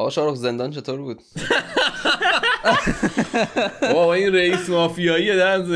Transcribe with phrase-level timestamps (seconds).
[0.00, 1.20] آقا شارخ زندان چطور بود؟
[3.92, 5.66] بابا این رئیس مافیایی دن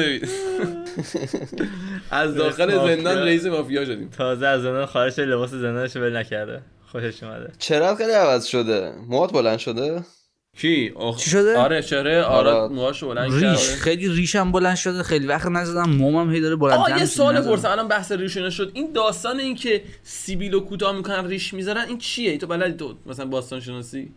[2.10, 4.10] از داخل زندان رئیس مافیا شدیم.
[4.10, 6.62] تازه از زندان خارج لباس زندانش ول نکرده.
[6.92, 7.52] خوشش اومده.
[7.58, 8.92] چرا خیلی عوض شده.
[9.08, 10.04] موات بلند شده؟
[10.56, 11.18] کی آخ...
[11.18, 13.56] چی شده؟ آره چرا؟ آره موهاشو بلند ریش کرده.
[13.56, 17.68] خیلی ریشم بلند شده خیلی وقت نزدم مومم هی داره بلند آقا یه سوال پرسم
[17.68, 18.70] الان بحث ریش شد.
[18.74, 23.26] این داستان این که سیبیلو کوتاه می‌کنن ریش می‌ذارن این چیه؟ تو بلدی تو مثلا
[23.26, 24.10] باستان شناسی؟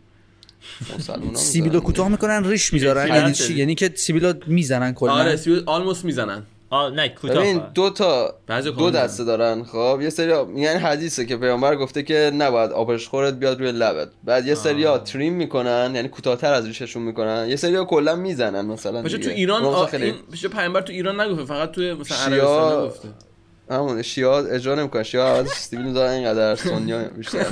[1.34, 1.80] سیبیلو.
[1.80, 3.08] کوتاه می‌کنن ریش می‌ذارن.
[3.08, 3.34] یعنی.
[3.34, 6.44] چی؟ یعنی که سیبیلو می‌زنن کلا؟ آره سیبیل آلموس می‌زنن.
[6.70, 7.62] آه نه کوتاه ببین.
[7.74, 8.36] دو تا
[8.78, 13.34] دو دسته دارن خب؟ یه سری یعنی حدیثه که پیامبر گفته که نباید آبش خورت
[13.34, 14.08] بیاد روی لبت.
[14.24, 17.46] بعد یه سری تریم می‌کنن یعنی کوتاهتر از ریششون می‌کنن.
[17.50, 19.36] یه سری کلا می‌زنن مثلا باشه تو دیگه.
[19.36, 19.86] ایران آ...
[19.86, 20.16] خیلی این
[20.54, 23.08] پیامبر تو ایران نگفته فقط تو مثلا شیا- عربستان گفته
[23.70, 25.04] همون شیعه اجرا نمی‌کنن.
[25.04, 27.46] شیعه عوض سیبیل می‌ذارن اینقدر سنیا بیشتر.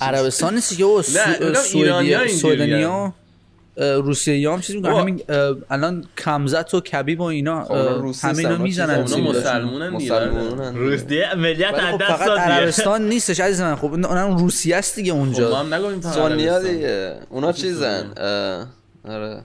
[0.00, 3.12] عربستان نیستی که نه،
[3.80, 4.00] اینا ایرانی‌ها سوئدی اینجوریه.
[4.00, 5.00] سوئدنیا روسیه هم چیزی بابا.
[5.00, 5.22] همین
[5.70, 9.16] الان کمزت و کبیب و اینا اونا هستن، می‌زنن اونا
[9.70, 10.14] اونا دیگه.
[10.14, 12.38] مسلمونن روسیه ملیت از خب دست داد.
[12.38, 16.58] عربستان نیستش عزیز من خب اونم روسیه است دیگه خب ما اونجا هم سنیا.
[16.62, 18.12] دیگه اونا چیزن
[19.04, 19.42] آره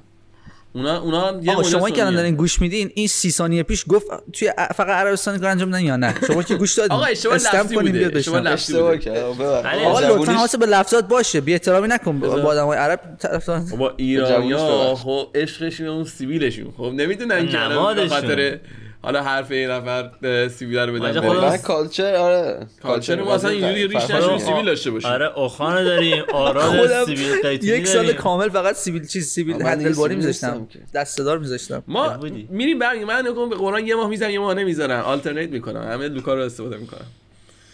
[0.76, 2.16] اونا اونا یه شما که الان.
[2.16, 5.96] دارین گوش میدین این سی ثانیه پیش گفت توی فقط عربستان کار انجام میدن یا
[5.96, 8.18] نه شما که گوش دادین آقا اشتباه استمپ لفظی کنیم بوده.
[8.18, 8.54] اشتباه بشنویم.
[8.54, 9.04] لفظی اشتباه بوده.
[9.06, 9.66] کرد ببخش.
[9.66, 13.88] ولی آقا لطفا حواست به لفظات باشه بی احترامی نکن با آدمای عرب طرفدار بابا
[13.88, 14.96] جوونش ایرانیا.
[14.96, 18.08] خب عشقش اون سیبیلشون خب نمی‌دونن که الان.
[18.08, 18.60] خاطر
[19.06, 20.12] حالا حرف این نفر
[20.48, 21.00] سیبیل رو.
[21.00, 22.68] خودم- واقعا کالچر آره.
[22.82, 25.10] کالچر ما اصلا اینجوری ریش نشون سیبیل داشته باشیم.
[25.10, 28.14] آره اوخانو داریم آراد خودم سیبیل قیتونی یک سال.
[28.14, 30.68] کامل فقط سیبیل چیز سیبیل من هندلباری میذاشتم.
[30.94, 31.84] دسته‌دار میذاشتم.
[31.88, 32.18] ما.
[32.50, 36.08] میریم برگ من نگم به قرآن یه ماه می‌زنم یه ماه نمی‌ذارن آلترنیت می‌کنن همه
[36.08, 37.06] لوکا رو استفاده می‌کنن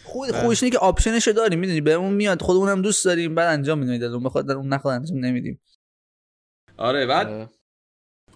[0.03, 3.35] خود خوبش اینه که آپشنشو داریم می‌دونی؟ بهمون میاد خودمونم دوست داریم.
[3.35, 4.13] بعد انجام میدیم.
[4.13, 5.61] اون بخواد اون نخواد انجام نمیدیم.
[6.77, 7.49] آره بعد.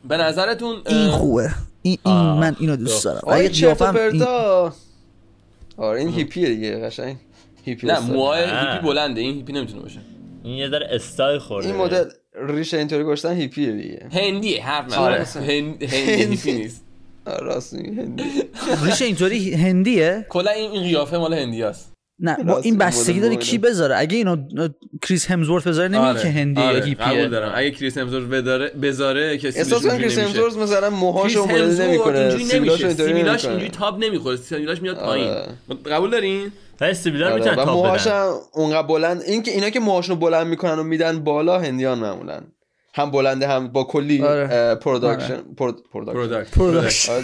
[0.05, 1.49] به نظرتون این خوبه.
[1.85, 2.39] این, این آه.
[2.39, 3.19] من اینو دوست دارم.
[3.23, 4.73] آره قیافم این- پرتا.
[5.77, 7.15] آره این هیپیه دیگه قشنگ
[7.65, 7.99] هیپی نه.
[7.99, 8.43] موهای.
[8.43, 9.99] هیپی بلنده این هیپی نمی‌تونه باشه.
[10.43, 11.67] این یه ذره استایل خورده.
[11.67, 12.03] این مدل
[12.47, 14.07] ریش اینطوری گشتن هیپیه دیگه.
[14.11, 15.23] هندیه حرف آره.
[15.35, 16.83] هندی هیپی نیست.
[17.25, 18.23] آره، راست میگی هندی.
[18.85, 23.35] ریش اینطوری هندیه؟ کلا این این قیافه مال هندیاست نه با راست این بستگی داره.
[23.35, 24.37] کی بذاره؟ اگه اینو
[25.01, 26.79] Chris Hemsworth بذاره نمیگه که هندی یا آره.
[26.79, 27.51] قبول هیپیه دارم.
[27.55, 32.83] اگه Chris Hemsworth بذاره بذاره کسی احساس کنم Chris Hemsworth مثلا موهاشو مدل نمی‌کنه سیبیلاش
[32.83, 33.29] نمی‌کنه.
[33.29, 35.05] اینجوری تاب نمی‌خوره سیبیلاش میاد آره.
[35.05, 35.77] پایین.
[35.85, 38.11] قبول دارین؟ ولی سیبیلا آره، می‌تونن تاب موهاش بدن.
[38.11, 42.41] هم اونقدر بلند این که اینا که موهاشونو بلند می‌کنن و میدن بالا هندیان معمولا.
[42.95, 44.17] هم بلنده هم با کلی.
[44.75, 47.21] پروداکشن پروداکشن.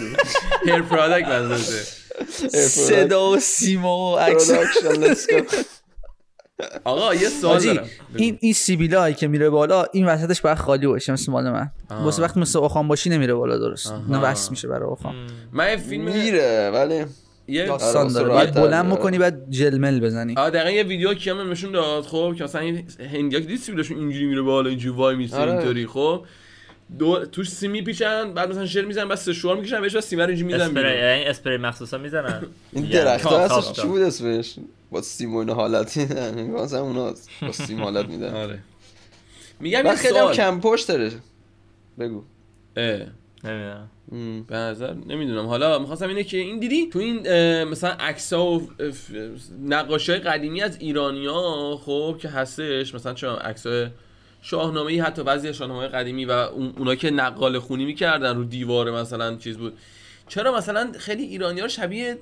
[0.64, 1.82] هیر پروداکت منظورته
[2.68, 4.50] صدا و سیما و عکس.
[4.52, 5.54] Go.
[6.84, 7.86] آقا یه سوال دارم.
[8.16, 11.70] این این سیبیلایی که میره بالا این وسطش باید خالی باشه مثل مال من.
[11.90, 13.92] واسه وقت مثل اخوان باشی نمیره بالا درست.
[14.08, 15.14] نه وصل میشه برای اخوان
[15.52, 17.04] من فیلم میره ولی
[17.48, 18.92] یه داستان آره، داره بلند.
[18.92, 22.86] بکنی بعد جلمل بزنی آه دقیقا یه ویدیو کیام نشون داد خب که مثلا این
[23.12, 25.52] هندیا که دید سیبیلشون اینجوری میره بالا اینجوری وای میسه آره.
[25.52, 26.24] اینطوری خب
[26.98, 30.28] دو توش سیمی میپیچن بعد مثلا شعر می‌زنن بعد سشوار می‌کشن بهش بعد سیمه رو
[30.28, 30.98] اینجوری می‌زنن اسپری.
[30.98, 32.42] یعنی اسپری مخصوصا می‌زنن
[32.72, 33.86] این میگن درخت تاپ، چی.
[33.86, 34.54] بود اسمش
[34.90, 38.58] با سیم و اینا حالت میدن مثلا اوناست با سیم حالت میدن آره
[39.60, 41.10] میگم خیلی هم کم پشت داره
[41.98, 42.22] بگو
[42.76, 42.84] اه.
[43.44, 43.90] نمی‌دونم.
[44.46, 45.46] به نظر نمی‌دونم.
[45.46, 47.18] حالا می‌خواستم اینه که این دیدی تو این
[47.64, 48.68] مثلا عکس ها و
[49.64, 53.66] نقاشی های قدیمی از ایرانیا خب که هستش مثلا چه عکس
[54.42, 58.90] شاهنامه ای حتی بعضی شاهنامه قدیمی و اون- اونا که نقال خونی می‌کردن رو دیوار
[58.90, 59.78] مثلا چیز بود.
[60.28, 62.18] چرا مثلا خیلی ایرانی ها شبیه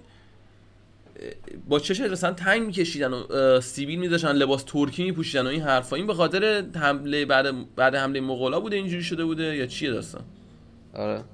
[1.68, 6.06] با چش مثلا تنگ میکشیدن و سیبیل میذاشتن لباس ترکی میپوشیدن و این حرفا؟ این
[6.06, 10.22] به خاطر حمله بعد بعد حمله مغولا بوده اینجوری شده بوده یا چیه داستان؟
[10.94, 11.24] آره.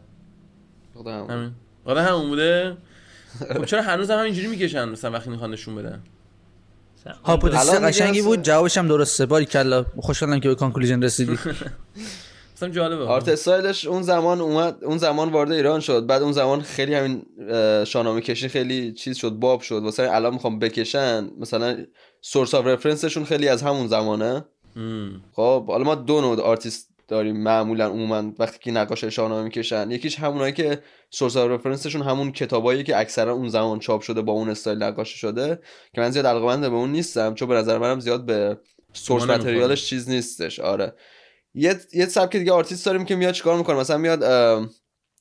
[0.98, 1.30] خدا هم.
[1.30, 1.50] همین.
[1.84, 2.76] آره همون بوده.
[3.38, 6.02] خب چرا هنوز هم همینجوری می‌کشن مثلا وقتی می‌خوان نشون بدن؟
[7.24, 9.26] hypothesis قشنگی بود؟ جوابش هم درسته.
[9.26, 9.84] باریکلا.
[9.96, 11.38] خوشحالم که به conclusion رسیدی.
[12.56, 13.04] مثلا جالبه.
[13.04, 16.06] art style ش اون زمان اومد اون زمان وارد ایران شد.
[16.06, 19.82] بعد اون زمان خیلی همین اه، شاهنامه کشی خیلی چیز شد باب شد.
[19.82, 21.30] واسه الان می‌خوام بکشن.
[21.38, 21.86] مثلا
[22.20, 24.44] source of reference شون خیلی از همون زمانه.
[25.32, 29.90] خب حالا ما دو نوع آرتیست داریم معمولا عموما وقتی که نقاش شاهنامه می‌کشن.
[29.90, 34.32] یکیش همونایی که source reference شون همون کتابایی که اکثرا اون زمان چاپ شده با
[34.32, 35.58] اون استایل نقاشی شده
[35.94, 38.58] که من زیاد علاقه‌مند به اون نیستم چون به نظر منم زیاد به
[38.92, 39.22] source.
[39.22, 40.60] material ش چیز نیستش.
[40.60, 40.94] آره.
[41.54, 44.22] یه یه سبک دیگه آرتیست داریم که میاد چیکار می‌کنه؟ مثلا میاد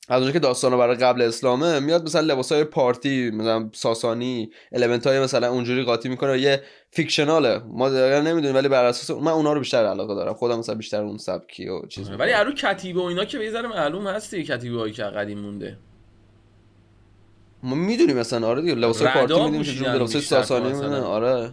[0.09, 5.19] از اونجا که داستانا برای قبل اسلامه میاد مثلا لباسای پارتی مثلا ساسانی element های
[5.19, 6.61] مثلا اونجوری قاطی می‌کنه و یه
[6.91, 10.33] فیکشناله ما دقیقا نمی‌دونیم ولی بر اساس من اونا رو بیشتر علاقه دارم.
[10.33, 13.67] خودم مثلا بیشتر اون سبکی و چیز ولی ارو کتیبه و اینا که به ذره
[13.67, 15.77] معلوم هستی کتیبه هایی که قدیم مونده.
[17.63, 21.51] ما می‌دونیم مثلا آره دیگه ردا پارتی می‌دونیم چه بیشتر ساسانی آره.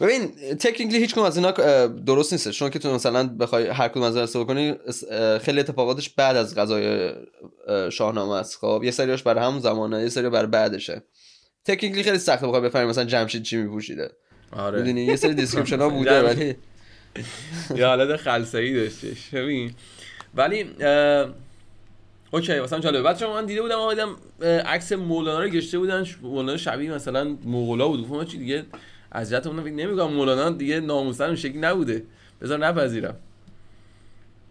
[0.00, 1.50] ببین تکنیکلی هیچ کدوم از اینا
[1.86, 2.50] درست نیست.
[2.50, 4.74] چون که تو مثلا بخوای هر کدوم از استفاده کنی
[5.38, 7.12] خیلی اتفاقاتش بعد از غزای
[7.68, 8.58] اه، شاهنامه است.
[8.58, 11.02] خب یه سریاش برای همون زمانه یه سری برای بعدشه.
[11.64, 14.10] technically خیلی سخته بخوای بفهمی مثلا جمشید چی میپوشیده.
[14.52, 14.78] آره.
[14.78, 16.22] می‌دونی؟ یه سری description ها بوده.
[16.22, 16.54] ولی
[17.78, 19.74] یه حالت خلسه‌ای داشتش ببین.
[20.34, 20.66] ولی
[22.30, 23.02] اوکی مثلا جالبه.
[23.02, 24.16] بعد شما من دیده بودم آمدم
[24.66, 26.06] عکس مولانا رو گشته بودن.
[26.22, 28.08] مولانا شبیه مثلا مغولا بود.
[28.08, 28.64] گفتم چی دیگه؟
[29.22, 32.04] فکر نمیگم مولانا دیگه ناموسن اون شکلی نبوده.
[32.40, 33.16] بذار نپذیرم.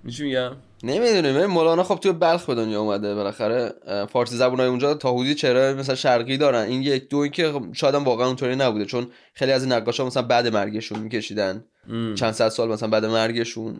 [0.03, 0.51] میچی میگم؟
[0.83, 3.15] نمی‌دونیم مولانا خب تو بلخ به دنیا اومده.
[3.15, 3.73] بالاخره
[4.09, 6.61] فارسی زبونای اونجا تا حدودی چهره مثلا شرقی دارن.
[6.61, 8.85] این یک دو اینکه خب شاید هم واقعا اونطوری نبوده.
[8.85, 11.63] چون خیلی از این نقاشا مثلا بعد مرگشون میکشیدن.
[11.89, 12.15] ام.
[12.15, 13.79] چند صد سال مثلا بعد مرگشون.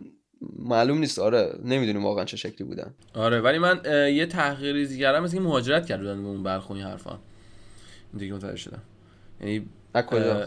[0.58, 1.18] معلوم نیست.
[1.18, 2.94] آره نمی‌دونیم واقعا چه شکلی بودن.
[3.14, 3.80] آره ولی من
[4.14, 7.10] یه تحقیقی کردم مثل مهاجرت کرده بودن به اون بلخ و این حرفا.
[7.10, 8.82] این دیگه متوجه شدم.
[9.40, 10.46] یعنی از کجا؟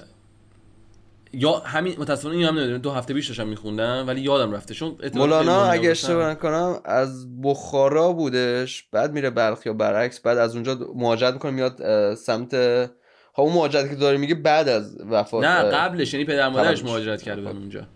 [1.39, 2.77] یا همین متاسفانه این هم نمی‌دونم.
[2.77, 4.73] دو هفته پیش داشتم میخوندم ولی یادم رفته.
[4.73, 6.29] چون مولانا اگه اشتباه.
[6.29, 12.15] نکنم از بخارا بودش بعد میره بلخ یا برعکس بعد از اونجا مهاجرت می‌کنه میاد
[12.15, 16.83] سمت ها اون مهاجرتی که داره میگه بعد از وفات نه قبلش یعنی پدر مادرش.
[16.83, 17.87] مهاجرت کرده بودن اونجا.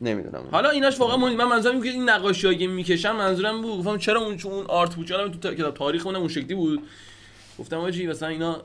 [0.00, 0.44] نمی‌دونم.
[0.50, 3.78] حالا ایناش واقعا من منظورم اینه که این نقاشی که می‌کشن منظورم بود.
[3.78, 6.82] گفتم چرا اون چون اون آرت بود؟ چون تو تا- کتاب تاریخ اون شکلی بود.
[7.58, 8.62] گفتم آجی مثلا اینا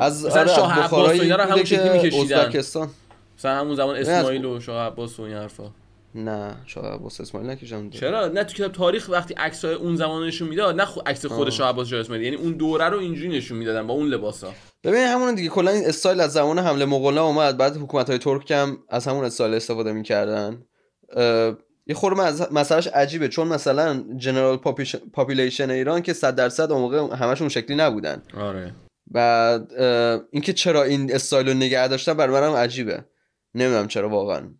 [0.00, 2.38] از مثلا آره شاه عباس اینا رو همون شکلی که میکشیدن.
[2.38, 2.90] ازبکستان
[3.38, 5.70] مثلا همون زمان اسماعیل و شاه عباس و این حرفا.
[6.14, 10.48] نه شاه عباس اسماعیل نکشم چرا؟ نه تو کتاب تاریخ وقتی عکس اون زمان نشون
[10.48, 11.50] می‌داد نه عکس خود.
[11.50, 12.24] شاه عباس شاه اسماعیل.
[12.24, 14.52] یعنی اون دوره رو اینجوری نشون می‌دادن با اون لباسا.
[14.84, 15.48] ببین همون دیگه.
[15.48, 17.56] کلا این استایل از زمان حمله مغولا اومد.
[17.56, 20.62] بعد حکومت های ترک هم از همون استایل استفاده می‌کردن.
[21.90, 23.28] یه خورده مسئلهش عجیبه.
[23.28, 24.56] چون مثلا general
[25.12, 28.22] population ایران که 100 درصد اون موقع همشون شکلی نبودن.
[28.36, 28.74] آره.
[29.06, 29.72] بعد
[30.30, 33.04] اینکه چرا این استایل رو نگه داشتن برای منم عجیبه.
[33.54, 34.54] نمی‌دونم چرا واقعا.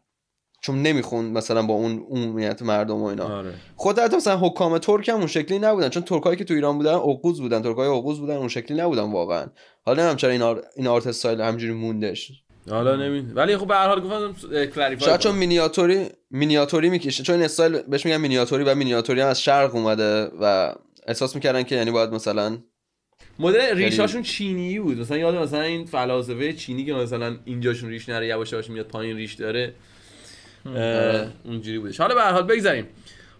[0.62, 3.38] چون نمیخون مثلا با اون عمومیت مردم و اینا.
[3.38, 3.55] آره.
[3.76, 5.88] خود حتی مثلا حکام ترک هم اون شکلی نبودن.
[5.88, 7.62] چون ترکایی که تو ایران بودن اوقوز بودن.
[7.62, 9.47] ترکای اوقوز بودن اون شکلی نبودن واقعا.
[9.85, 10.62] حالا نمی‌دونم چرا این, آر...
[10.76, 12.33] این art style همینجوری موندش
[12.69, 14.33] حالا نمی ولی خب به هر حال گفتم
[14.67, 17.23] clarify شاید چون مینیاتوری مینیاتوری می‌کشه.
[17.23, 20.75] چون این استایل بهش میگن مینیاتوری و مینیاتوری هم از شرق اومده و
[21.07, 22.59] احساس می‌کردن که یعنی باید مثلا
[23.39, 24.99] مدل ریشاشون چینی بود.
[24.99, 29.17] مثلا یاد مثلا این فلاسفه چینی که مثلا اینجاشون ریش نره یواش یواش میاد پایین
[29.17, 29.75] ریش داره.
[30.67, 32.01] اه، اونجوری بودش.
[32.01, 32.87] حالا به هر حال بگذریم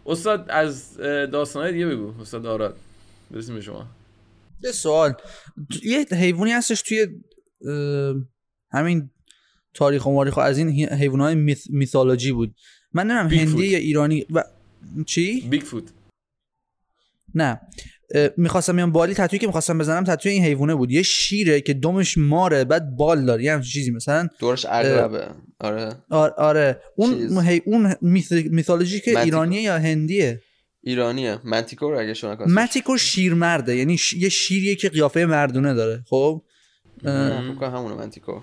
[0.07, 0.97] استاد از
[1.33, 2.21] داستانهای دیگه بگو.
[2.21, 2.77] استاد آراد
[3.31, 3.87] برسیم به شما.
[4.65, 5.15] یه سوال.
[5.83, 7.07] یه حیوانی هستش توی
[8.71, 9.11] همین
[9.75, 11.67] تاریخ و ماریخ از این حیوان های میث...
[11.71, 12.55] میثولوژی بود.
[12.93, 13.65] من نمی‌دونم بیگ هندی فوت.
[13.65, 14.45] یا ایرانی و
[15.07, 15.85] چی؟ بیگ فوت
[17.35, 17.61] نه
[18.37, 20.91] می‌خواستم بیام بالی تتویی که می‌خواستم بزنم تتوی این حیوانه بود.
[20.91, 23.45] یه شیره که دمش ماره بعد بال داره.
[23.45, 24.29] یه همچین چیزی مثلا.
[24.39, 25.29] دورش عقربه.
[25.61, 25.97] آره.
[26.11, 26.81] آره, آره.
[26.97, 27.41] اون.
[27.41, 27.63] هی...
[27.65, 28.33] اون میث...
[29.05, 29.21] که.
[29.21, 30.41] ایرانیه یا هندیه؟
[30.83, 31.39] ایرانیه.
[31.45, 33.77] منتیکور اگه شما متیکو شیرمرده.
[33.77, 34.13] یعنی ش...
[34.13, 36.05] یه شیریه که قیافه مردونه داره.
[36.09, 36.43] خب؟
[37.03, 38.43] فکر کنم همونه منتیکور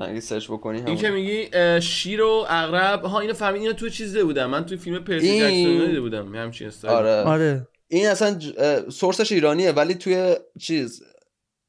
[0.00, 1.48] اگه search بکنی این که میگی
[1.80, 3.02] شیر و عقرب.
[3.04, 4.46] ها اینو فهمید اینو تو چیز دیده بودم.
[4.50, 5.42] من توی فیلم پرسی این-
[5.74, 6.34] جکسون دیده بودم.
[6.34, 7.10] یه همچین استایل آره.
[7.22, 7.68] آره.
[7.88, 11.02] این اصلا ج- source ش ایرانیه ولی توی چیز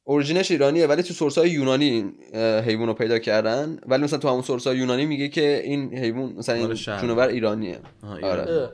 [0.03, 2.13] origin ش ایرانیه ولی تو source های یونانی این
[2.61, 3.77] حیوان رو پیدا کردن.
[3.87, 6.73] ولی مثلا تو همون source های یونانی میگه که این حیوان مثلا این.
[6.73, 7.79] جونور ایرانیه.
[8.23, 8.69] آره.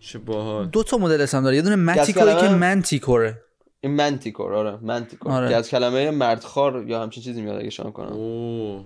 [0.00, 0.66] چه باحال.
[0.66, 1.56] دو تا مدل اسم داره.
[1.56, 3.43] یه دونه متیکوه کلمه؟ که manticore ه
[3.84, 5.32] این منتیکور آره منتیکور.
[5.32, 5.48] آره.
[5.48, 8.12] که از کلمه مردخار یا همچین چیزی میاد اگه شما کنم.
[8.12, 8.84] اوه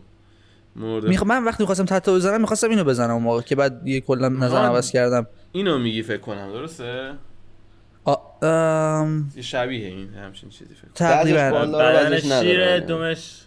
[0.77, 1.09] مرده.
[1.09, 1.23] میخ...
[1.23, 4.57] من وقتی می‌خواستم تتو بزنم می‌خواستم اینو بزنم اون موقع که بعد یه کلا نظر.
[4.57, 5.27] عوض کردم.
[5.53, 7.15] اینو میگی فکر کنم درسته؟
[8.05, 8.15] آ...
[8.47, 9.33] ام...
[9.37, 11.39] یه شبیه این همچین چیزی فکر تقریبا.
[11.39, 12.49] بعضش بالا داره، بدن بعضش نداره.
[12.49, 13.41] شیر دومش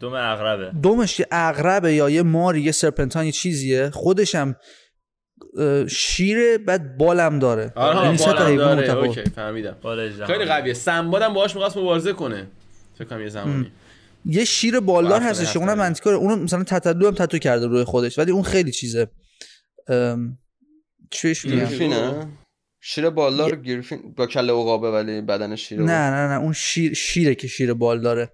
[0.00, 3.90] دوم عقربه دومش یه عقربه یا یه ماری یه سرپنتان یه چیزیه.
[3.90, 4.56] خودش هم اه،
[5.88, 7.72] شیره بعد بالم داره.
[7.74, 8.90] آره یعنی سه تا بالم حیوان.
[8.90, 9.76] اوکی فهمیدم.
[10.26, 10.74] خیلی قویه.
[10.74, 12.46] سنبادم باهاش می‌خواست مبارزه کنه.
[12.94, 13.72] فکر کنم یه زمانی.
[14.24, 15.78] یه شیر بالدار هستش که اونم.
[15.78, 19.08] منتیکوره اونو مثلا تتلو هم تتو کرده روی خودش ولی اون خیلی چیزه.
[19.88, 20.38] ام...
[21.10, 22.26] چیش گریفینه؟
[22.80, 27.34] شیر بالدار گریفین با کله عقابه ولی بدن شیر نه نه نه اون شیر شیره
[27.34, 28.32] که شیر بال داره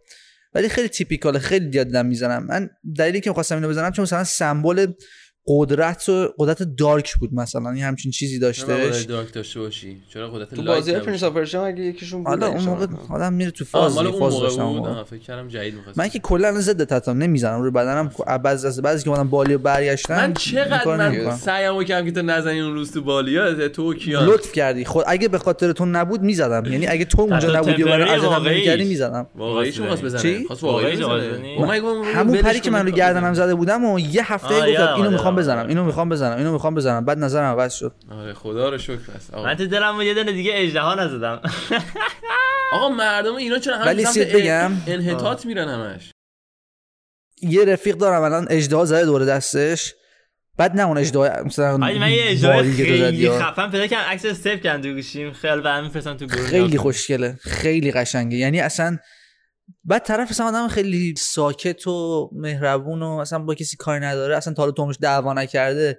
[0.55, 2.47] ولی خیلی تیپیکاله خیلی دیدم می‌زنم.
[2.47, 4.93] من دلیلی که می‌خواستم اینو بزنم چون مثلا سمبل
[5.47, 7.77] قدرت و قدرت دارک بود مثلا.
[7.77, 12.19] یه همچین چیزی قدرت دارک داشته باشی؟ چرا قدرت تو بازی؟ پرنس پرشیا اگه یکیشون
[12.25, 15.75] بود حالا اون موقع آدم میره تو فاز اون فاز موقع داشتم فکر کردم جدید
[15.75, 17.63] می‌خواست من که کلا ضد تتام نمی‌زنم.
[17.63, 18.11] روی بدنم
[18.45, 21.37] بعضی از بعضی که اومدم بالی و برگشتم من این چقدر من.
[21.37, 24.27] سعیمو کردم که تو نزنی اون روز تو بالیا تو کیان.
[24.27, 24.85] لطف کردی.
[24.85, 26.73] خود اگه به خاطر تو نبود می‌زدم.
[26.73, 28.49] یعنی اگه تو اونجا نبودی و من اذیتم.
[28.49, 29.27] نمی‌کردی می‌زدم.
[29.39, 30.03] خواست بزنه.
[30.03, 30.23] بزنه.
[30.23, 31.57] چی؟ خواست بزنه.
[31.57, 33.35] خب من گفتم همون پری که من رو گردنم.
[33.35, 35.57] زده بودم و یه هفته گفتم اینو آره، می‌خوام.
[35.57, 39.13] بزنم اینو می‌خوام بزنم اینو می‌خوام بزنم بعد نظرم عوض شد آره خدا رو شکر
[39.17, 39.45] است آقا.
[39.45, 41.41] من تو دلم یه دونه دیگه اجدها نزدم
[42.73, 46.11] آقا مردم ایران چرا همش ولی سمت بگم؟ انحطاط میرن همش
[47.43, 49.95] یه رفیق دارم الان اجدها زده دور دستش
[50.57, 53.31] بعد نه اون اجدها مثلا من یه زدی خیلی.
[53.31, 56.79] خفن پیدا کردم عکس استیپ کردم تو گوشیم خیلی برام میفرستم تو گروه خیلی.
[56.79, 58.99] خوشگله خیلی قشنگه یعنی اصلا
[59.85, 64.55] بعد طرف اصلا آدم خیلی ساکت و مهربون و اصلا با کسی کاری نداره اصلا
[64.55, 65.99] تا حالا تومش دعوا نکرده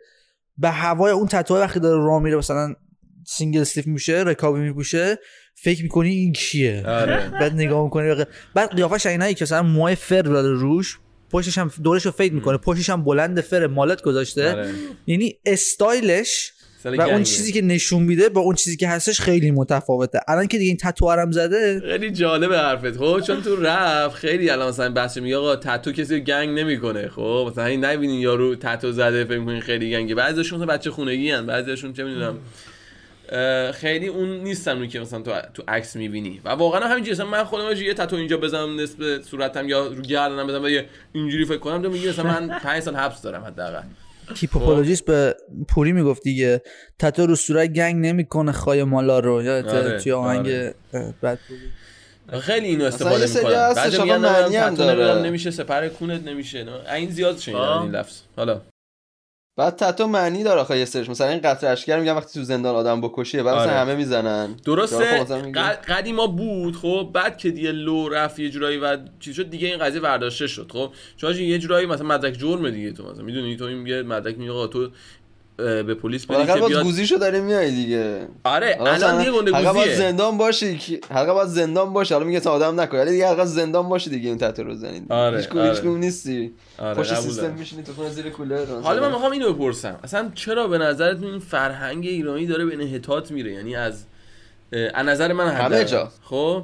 [0.57, 2.75] به هوای اون تتوه وقتی داره راه میره مثلا
[3.27, 5.19] سینگل استیف میشه رکابی میپوشه
[5.55, 7.29] فکر می‌کنی این کیه؟ آره.
[7.29, 12.05] بعد نگاه می‌کنی بعد قیافش اینایی که مثلا موهای فر داره روش پشتش هم دورش
[12.05, 14.51] رو فید می‌کنه پشتش هم بلند فر مالت گذاشته.
[14.51, 14.73] آره.
[15.07, 16.53] یعنی استایلش
[16.85, 17.23] و اون.
[17.23, 20.19] چیزی که نشون میده با اون چیزی که هستش خیلی متفاوته.
[20.27, 22.97] الان که دیگه این تتو هم زده خیلی جالبه حرفت.
[22.97, 27.07] خب چون تو رف خیلی الان مثلا بحث میگه آقا تتو کسی رو گنگ نمی‌کنه.
[27.07, 30.15] خب مثلا این نبینین یارو تتو زده فکر می‌کنین خیلی گنگه.
[30.15, 32.37] بعضیشون مثلا بچه خونگی ان بعضیشون چه می‌دونم.
[33.71, 36.41] خیلی اون نیستن اون که مثلا تو تو عکس می‌بینی.
[36.45, 40.47] و واقعا همینجوری مثلا من خودم یه تتو اینجا بزنم نصف صورتم یا رو گردنم
[40.47, 43.81] بزنم و یه اینجوری فکر کنم تو میگی مثلا من 5 سال حبس دارم حداقل.
[44.35, 45.35] هیپوپولوژیست به
[45.67, 46.61] پوری می‌گفت دیگه
[46.99, 50.73] تتو رو صورت گنگ نمی‌کنه خای مالا رو یادت آره، توی آهنگ آره.
[50.93, 51.39] اه، بعد
[52.39, 55.21] خیلی اینو استفاده می‌کنن آقا میگن معنی هم داره.
[55.21, 56.65] نمیشه سپر کونت نمیشه.
[56.95, 57.81] این زیاد شنیدم آه.
[57.81, 58.61] این لفظ حالا
[59.57, 61.09] بعد تتو معنی داره آخه یه سرش.
[61.09, 63.79] مثلا این قطر اشکر میگن وقتی تو زندان آدم بکشیه بعد مثلا آره.
[63.79, 64.55] همه می‌زنن.
[64.65, 65.21] درسته.
[65.21, 65.51] مثلا
[65.87, 67.09] قدیما بود خب.
[67.13, 70.71] بعد که دیگه لو رفت یه جورایی و چیز شد دیگه این قضیه برداشته شد
[70.71, 70.91] خب.
[71.17, 74.67] چون یه جورایی مثلا مدرک جرمه دیگه تو مثلا می‌دونی؟ تو این یه مدرک میگه
[74.67, 74.89] تو
[75.57, 76.83] به پلیس بدی که بیاد.
[76.83, 78.27] گوزیشو داره میای دیگه.
[78.43, 79.95] آره الان دیگه گنده باید گوزیه.
[79.95, 83.89] زندان باشی حلقه باید زندان باشه حالا میگه تا آدم نکنه ولی دیگه حلقه زندان
[83.89, 85.69] باشه دیگه این تتو رو زنید آره، هیچ آره.
[85.69, 86.51] هیچ نیستی.
[86.77, 87.53] آره پشت سیستم.
[87.53, 89.99] میشینی تو خونه زیر کولر حالا من می‌خوام اینو بپرسم.
[90.03, 94.03] اصلا چرا به نظرت این فرهنگ ایرانی داره به انحطاط میره؟ یعنی از
[94.93, 95.85] از نظر من همه.
[95.85, 96.11] جا.
[96.23, 96.63] خب؟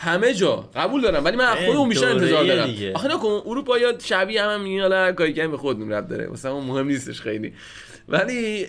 [0.00, 0.68] همه جا.
[0.74, 2.74] قبول دارم ولی من از اه، خود اون بیشتر انتظار دارم.
[2.94, 6.26] آخه نکن اروپا یا شبیه هم, میگن حالا هر کاری کنی به خود رب داره.
[6.32, 7.52] مثلا اون مهم نیستش خیلی.
[8.08, 8.66] ولی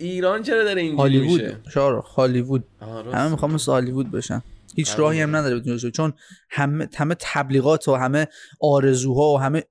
[0.00, 1.56] ایران چرا داره اینجوری میشه؟ هالیوود.
[1.74, 2.64] شارخ هالیوود.
[3.12, 4.42] همه می‌خوام مثل هالیوود بشن.
[4.76, 4.98] هیچ.
[4.98, 6.12] راهی هم نداره بتونه بشه چون
[6.50, 8.28] همه همه تبلیغات و همه
[8.60, 9.64] آرزوها و همه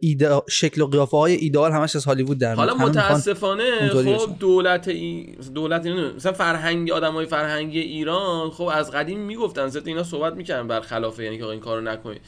[0.00, 4.38] ایده شکل و قیافه های ایدئال همش از هالیوود در حالا متاسفانه خب.
[4.38, 5.36] دولت ای...
[5.54, 10.68] دولت اینو مثلا فرهنگ آدمای فرهنگی ایران خب از قدیم می‌گفتن ضد اینا صحبت می‌کردن
[10.68, 12.20] برخلاف یعنی که آقا این کارو نکنید.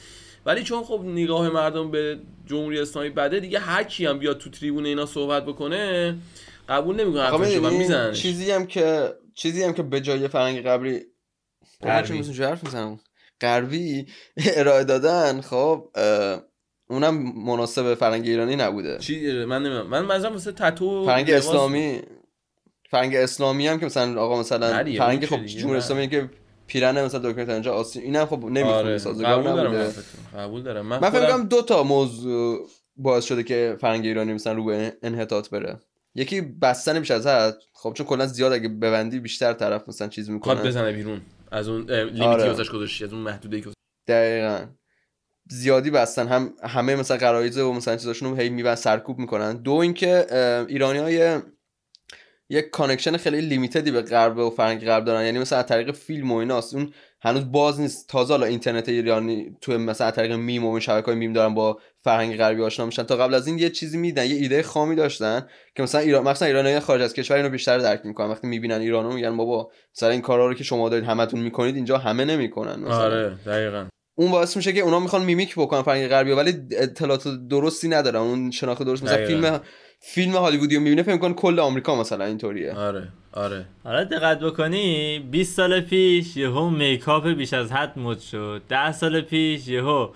[0.45, 4.49] ولی چون خب نگاه مردم به جمهوری اسلامی بده دیگه هر کی هم بیاد تو
[4.49, 6.15] تریبون اینا صحبت بکنه
[6.69, 7.69] قبول نمی‌کنه.
[7.69, 11.01] می‌زنن چیزی هم که چیزی هم که به جای فرنگ قبری
[11.83, 12.23] غربی.
[12.33, 12.99] چه حرف می‌زنم
[13.41, 14.07] غربی
[14.37, 15.89] ارائه دادن خب
[16.89, 18.97] اونم مناسب فرهنگ ایرانی نبوده.
[18.97, 19.87] چی؟ من نمی‌دونم.
[19.87, 22.01] من مثلا واسه تتو فرهنگ اسلامی.
[22.89, 25.77] فرهنگ اسلامی هم که مثلا آقا مثلا فرهنگ خب جمهوری.
[25.77, 26.29] اسلامی که
[26.67, 28.97] پیرن مثلا دکتر اینجا آسیا اینم خب نمی‌خونه آره.
[28.97, 30.41] سازگار قبول دارم نبوده حرفتون.
[30.41, 30.85] قبول دارم.
[30.85, 34.97] من, من فکر می‌کنم دو تا موضوع باعث شده که فرهنگ ایرانی مثلا رو به
[35.03, 35.79] انحطاط بره.
[36.15, 37.57] یکی بستن بیش از حد.
[37.73, 40.61] خب چون کلا زیاد اگه ببندی بیشتر طرف مثلا چیز می‌کنه.
[40.61, 41.21] بزنه بیرون.
[41.51, 42.51] از اون limit ی آره.
[42.51, 43.69] واسش گذاشتی از اون محدوده که
[44.07, 44.65] دقیقا.
[45.49, 46.27] زیادی بستن.
[46.27, 49.57] هم همه مثلا غرایز و مثلا چیزاشون رو هی میبندن سرکوب می‌کنن.
[49.57, 50.27] دو اینکه
[50.67, 51.39] ایرانی های
[52.49, 55.25] یک connection خیلی limited ی به غرب و فرهنگ غرب دارن.
[55.25, 56.75] یعنی مثلا از طریق فیلم و ایناست.
[56.75, 58.09] اون هنوز باز نیست.
[58.09, 62.37] تازه حالا اینترنت ایرانی تو مثلا طریق میم و شبکه های میم دارن با فرهنگ
[62.37, 63.03] غربی آشنا میشن.
[63.03, 66.47] تا قبل از این یه چیزی میدیدن یه ایده خامی داشتن که مثلا ایران مثلا
[66.47, 68.27] ایرانی خارج از کشور اینو بیشتر درک می‌کنن.
[68.27, 71.97] وقتی می‌بینن ایرانو میگن بابا مثلا این کارا رو که شما دارید همتون می‌کنید اینجا
[71.97, 72.79] همه نمی‌کنن.
[72.79, 72.97] مثلا.
[72.97, 73.85] آره دقیقاً.
[74.17, 78.19] اون باعث میشه که اونا می‌خوان mimic بکنن فرهنگ غربی ولی اطلاعات درستی ندارن.
[78.19, 79.41] اون شناخت درست مثلا دقیقاً.
[79.41, 79.61] فیلم
[79.99, 82.73] فیلم هالیوودی رو می‌بینه فکر می‌کنه کل آمریکا مثلا اینطوریه.
[82.73, 83.65] آره آره.
[83.83, 88.61] حالا دقت بکنی 20 سال پیش یهو makeup بیش از حد مد شد.
[88.69, 90.09] 10 سال پیش یهو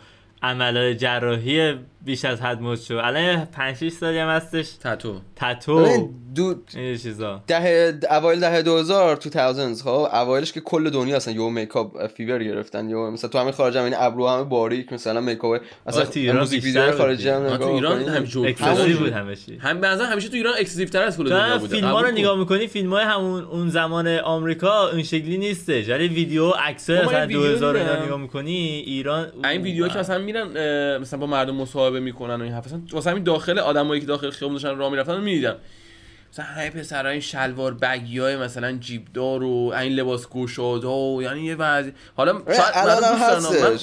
[0.43, 1.73] عملای جراحی
[2.05, 4.71] بیش از حد مد شد الان 5 6 سالی هم هستش.
[4.71, 7.43] تتو تتو دو این چیزا.
[7.47, 12.89] ده اوایل دهه 2000 2000 خب اوایلش که کل دنیا اصلا یهو makeup fever گرفتن
[12.89, 16.63] یا مثلا تو همین خارج هم این ابرو همه باریک مثلا makeup اصلا تو موزیک
[16.63, 17.57] بیشتر ویدیو خارجی هم بود.
[17.57, 18.01] تو ایران.
[18.01, 19.33] همین اکسسیو بود.
[19.33, 21.75] چی هم به نظر همیشه تو ایران اکسکلوزیو تر از کل تو دنیا هم بوده.
[21.75, 22.11] فیلم ها رو.
[22.11, 25.89] نگاه می‌کنی فیلم های همون اون زمان آمریکا اون شکلی نیستش.
[25.89, 28.05] ولی ویدیو عکسای بابا، مثلا من ویدیو 2000 اینا.
[28.05, 30.47] نگاه می‌کنی ایران این ویدیوها که مثلا میرن
[30.97, 34.29] مثلا با مردم مصاحبه می‌کنن و این حرف مثلا واسه همین داخل آدمایی که داخل
[34.29, 35.55] خیابون داشتن راه می‌رفتن رو می‌دیدم.
[36.33, 41.43] مثلا همه پسرای این شلوار baggy های مثلا جیبدار و این لباس گشادا و یعنی
[41.43, 42.33] یه وضعی حالا.
[42.33, 42.41] من,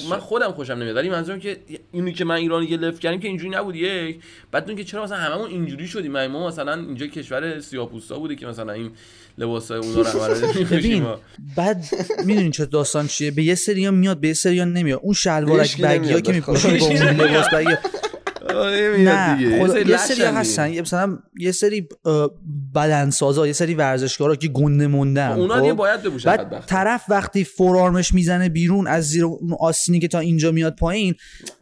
[0.09, 0.95] من خودم خوشم نمیاد.
[0.95, 1.57] ولی منظورم که
[1.91, 4.19] اینی که من ایران گرفت کردیم که اینجوری نبود یک.
[4.51, 8.73] بعد که چرا مثلا هممون اینجوری شدیم؟ ما مثلا اینجا کشور سیاه‌پوستا بوده که مثلا
[8.73, 8.91] این
[9.39, 11.05] لباسای اونا رو ببین
[11.55, 11.85] بعد
[12.25, 15.81] می‌دونین چه داستان چیه به یه سری میاد به یه سری نمیاد اون شلوارک هیچکی
[15.83, 16.31] بگی ها نمیاد که.
[16.31, 17.73] میپوشن با اون لباس بگی
[19.03, 21.87] نه خدا یه سری هستن هستن یه مثلا یه سری
[22.75, 26.63] بدنسازا یه سری ورزشکارا که گنده موندن اونا خب؟ دیگه باید بپوشن بعد.
[26.67, 31.15] طرف وقتی فرارمش می‌زنه بیرون از زیر اون آستینی که تا اینجا میاد پایین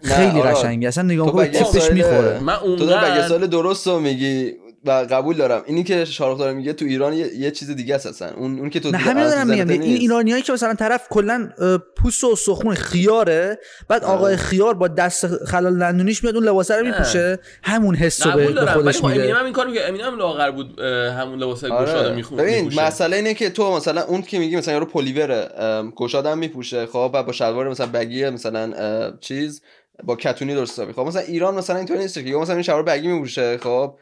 [0.03, 0.41] خیلی.
[0.41, 4.51] قشنگه اصلا نگاه تو تیپش سایل- می‌خوره من تو بگه اونقدر سال درست رو میگی
[4.87, 5.61] و قبول دارم.
[5.65, 8.31] اینی که شارخ داره میگه تو ایران یه, یه چیز دیگه است اصلا.
[8.33, 9.69] اون اون که تو نه همین دارم میگم.
[9.69, 10.01] این نیست.
[10.01, 11.49] ایرانیایی که مثلا طرف کلا
[11.95, 16.85] پوست و سخون خیاره بعد آقای خیار با دست خلال دندونیش میاد اون لباسه رو
[16.85, 17.39] میپوشه.
[17.63, 19.33] همون حس رو به خودش امینم میده.
[19.33, 22.15] هم این کارو میگه امینم لاغر بود همون گشاده آره.
[22.15, 26.37] می‌خواد ببین مسئله اینه که تو مثلا اون که میگی مثلا یارو پلیوره ام، گشادم
[26.37, 28.73] میپوشه خب و با شلوار مثلا بگی مثلا
[29.19, 29.61] چیز
[30.03, 33.07] با کتونی درست خب مثلا ایران مثلا اینطوری نیست که یا مثلا این شلوار بگی
[33.07, 33.97] میپوشه خب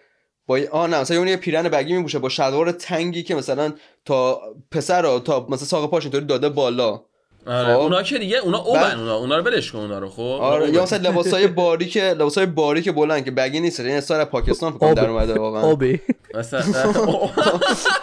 [0.48, 3.74] با آ نه مثلا اون یه پیرن بگی میپوشه با شلوار تنگی که مثلا
[4.06, 7.02] تا پسر رو تا مثلا ساق پاش اینطوری داده بالا
[7.48, 7.80] آره خب.
[7.82, 10.70] اونا که دیگه اونا اومن بعد- اونا اونا رو ولش کن اونا رو خب آره
[10.70, 10.84] یا.
[10.84, 14.94] مثلا لباسای باریک لباسای باریک بلند که بگی نیست این استار از پاکستان فکر.
[14.94, 16.00] در اومده واقعا آبه
[16.34, 17.32] مثلا اوه.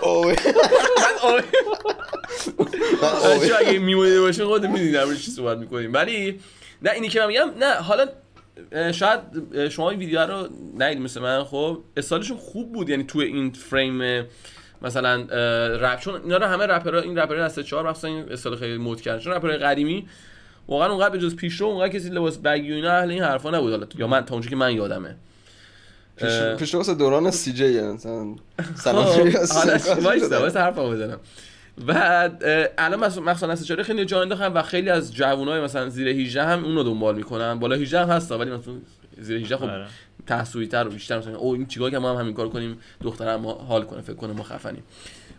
[0.03, 0.35] اوه.
[3.49, 6.41] چون اگه میمونید باشه خود می‌دونم روش چی صحبت می‌کنیم ولی
[6.83, 8.07] نه اینی که من میگم نه حالا
[8.93, 9.21] شاید
[9.69, 14.25] شما این ویدیو رو ندید مثل من خب؟ استایلشون خوب بود یعنی تو این فریم
[14.83, 15.17] مثلا
[15.81, 19.01] رپ چون اینا رو همه رپرها این رپرها دسته چهار مخصوصا این استایل خیلی مود
[19.01, 19.19] کردن.
[19.19, 20.09] چون رپرهای قدیمی
[20.69, 23.71] واقعا اونقدر به جز پیشرو اونقدر کسی لباس بگی و اینا اهل این حرفا نبود.
[23.71, 25.17] حالا یا من تا اونجا که من یادمه.
[26.17, 26.57] پیش اه.
[26.57, 28.25] پیش دوران سی جی مثلا
[28.59, 29.05] خب، سلام.
[29.05, 31.21] حالا وایسا وایسا حرفمو بزنم.
[31.87, 35.89] بعد اه، الان مخصوصا مخصوصا نسل چهاره خیلی جا انداختن و خیلی از جوانای مثلا
[35.89, 37.59] زیر 18 هم اونو دنبال می‌کنن.
[37.59, 38.75] بالا 18 هم هستا ولی مثلا
[39.19, 39.87] زیر 18 خب آره.
[40.27, 43.41] تحصیلی تر و بیشتر مثلا او این چیکار که ما هم همین کار کنیم دخترم
[43.41, 44.83] ما حال کنه فکر کنه ما خفنیم.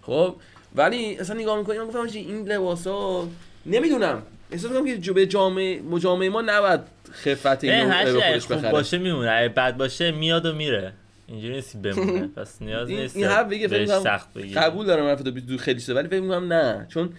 [0.02, 0.36] خب
[0.76, 3.28] ولی اصلا نگاه می‌کنیم من گفتم این لباسا
[3.65, 4.22] نمی‌دونم.
[4.52, 6.80] احساس می‌کنم که به جامعه مجامعه ما نباید
[7.12, 8.72] خفت این اینو خودش خوب بخره.
[8.72, 9.50] باشه میمونه.
[9.50, 10.93] بد باشه میاد و میره.
[11.27, 15.21] اینجوری نیست بمونه پس نیاز نیست این حرف بگه بهش سخت بگیری قبول دارم حرف
[15.21, 17.09] تو خیلی چیزه ولی فکر می‌کنم نه چون؟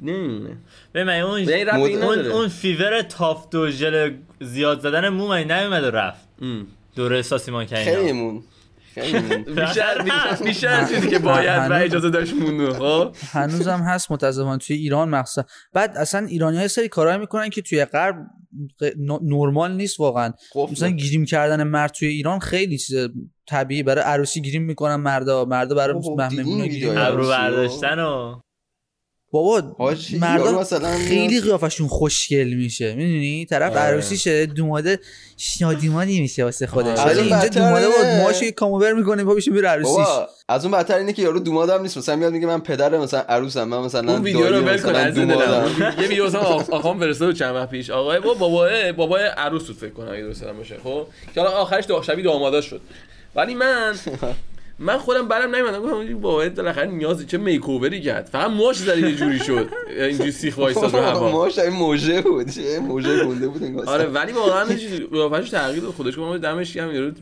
[0.00, 0.56] نمیمونه
[1.24, 5.44] اون به رب مد- این اون, اون فیور تافت و ژل زیاد زدن مو من
[5.44, 6.28] نمیمد و رفت.
[6.96, 8.42] دوره ساسیمان مون خیلی مون.
[9.56, 10.02] بیشتر
[10.44, 15.08] بیشتر- از چیزی که باید و اجازه داشت مونده خب؟ هنوزم هست متاسفانه توی ایران
[15.08, 15.44] مخصوصا.
[15.72, 18.16] بعد اصلا ایرانی های سری کارهایی می‌کنن که توی غرب
[19.22, 20.32] نرمال نیست واقعا.
[20.52, 22.96] خب مثلا گیریم کردن مرد توی ایران خیلی چیز
[23.48, 23.82] طبیعی.
[23.82, 25.44] برای عروسی گیریم می‌کنن مردا.
[25.44, 26.94] مردا برای مهمونی ویدیو گیریم.
[26.94, 27.28] رو؟ ابرو.
[27.28, 28.40] برداشتن و
[29.30, 29.62] بابا
[30.20, 32.94] مردا مثلا خیلی قیافشون خوشگل میشه.
[32.94, 33.80] می‌دونی؟ طرف آره.
[33.80, 34.98] عروسیشه دوماده
[35.36, 36.98] شادیمانی میشه واسه خودش.
[36.98, 38.22] ولی از اون اینجا دوماده اینه.
[38.22, 39.96] ماشو یه کاموور می‌کنه پا میشه میره عروسیش.
[39.96, 41.98] بابا از اون بدتر اینه که یارو دومادم نیست.
[41.98, 45.16] مثلا میاد میگه من پدر مثلا عروسم من مثلا اون ویدیو رو ول کن از.
[45.16, 45.24] یه
[45.98, 47.90] ویدیو مثلا آق- آقام فرستاد چند وقت پیش.
[47.90, 50.76] آقای با بابای بابای عروس بود فکر کنم اگه درست باشه.
[50.84, 52.80] خب؟ که حالا آخرش دا شبیه دامادا شد.
[53.36, 53.94] ولی من
[54.78, 59.00] من خودم برم نمی‌دونم گفتم این بابا بالاخره نیازی چه میکووری کرد؟ فقط موش زدی
[59.00, 59.70] یه جوری شد.
[59.98, 61.30] اینجوری سیخ وایساد رو هوا.
[61.38, 62.50] ماش این موجه بود.
[62.50, 65.92] چه موجه گنده بود انگار آره ولی واقعا یه چیزی قیافش تغییر داد.
[65.94, 66.94] خودش گفتم دمش گرم.
[66.94, 67.12] یارو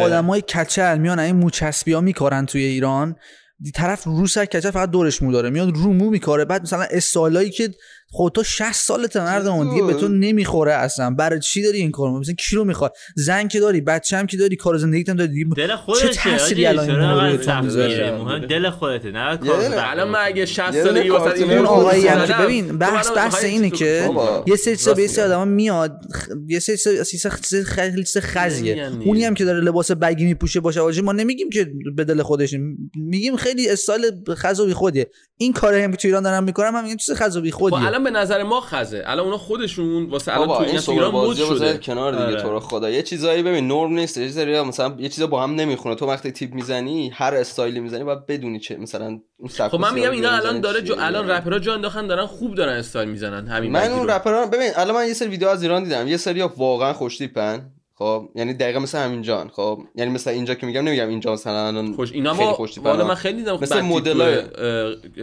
[0.00, 3.16] آدمای کچل میان این موچسبی ها میکارن توی ایران.
[3.60, 5.50] دی طرف رو سر کچل فقط دورش مو داره.
[5.50, 6.44] میاد رو مو میکاره.
[6.44, 7.70] بعد مثلا استایلایی که
[8.10, 11.10] خود تو 60 سالت مردم دیگه به تو نمی‌خوره اصلا.
[11.10, 14.36] برای چی داری این کارو؟ مثلا کی رو می‌خواد؟ زن که داری بچه هم که
[14.36, 15.32] داری کار زندگیت هم داری.
[15.32, 20.46] دیگه دل خودته تأثیری حاجی، الان؟ مهم دل خودته نه کار بقیه الان من اگه
[20.46, 24.10] 60 یه سالگی دونه واسه این آقایی هم که ببین بحث بحث اینه که.
[24.46, 25.36] یه سری چیزا به سری میگم.
[25.36, 26.00] آدم میاد
[26.48, 28.90] یه سری چیزا چیز چیز خیلی خزیه.
[29.04, 32.54] اونی هم که داره لباس بگی میپوشه باشه واجه ما نمیگیم که به دل خودش
[32.96, 35.10] میگیم خیلی استایل خز و بی خودیه.
[35.36, 37.58] این کاری هم که تو ایران دارن می‌کنن من میگم چیز خز و بی خب
[37.58, 37.97] خودیه.
[37.98, 41.78] الان به نظر ما خزه الان اونا خودشون واسه الان تو این ایران بذار شده
[41.78, 42.42] کنار دیگه آره.
[42.42, 45.54] تو رو خدا یه چیزایی ببین نرم نیست یه چیزایی مثلا یه چیزا با هم
[45.54, 49.06] نمی‌خونه تو وقتی تیپ می‌زنی هر استایلی می‌زنی باید بدونی چه مثلا
[49.36, 50.94] اون سبک خب من میگم اینا الان داره جو.
[50.98, 54.10] الان رپرها جا انداختن دارن خوب دارن استایل می‌زنن همین من اون.
[54.10, 57.70] رپران ببین الان من یه سری ویدیو از ایران دیدم یه سری واقعا خوش تیپن
[57.94, 61.66] خب یعنی دقیقا مثل همین جان خب یعنی مثل اینجا که میگم نمیگم اینجا مثلا
[61.66, 63.08] الان خوش اینا خیلی ما خوش والا ها.
[63.08, 63.82] من خیلی دیدم مثل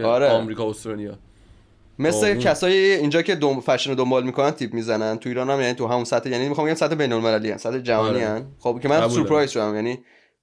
[0.04, 0.28] آره.
[0.28, 1.18] آمریکا استرالیا
[1.98, 2.34] مثل آه.
[2.34, 3.60] کسایی اینجا که دم...
[3.60, 6.66] فشن رو دنبال می‌کنن تیپ می‌زنن تو ایران هم یعنی تو همون سطح یعنی می‌خوام
[6.66, 8.26] بگم سطح بین‌المللی ان سطح جهانی آره.
[8.26, 9.98] ان خب که من surprise شدم یعنی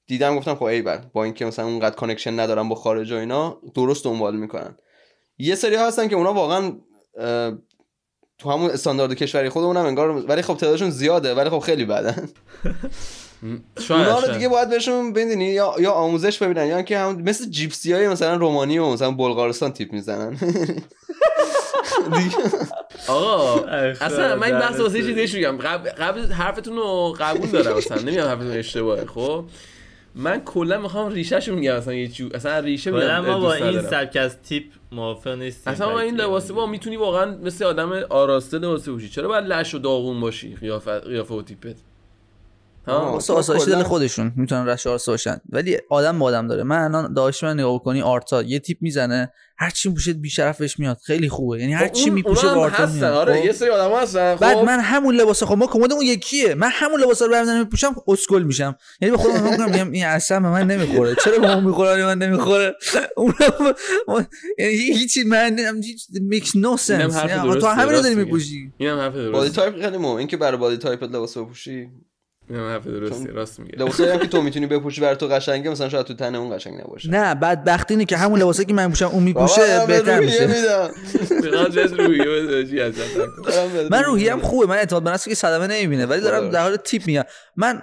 [0.07, 3.57] دیدم گفتم خب ای بر با اینکه مثلا اونقدر connection ندارم با خارج و اینا
[3.75, 4.77] درست دنبال می‌کنن
[5.37, 6.73] یه سری ها هستن که اونا واقعا
[8.37, 12.29] تو همون استاندارد کشوری خودمون هم انگار ولی خب تعدادشون زیاده ولی خب خیلی بدن
[13.89, 14.33] اونا رو.
[14.33, 18.35] دیگه باید بهشون ببینی یا یا آموزش ببینن یا اینکه هم مثل gypsy های مثلا
[18.35, 20.37] رومانی و مثلا بلغارستان تیپ می‌زنن
[23.07, 23.65] آقا
[24.01, 25.03] اصلا من این بحث واسه.
[25.03, 25.57] چیزی میگم.
[25.57, 28.01] قبل قبل حرفتون رو قبول دارم اصلا.
[28.01, 29.45] نمیگم حرفتون اشتباهه خب؟
[30.15, 31.75] من کلا می‌خوام ریشه شو میگم.
[31.75, 33.81] اصلا یه جو اصلا ریشه میگم ما با این.
[33.81, 35.73] سبک از تیپ موافق نیستیم.
[35.73, 39.09] اصلا ما این لباسه با می‌تونی واقعا مثل آدم آراسته لباسه پوشی.
[39.09, 41.75] چرا باید لش و داغون باشی؟ قیافه قیافه و تیپت.
[42.87, 43.11] ها.
[43.11, 45.41] واسه آسایش دل خودشون می‌تونن رش آرسته باشن.
[45.49, 46.63] ولی آدم با آدم داره.
[46.63, 50.79] من الان داشت من نگاه کنی آرتا یه تیپ می‌زنه هر چی پوشید بیشرف بهش
[50.79, 50.97] میاد.
[51.05, 51.59] خیلی خوبه.
[51.59, 52.97] یعنی هر خب چی میپوشه با آرتا هستن.
[52.97, 53.13] میاد.
[53.13, 54.35] آره خب؟ یه سری آدم هستن.
[54.35, 56.55] بعد خب من همون لباس خب ما کمدمون یکیه.
[56.55, 58.75] من همون لباس رو برمیدارم میپوشم اسکل میشم.
[59.01, 61.15] یعنی به خودم میگم میگم این اصلا به من نمی‌خوره.
[61.23, 62.75] چرا به اون می‌خوره من نمی‌خوره؟
[64.57, 68.15] یعنی هیچی من هیچ makes no sense تو همین رو داری.
[68.15, 68.73] میپوشی.
[68.77, 71.89] اینم حرف body درسته تایپ خیلی مهم این که برای body type ت لباس بپوشی
[72.51, 73.77] حرف درسته چون- راست میگه.
[73.77, 76.81] لباسایی هم که تو می‌تونی بپوشی برای تو قشنگه مثلا شاید تو تن اون قشنگ
[76.81, 77.09] نباشه.
[77.09, 80.89] نه بدبختی اینه که همون لباسی که من میپوشم اون میپوشه بهتر روحیه میشه.
[81.97, 82.49] روحیه
[83.91, 84.03] من.
[84.03, 87.23] روحیم خوبه من اعتماد به نفسی که صدمه نمی‌بینه ولی دارم در حال تیپ میگم.
[87.55, 87.81] من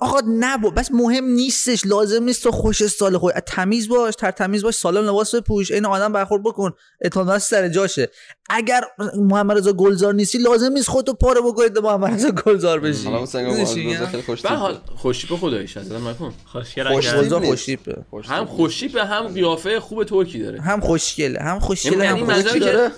[0.00, 4.62] آقا نبا بس مهم نیستش لازم نیست تو خوش سال خود تمیز باش تر تمیز
[4.62, 8.08] باش سالم لباس بپوش این آدم برخورد بکن اعتماد سر جاشه
[8.50, 8.80] اگر
[9.16, 13.22] محمد رضا گلزار نیستی لازم نیست خودتو پاره بکنید به محمد رضا گلزار بشی حالا
[13.22, 14.60] مثلا می‌دونی چی محمد رضا میگم؟ خیلی خوش به تیپه.
[14.60, 17.50] حال خوشی به خداییش از نکن خوشگل خوش اگر- گلزار نیست.
[17.52, 18.50] خوشتیپه خوش هم تیپه.
[18.56, 22.90] خوشی به هم قیافه خوب ترکی داره هم خوشگله هم خوشگله یعنی هم منظورم خوشگله؟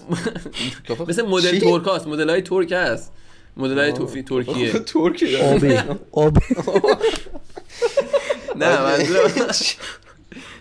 [1.08, 3.12] مثل مدل؟ ترکاست مدل های ترک هست
[3.56, 4.72] مدل های توفی ترکیه.
[4.72, 5.54] ترکی داره.
[5.54, 5.78] آبی.
[6.12, 6.40] آبی.
[8.60, 9.30] نه منظورم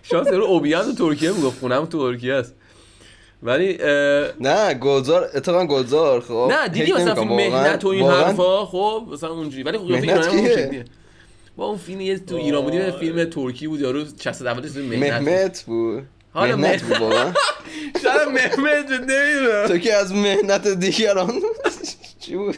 [0.03, 2.53] شانس رو اوبیان تو ترکیه می‌گفت خونم تو ترکیه است.
[3.43, 3.77] ولی
[4.39, 6.49] نه گلزار اتفاقا گلزار خب.
[6.51, 7.15] نه دیدی مثلا.
[7.15, 9.63] فیلم مهنت و این حرفا؟ خب مثلا اونجوری.
[9.63, 10.83] ولی خب مهنت اون
[11.57, 14.81] با اون فیلم یه تو ایران بودیم یه فیلم ترکی بود یارو 60 70 اسم
[14.81, 15.29] مهنت بود.
[15.29, 16.03] مهمت بود.
[16.33, 17.33] حالا مهنت مه- بود واقعا.
[18.03, 19.67] شاید مهمت نمی‌دونم.
[19.67, 21.41] تو که از مهنت دیگران
[22.21, 22.55] چی بود؟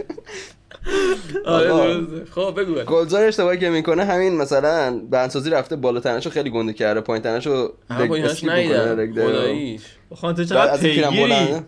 [1.45, 2.05] آره.
[2.35, 7.01] خب بگو گلزار اشتباهی که می‌کنه همین مثلا بندسازی رفته بالا تنشو خیلی گنده کرده
[7.01, 9.81] پایین تنشو خداییش.
[10.15, 11.61] خانم تو چقدر از پیگیری؟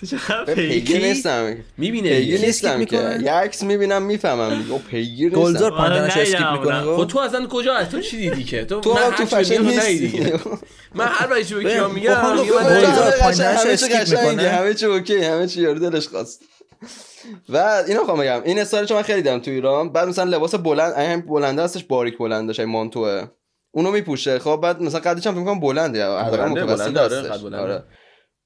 [0.00, 1.56] تو چقدر پیگیر پیگیری نیستم.
[1.78, 2.40] می‌بینه پیگیر.
[2.40, 2.76] نیستم که.
[2.76, 5.86] می‌کنه؟ یه عکس می‌بینم می‌فهمم او پیگیر گلزار نیستم.
[5.86, 6.96] پایین آره، تنش اسکیپ می‌کنه.
[6.96, 10.32] خب تو اصلا کجا هست تو چی دیدی که؟ تو تو تو فشن نیستی.
[10.94, 14.48] من هر وقتی چی خب میگم میگه من گلزار پایین اسکیپ می‌کنه.
[14.48, 16.42] همه چی اوکی همه چی یارو دلش خواست.
[17.48, 18.42] و اینو خواهم بگم.
[18.44, 19.92] این استایل چون من خیلی دیدم تو ایران.
[19.92, 23.26] بعد مثلا لباس بلند این بلنده هستش باریک بلندش این مانتوه.
[23.74, 24.38] اونو میپوشه.
[24.38, 27.56] خب بعد مثلا قدش هم فکر کنم بلنده حداقل بلنده، متوسط بلنده، آره، بلنده.
[27.56, 27.84] آره.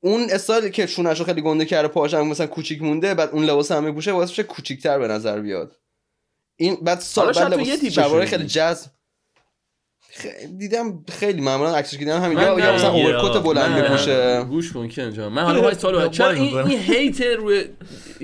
[0.01, 3.73] اون استایل که شونشو خیلی گنده کرده پاهاش هم مثلا کوچیک مونده بعد اون لباس
[3.73, 5.73] هم میپوشه واسه میشه کوچیک‌تر به نظر بیاد؟
[6.57, 8.47] این بعد سال بعد لباس رو خیلی.
[8.47, 8.91] جذب
[10.59, 14.45] دیدم خیلی معمولا عکسش که دیدم همین من یا مثلا نه، اوورکوت بلند میپوشه.
[14.45, 16.57] گوش کن که اینجا من حالا وای سوال چرا این.
[16.59, 17.65] این هیت روی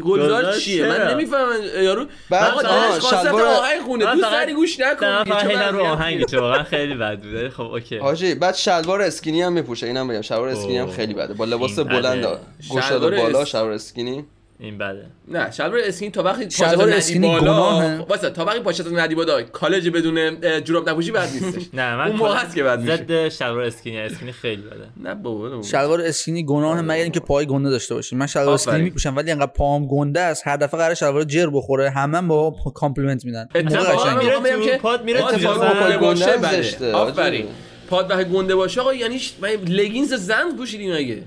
[0.02, 2.06] گلزار چیه؟ من؟ نمی‌فهمم یارو.
[2.30, 2.52] بعد
[3.00, 4.04] شلوار- آهنگ خونه.
[4.04, 5.24] من دوست داری گوش نکن.
[5.24, 7.48] چه هیدر رو وضعیتیه؟ آهنگی واقعا خیلی بد بوده.
[7.50, 7.96] خب اوکی.
[7.96, 9.86] حاجی بعد شلوار skinny هم میپوشه.
[9.86, 10.20] اینم بگم.
[10.20, 10.90] شلوار skinny هم.
[10.90, 11.34] خیلی بده.
[11.34, 11.78] با لباس.
[11.78, 12.26] بلند
[12.60, 14.24] شلوار بالا شلوار اسکینی.
[14.62, 17.98] این بده نه شلوار skinny تا وقتی شلوار skinny بالا.
[17.98, 22.06] خب، واسه تا وقتی پاشو ندی بالا کالج بدون جوراب نپوشی بد نیستش نه من
[22.08, 25.62] اون موقع هست که بد میشه ضد شلوار skinny skinny خیلی بده نه بابا.
[25.62, 28.82] شلوار skinny گناه مگر اینکه پای گنده داشته باشی من شلوار skinny.
[28.82, 33.24] میپوشم ولی انقدر پام گنده است هر دفعه قرار شلوار جر بخوره همه با compliment
[33.24, 35.20] میدن اتفاقا میره میگم تو که پات میره.
[35.20, 36.62] گنده باشه.
[36.62, 37.46] زشته، آفرین.
[37.90, 39.20] پات وقتی گنده باشه آقا یعنی
[39.68, 41.22] leggings زن پوشیدی مگه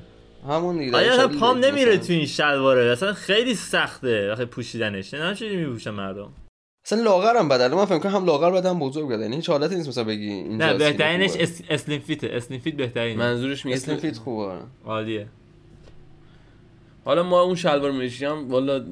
[0.47, 1.97] همون دیگه آیا پام نمیره.
[1.97, 4.31] تو این شلواره؟ اصلا خیلی سخته.
[4.31, 5.13] وقتی پوشیدنش.
[5.13, 6.33] نه چجوری میپوشن مردم؟
[6.85, 9.75] اصلا لاغرم الان من فکر کنم هم لاغر بده هم بزرگ بده یعنی هیچ حالتی
[9.75, 11.31] نیست مثلا بگی اینجا نه بهترینش.
[11.39, 13.19] اس- slim fit ه slim fit بهترینه.
[13.19, 14.53] منظورش میگه slim fit خوبه
[14.85, 15.27] عالیه.
[17.05, 18.85] حالا ما اون شلوار مشکی هم والا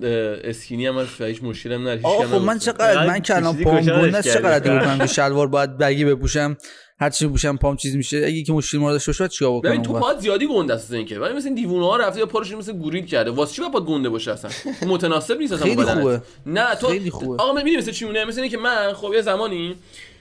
[0.43, 2.25] اسکینی هم هست هیچ مشکلی هم نداره.
[2.27, 2.59] خب من.
[2.59, 3.81] چقدر من که الان پام.
[4.21, 6.57] چقدر بکنم که شلوار باید بگی بپوشم؟
[6.99, 8.17] هر چی بپوشم پام چیز میشه.
[8.17, 11.19] اگه که مشکل مورد شد چیکار بکنم ببین تو؟ پات زیادی گنده است این که
[11.19, 13.31] ولی مثل این دیوونه ها رفته یا پارشون مثل گوریل کرده.
[13.31, 14.51] واسه چی باید گنده باشه اصلا؟
[14.93, 15.83] متناسب نیست اصلا خیلی.
[15.83, 16.21] خوبه.
[16.45, 17.43] نه تو خیلی خوبه.
[17.43, 19.75] آقا می‌دونی مثل چی مونه؟ مثل اینه که من خب یه زمانی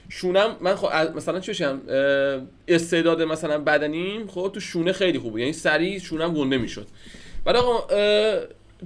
[0.09, 1.81] شونم من خب مثلا چی بشم
[2.67, 5.39] استعداد مثلا بدنیم خب تو شونه خیلی خوبه.
[5.39, 6.87] یعنی سریع شونم گنده می‌شد.
[7.45, 7.87] بعد آقا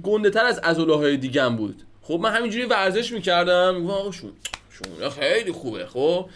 [0.02, 1.82] گنده تر از عضله های دیگم بود.
[2.02, 3.86] خب من همینجوری ورزش می‌کردم.
[3.90, 4.30] آقا شون
[4.70, 6.26] شونه خیلی خوبه خب.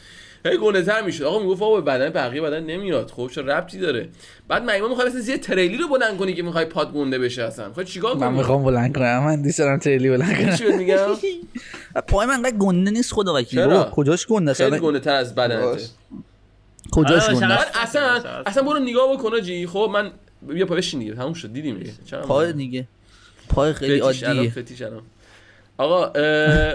[0.45, 1.23] هی گنده تر می‌شد.
[1.25, 3.11] آقا می‌گفت آقا به بدن بقیه بدن نمیاد.
[3.11, 4.09] خب چه ربطی داره؟
[4.49, 7.69] بعد مگه می‌خوای مثلا یه تریلی رو بلند کنی که می‌خوای پات گنده بشه اصلا.
[7.69, 9.25] می‌خوای چیکار من کنی؟ می‌خوام بلند کنم.
[9.25, 10.57] من دوست دارم تریلی بلند کنم.
[10.57, 10.97] چی میگم؟
[12.09, 15.35] پای من انقدر گنده نیست خدا وکیل؟ بابا، کجاش گنده است؟ خیلی؟ گنده تر از
[15.35, 15.83] بدنته.
[16.91, 20.11] کجاش آره، گنده اصلا اصلا برو نگاه بکن جی خب من
[20.43, 21.15] بیا پا بشین دیگه.
[21.15, 21.53] تموم شد.
[21.53, 21.93] دیدیم دیگه.
[22.07, 22.89] چرا پای دیگه.
[23.49, 24.51] پای خیلی عادیه.
[24.51, 25.03] فتیش الان.
[25.79, 26.75] آقا اه،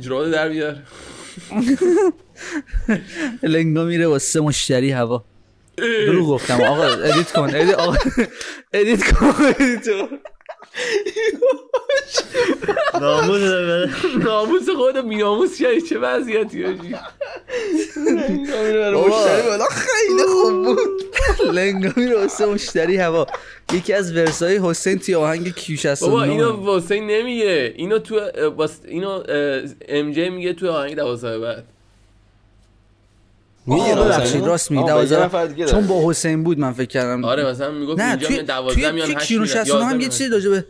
[0.00, 0.76] جرات در بیار.
[3.42, 5.24] لنگا میره واسه مشتری هوا.
[5.78, 6.60] دروغ گفتم.
[6.60, 7.96] آقا ادیت کن ادیت آقا
[8.72, 9.32] ادیت کن.
[13.00, 13.42] ناموز.
[14.24, 16.94] ناموس خود بیناموس کردی چه وضعیتی آجی؟
[18.92, 19.06] بابا.
[19.08, 20.78] مشتری بالا خیلی خوب بود.
[21.54, 23.26] لنگا میره واسه مشتری هوا.
[23.72, 27.74] یکی از ورسای حسین توی آهنگ کیو بابا 69 اینو واسه نمیگه.
[27.76, 28.20] اینو تو
[28.88, 29.22] اینو
[29.88, 31.56] ام جی میگه تو آهنگ دوازده بعد.
[31.58, 31.71] آه،
[33.66, 36.02] میگه ببخشید؟ راست نفر دیگه چون داره.
[36.02, 37.24] با حسین بود من فکر کردم.
[37.24, 39.84] آره مثلا می‌گفت نه اینجا توی میان دوازده توی میان توی هشت کیو میان 69
[39.84, 40.08] هم یه.
[40.08, 40.64] چیزی راجع به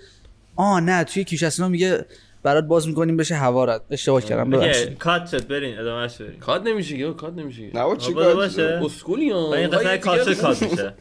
[0.57, 2.05] آه نه توی 69 میگه
[2.43, 4.99] برات باز می‌کنیم بشه هوارت اشتباه کردم ببخشید.
[4.99, 8.81] cut شد برین ادامهش برین cut نمیشه که cut نمیشه نه چی کار باشه.
[8.85, 9.55] اسکلی ها.
[9.55, 10.95] این قسمت cut شد cut میشه.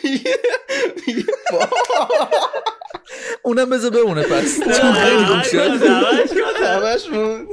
[3.42, 4.58] اونم بذار بمونه پس.
[4.80, 5.58] چون خیلی خوب شد.
[5.58, 7.46] همش cut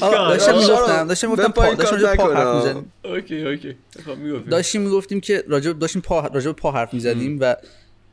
[0.00, 2.34] داشتم می‌گفتم داشتم می‌گفتم پا داشتم راجع پا.
[2.34, 2.92] حرف می‌زدیم.
[3.04, 3.76] okay okay.
[4.06, 7.56] خب داشتیم می‌گفتیم که راجع داشتیم پا راجع به پا حرف می‌زدیم و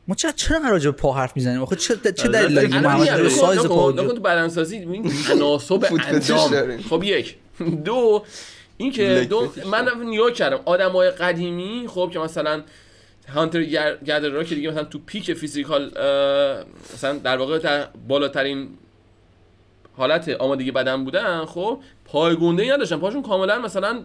[0.08, 2.82] ما چرا چرا راجع به پا حرف می‌زنیم؟ آخه چه چه آره، دلیل داره الان
[2.82, 6.50] محمد نکن، سایز پا تو بدنسازی این تناسب اندام.
[6.50, 6.80] داریم.
[6.90, 7.36] خب یک.
[7.84, 8.24] دو
[8.76, 12.62] این که لگ دو من نگاه کردم آدمای قدیمی خب که مثلا
[13.34, 13.64] هانتر
[13.94, 15.86] گدررا که دیگه مثلا تو پیک فیزیکال
[16.94, 18.68] مثلا در واقع در بالاترین
[19.96, 24.04] حالت آمادگی بدن بودن خب پای گنده ای نداشتن پاشون کاملا مثلا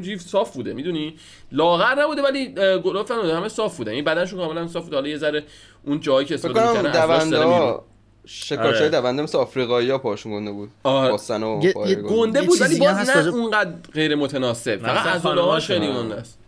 [0.00, 1.14] جیف صاف بوده می‌دونی
[1.52, 5.16] لاغر نبوده ولی گلوف هم همه صاف بودن این بدنشون کاملا صاف بوده حالا یه
[5.18, 5.44] ذره
[5.84, 7.48] اون جایی که استفاده می‌کردن از دونده داره.
[7.48, 7.84] ها
[8.26, 9.00] شکارچای آره.
[9.00, 11.10] دونده مثل آفریقایی ها پاشون گنده بود آره.
[11.10, 12.42] باستن و یه- گنده.
[12.42, 15.92] بود ولی باز هست نه اونقدر غیر متناسب فقط از خانم‌هاشون، خیلی.
[15.92, 16.38] گنده است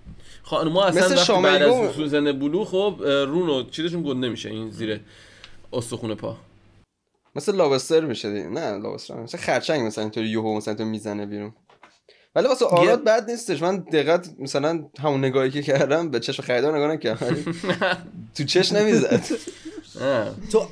[0.43, 1.63] خانم‌ها اصلا وقتی بعد.
[1.63, 5.01] از سوزن بلو خب اه، رون و چیزشون گنده میشه این زیر
[5.73, 6.37] استخون پا
[7.35, 9.23] مثل لابستر میشه دیگه نه لابستر.
[9.23, 11.53] مثل خرچنگ مثلا اینطوری یهو مثلا تو می‌زنه بیرون
[12.35, 16.77] ولی واسه آراد بد نیستش من دقت مثلا همون نگاهی که کردم به چشم خریدار
[16.77, 17.37] نگاه نکردم
[18.37, 19.25] تو چش نمی‌زد.
[20.53, 20.69] تو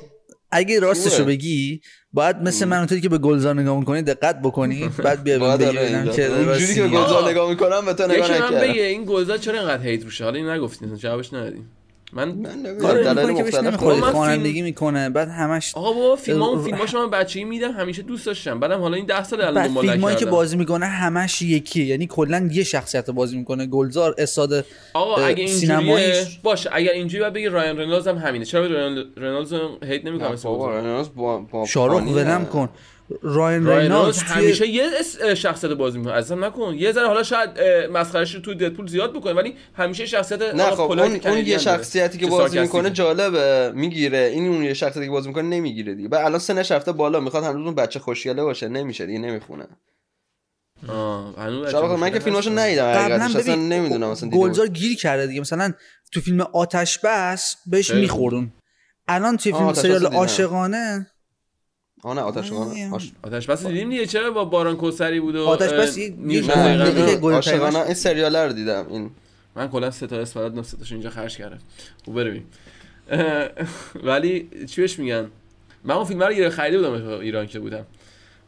[0.51, 1.25] اگه راستشو.
[1.25, 1.81] بگی
[2.13, 6.11] باید مثل من اونطوری که به گلزار نگاه می‌کنی دقت بکنی بعد بیا آره ببینم.
[6.11, 6.89] که اونجوری که به.
[6.89, 10.03] گلزار نگاه می‌کنم به تو نگاه یکی من نکردم بگه این گلزار چرا اینقدر هیت
[10.03, 11.65] روشه حالا این نگفتین جوابش ندادین
[12.13, 16.15] من من می‌کنه که بهش مختلف نمی‌خوره من فیلم- خوانندگی می‌کنه بعد همش آقا بابا
[16.15, 18.59] فیلم اون اه، فیلماشو من بچگی میدم همیشه دوست داشتم.
[18.59, 20.25] بعدم حالا این 10 سال الان بعد دنبال فیلمایی که.
[20.25, 21.85] بازی می‌کنه همش یکیه.
[21.85, 23.65] یعنی کلا یه شخصیت رو بازی می‌کنه.
[23.65, 28.45] گلزار اساد آقا اگه سینماییش- باشه اگر اینجوری باید بگی رایان رنالز هم همینه.
[28.45, 32.45] چرا رایان رنالز رو هیت نمی‌کنم؟ نه بابا رنالز با با شارخ فانی ولم.
[32.45, 32.69] کن.
[33.21, 36.13] راین رینالدز توی همیشه یه اس- شخصیت بازی می‌کنه.
[36.13, 36.73] اصلا نکن.
[36.73, 37.49] یه ذره حالا شاید
[37.91, 41.57] مسخرهش رو توی ددپول زیاد بکنه ولی همیشه شخصیت نه خب اون, اون یه.
[41.57, 42.89] شخصیتی که بازی می‌کنه.
[42.89, 44.17] جالبه می‌گیره.
[44.33, 46.09] این اون یه شخصیتی که بازی می‌کنه نمی‌گیره دیگه.
[46.09, 48.67] بعد الان سنش رفته بالا می‌خواد هنوز اون بچه خوشگله باشه.
[48.67, 49.67] نمیشه دیگه نمی‌خونه.
[50.87, 51.35] آه،
[51.71, 52.51] شاید من که فیلماشو.
[52.51, 53.35] ندیدم حقیقتش.
[53.35, 55.41] اصلا نمی‌دونم اصلا گلزار گیر کرده دیگه.
[55.41, 55.73] مثلا
[56.13, 58.51] تو فیلم آتش بس بهش خیلی میخورون.
[59.07, 60.05] الان توی آه، فیلم سریال.
[60.05, 61.07] عاشقانه
[62.03, 62.57] آه نه آتش آه.
[62.57, 63.11] خانه آش...
[63.23, 65.97] آتش بس دیدیم دیگه چرا با باران کوسری بود و آتش بس
[67.23, 69.11] عاشقانه این سریال رو دیدم این.
[69.55, 71.59] من کلا سه تا اسم بلد سه اینجا خرج کردم.
[72.05, 72.45] خب بریم
[74.03, 75.27] ولی چی بهش میگن؟
[75.83, 77.85] من اون فیلم رو خریده بودم ایران که بودم.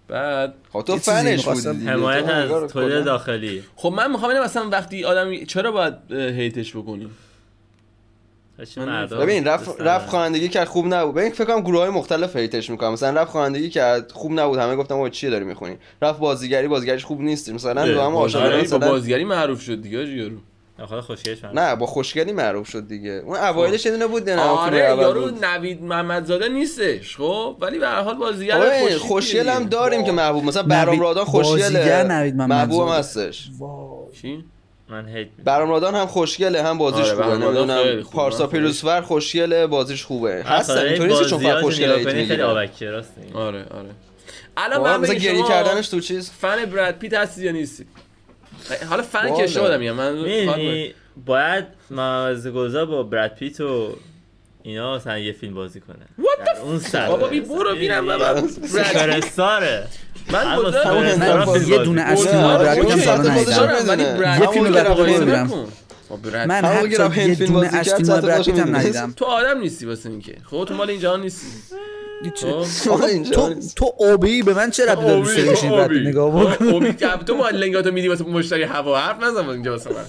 [0.08, 1.46] بعد خب تو فنش.
[1.46, 1.86] بودی.
[1.86, 3.64] حمایت از تولید داخلی.
[3.76, 7.10] خب من می‌خوام ببینم مثلا وقتی آدم چرا باید هیتش بکنی؟
[9.22, 9.64] ببین دارن.
[9.80, 11.16] رفت خوانندگی کرد خوب نبود.
[11.16, 14.60] ببین فکر کنم گروه های مختلف هیتش می‌کنم مثلا رفت خوانندگی کرد خوب نبود.
[14.60, 18.50] همه گفتم آقا چیه داری می‌خونی؟ رفت بازیگری بازیگریش خوب نیست مثلا رو هم عاشقانه
[18.50, 20.38] بازیگری با مثلا بازیگری معروف شد دیگه یارو.
[20.86, 23.12] خدا خوشگلش من نه با خوشگلی معروف شد دیگه.
[23.26, 25.32] اون اوایلش یه دونه بود نه آره یارو.
[25.42, 29.64] نوید محمدزاده نیستش خب؟ ولی به هر حال بازیگر خوشگل هم.
[29.64, 30.44] داریم که محبوب.
[30.44, 32.78] مثلا برام رادان بازیگر خوشگله نوید محمدزاده.
[32.78, 33.50] محبوب هستش.
[34.22, 34.44] چی؟
[34.90, 35.28] من هیت.
[35.44, 38.04] برام رادان هم خوشگله هم بازیش آره، خوبه نمی‌دونم.
[38.04, 43.14] پارسا پیروزفر خوشگله بازیش خوبه هستن آخه اینطوری نیست چون فقط خوشگله خیلی آبکی راست.
[43.34, 43.90] آره آره
[44.58, 47.86] الان من مثلا کردنش تو چیز فن براد پیت هستی یا نیستی
[48.90, 49.44] حالا فن که والا.
[49.44, 50.26] اشتباه میگم من
[51.26, 53.96] باید محمد گلزار با براد پیت و
[54.64, 56.06] اینا مثلا یه فیلم بازی کنه.
[56.20, 58.34] What در اون سطح بابا بی برو بینم بابا.
[58.34, 59.64] من گذارم سوپرستار
[60.32, 60.46] من
[61.68, 63.64] یه دونه خودش ندیدم.
[63.64, 63.84] رو می‌دونه.
[63.88, 64.72] ولی یه فیلم
[65.22, 65.46] ببینم.
[65.46, 65.68] نکن.
[66.10, 68.78] با براد من حتی یه دونه پیت هم می‌دونه.
[68.78, 69.14] ندیدم.
[69.16, 70.38] تو آدم نیستی واسه اینکه.
[70.46, 71.48] خب تو مال این جهان نیستی
[72.86, 73.04] خب.
[73.04, 73.56] اینجا تو.
[73.76, 76.94] تو اوبی به من چه ربطی داره دوست داری نگاه بکن اوبی
[77.26, 80.06] تو ما لنگاتو میدی واسه مشتری هوا حرف نزن اینجا واسه من.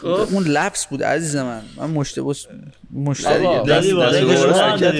[0.00, 0.06] خب.
[0.06, 1.62] اون لپس بود عزیز من.
[1.76, 2.34] من مشتبه
[2.92, 3.46] مشتری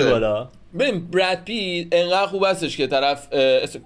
[0.03, 0.49] بالا.
[0.79, 3.29] ببین براد پیت انقدر خوب هستش که طرف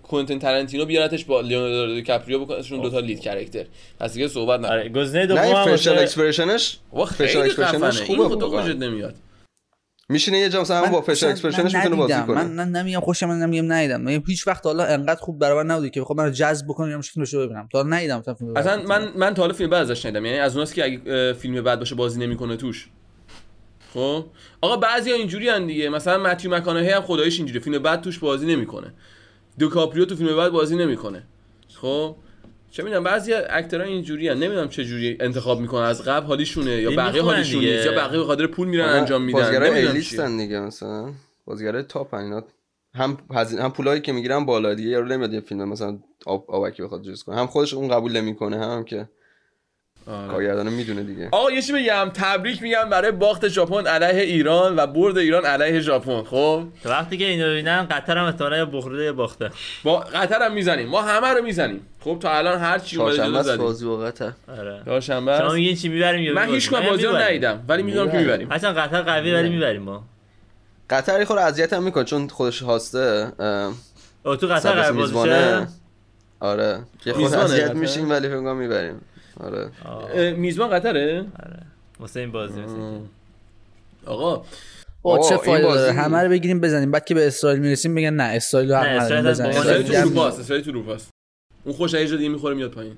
[0.03, 3.64] کوئنتین ترنتینو بیارتش با لیوناردو دیکاپریو بکنشون دوتا لید کرکتر
[4.00, 4.72] پس دیگه صحبت نکن.
[4.72, 8.62] آره گزینه نه دوم هم فشل واسه اکسپرشنش خیلی expression ش خوبه خود تو واقعا.
[8.62, 9.14] خوشت نمیاد.
[10.09, 12.14] میشینه یه جا مثلا من با اصلا- expression ش من می‌تونه بازی.
[12.27, 12.45] کنه.
[12.45, 14.01] من نه- نمیگم خوشم من نمیگم ندیدم.
[14.01, 16.90] من هیچ وقت حالا انقدر خوب برای من نبوده که بخوام من رو جذب بکنم
[16.90, 17.69] یا فیلمش رو ببینم.
[17.73, 20.25] تا حالا ندیدم مثلا فیلم اصلا من من تا حالا فیلم بد ازش ندیدم.
[20.25, 22.88] یعنی از اوناست که اگه فیلم بد باشه بازی نمی‌کنه توش.
[23.95, 24.25] خب؟
[24.61, 25.88] آقا بعضیا اینجوری ان دیگه.
[25.88, 28.93] مثلا متیو مکانهی هم خداییش اینجوری فیلم بد توش بازی نمی‌کنه.
[29.59, 31.23] دیکاپریو تو فیلم بد بازی نمی‌کنه.
[31.81, 32.17] خب؟
[32.75, 35.83] چه می‌دونم بعضی اکترها اینجوری ان نمی‌دونم چه جوری انتخاب می‌کنن.
[35.83, 37.73] از قبل حالیشونه یا بقیه می‌خونن حالیشون دیگه.
[37.73, 39.39] نیست یا بقیه به خاطر پول میرن انجام میدن.
[39.39, 39.87] بازیگرای.
[39.87, 41.13] ایلیستن دیگه مثلا.
[41.45, 42.45] بازیگرای تاپ اینا
[42.95, 46.83] هم هزینه هم پولایی که می‌گیرن بالا دیگه یارو نمیاد یه فیلم مثلا آب آبکی
[46.83, 47.37] بخواد چیز کنه.
[47.37, 49.09] هم خودش اون قبول نمی‌کنه هم که
[50.07, 50.29] آره.
[50.29, 51.29] کارگردانه می‌دونه دیگه.
[51.33, 52.11] آقا یه چی بگم.
[52.14, 56.23] تبریک میگم برای باخت ژاپن علیه ایران و برد ایران علیه ژاپن.
[56.23, 59.51] خب؟ تا وقتی که اینو ببینن قطر هم احتمالاً یا باخته.
[59.85, 60.88] با قطر هم می‌زنیم.
[60.88, 61.81] ما همه رو می‌زنیم.
[62.01, 63.64] خب تا الان هر چی اومده جلو زدیم.
[63.64, 64.33] بازی با قطر.
[64.59, 64.83] آره.
[64.85, 65.53] چهارشنبه شما.
[65.53, 67.17] میگین چی می‌بریم یا من؟ هیچ کدوم بازی رو.
[67.17, 68.53] ندیدم ولی می‌دونم که می‌بریم.
[68.53, 70.05] هرچند قطر قوی ولی می‌بریم ما.
[70.90, 73.33] قطر یه خورده اذیت هم می‌کنه چون خودش هاسته
[74.25, 75.67] تو قطر قرار
[76.40, 76.79] آره.
[77.07, 79.01] یه خورده میزبانه اذیت؟ میشیم ولی فکر می‌بریم.
[79.40, 80.33] آره.
[80.33, 81.62] میزبان قطره؟ آره.
[82.01, 82.61] واسه این بازی.
[84.07, 84.44] آقا.
[85.03, 86.90] آقا، چه فایده همه رو بگیریم بزنیم.
[86.90, 89.51] بعد که به اسرائیل می‌رسیم بگن نه اسرائیل رو حق بزنیم.
[89.51, 91.11] اسرائیل تو اروپا است اسرائیل تو اروپا است.
[91.64, 92.97] اون خوش یه جا دیگه می‌خوره میاد پایین.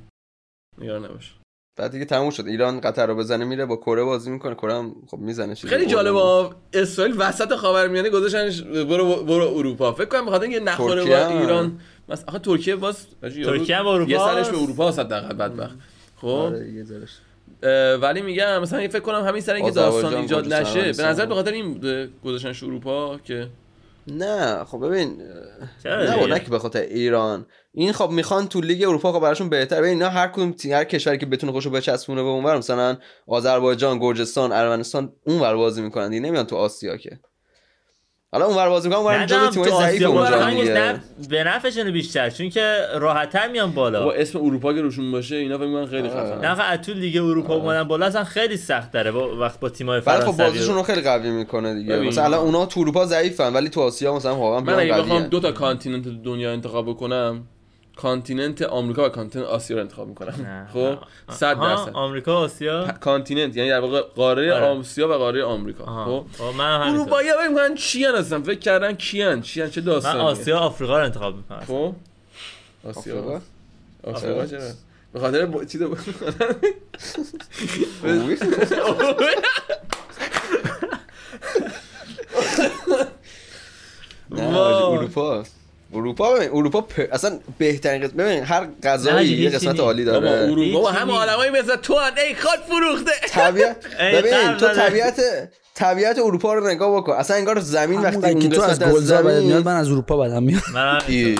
[0.78, 1.34] نگران نباش.
[1.78, 2.46] بعد دیگه تموم شد.
[2.46, 4.54] ایران قطر رو بزنه میره با کره بازی می‌کنه.
[4.54, 5.86] کره هم خب می‌زنه خیلی.
[5.86, 6.54] جالبه.
[6.72, 9.92] اسرائیل وسط خاورمیانه گذاشتنش برو برو اروپا.
[9.92, 11.26] فکر کنم بخاطر اینکه نخوره با.
[11.26, 11.80] ایران.
[12.08, 14.50] مثلا آخه ترکیه باز ترکیه با اروپا یه سرش است.
[14.50, 15.76] به اروپا است حداقل بدبخت.
[16.16, 16.26] خب.
[16.26, 21.02] آره ولی میگم مثلا فکر کنم همین سر اینکه داستان ایجاد نشه به.
[21.02, 23.48] نظر به خاطر این اه، گذاشتنش اروپا که
[24.06, 25.22] نه خب ببین
[25.84, 27.46] نه دیگه؟ نه که به خاطر ایران.
[27.72, 30.84] این خب می‌خوان تو لیگ اروپا خب براشون بهتر ببین اینا هر کدوم تیم هر
[30.84, 36.20] کشوری که بتونه خوشو بچسبونه به اونور مثلا آذربایجان گرجستان ارمنستان اونور بازی می‌کنن دیگه
[36.20, 37.20] نمیان تو آسیا که.
[38.36, 40.94] حالا اونور بازی می‌کنن اونور تو ضعیف آسیا اونجا دیگه
[41.30, 45.58] به نفعشونه بیشتر چون که راحت‌تر میان با بالا اسم اروپا که روشون باشه اینا
[45.58, 46.08] فکر می‌کنن خیلی.
[46.08, 49.68] خفنه نه فقط تو لیگ اروپا اومدن بالا اصلا خیلی سخت داره با وقت با
[49.68, 51.96] تیم‌های ولی خب فرانسوی بازیشون رو خیلی قوی می‌کنه دیگه.
[52.00, 55.40] مثلا الان اونا تو اروپا ضعیفن ولی تو آسیا مثلا واقعا من اگه بخوام دو
[55.40, 57.46] تا continent دنیا انتخاب بکنم
[57.96, 60.68] continent آمریکا و continent آسیا رو انتخاب می‌کنم.
[60.72, 61.06] خب آه.
[61.30, 64.66] 100 آها، درصد آمریکا آسیا continent یعنی در واقع قاره آره.
[64.66, 66.26] آسیا و قاره آمریکا آها.
[66.38, 67.00] خب من همینطور.
[67.00, 71.04] اروپایی ها میگن چیان هستن فکر کردن کیان چیان چه من داستانیه آسیا آفریقا رو
[71.04, 71.94] انتخاب می‌کنم خب
[72.84, 73.40] آسیا آفریقا؟
[74.02, 74.60] آفریقا چرا
[75.12, 75.64] به خاطر.
[75.64, 75.94] چی دو...
[75.94, 76.06] خوبی؟
[84.30, 84.92] نه واو.
[84.92, 85.44] اروپا
[86.20, 89.80] اروپا ببین اروپا پ- اصلا بهترین قسمت ببین هر غذایی یه قسمت.
[89.80, 91.10] عالی بابا داره اروپا نیست.
[91.10, 93.76] آدمایی مثل تو هن ای خاک فروخته طبیعت
[94.14, 94.68] ببین تو.
[94.68, 95.20] طبیعت
[95.74, 99.42] طبیعت اروپا رو نگاه بکن اصلا انگار زمین وقتی اون که تو از گلزار بدت
[99.42, 101.34] میاد من از اروپا بدم میاد من هم.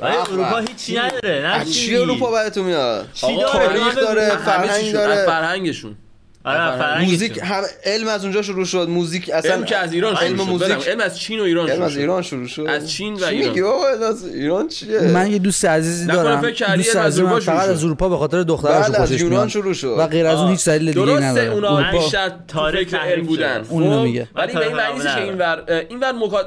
[0.00, 0.58] ولی اروپا.
[0.58, 3.26] هیچی نداره نه چی اروپا بعدتون میاد چی
[3.96, 4.36] داره.
[4.36, 4.92] فرهنگ.
[4.92, 5.26] داره.
[5.26, 5.96] فرهنگشون
[6.44, 7.04] آره.
[7.04, 10.36] موزیک هم علم از اونجا شروع شد موزیک اصلا علم که از ایران شروع علم
[10.36, 10.80] شد موزیک بدم.
[10.90, 13.18] علم از چین و ایران علم شروع از شد ایران شروع شد از چین و
[13.18, 13.48] چی ایران.
[13.48, 17.68] میگی بابا از ایران چیه من یه دوست عزیزی دارم دوست از اروپا فقط.
[17.68, 20.50] از اروپا به خاطر دخترش از خوشش یونان میاد شروع شد و غیر از اون
[20.50, 23.64] هیچ دلیل دیگه درسته نداره اونا اروپا بیشتر تاریخ علم بودن.
[23.68, 24.28] اون خب؟ میگه.
[24.34, 26.44] ولی به این معنی نیست که اینور اینور.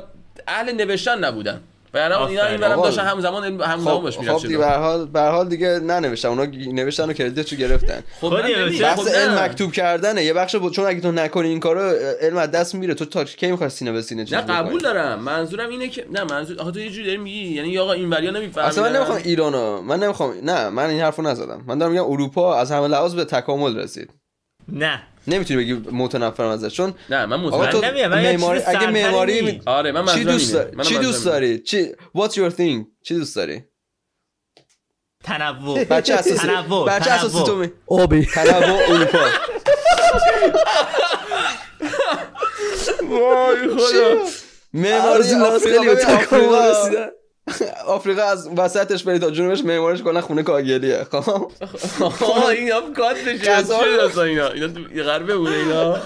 [0.47, 1.61] اهل نوشتن نبودن
[1.93, 2.45] یعنی اینا.
[2.45, 2.85] این آقا.
[2.85, 5.67] داشتن همزمان همزمان خب باش خب می‌رفت دیگه به هر حال به هر حال دیگه
[5.67, 8.41] ننوشتن اونا نوشتن و کردیتشو گرفتن خب.
[8.81, 9.43] بحث خب علم نه.
[9.43, 11.81] مکتوب کردنه یه بخش بود چون اگه تو نکنی این کارو
[12.21, 15.19] علم از دست میره تو تا کی می‌خوای سینه به سینه چیز نه؟ قبول دارم
[15.19, 18.31] منظورم اینه که نه منظور آخه تو یه جوری داری میگی یعنی آقا این وریا
[18.31, 22.05] نمی‌فهمن اصلا من نمی‌خوام ایرانو من نمی‌خوام نه من این حرفو نزدم من دارم میگم
[22.05, 24.20] اروپا از همه لحاظ به تکامل رسید
[24.67, 25.03] نه.
[25.27, 27.93] نمی‌تونی بگی متنفرم ازش چون نه من تو من
[28.23, 30.53] معماری اگه معماری آره من چی دوست.
[30.53, 31.25] داری؟ چی دوست.
[31.25, 33.63] داری؟ چی what's your thing چی دوست داری؟
[35.23, 35.83] تنوع.
[35.93, 38.25] بچه اساسی تنوع بچه اساسی تو می آبی.
[38.25, 39.19] تنوع اروپا.
[43.09, 44.25] وای خدا.
[44.73, 45.23] معماری
[45.63, 47.07] خیلی به تکامل رسیدن.
[47.87, 51.03] آفریقا از وسطش بری تا جنوبش معمارش کلا خونه کاگلیه.
[51.03, 51.51] خب؟
[52.01, 53.79] آه این هم کاتشه غذا
[54.13, 54.67] چی اینا؟ اینا
[55.03, 55.97] غربه بوده اینا.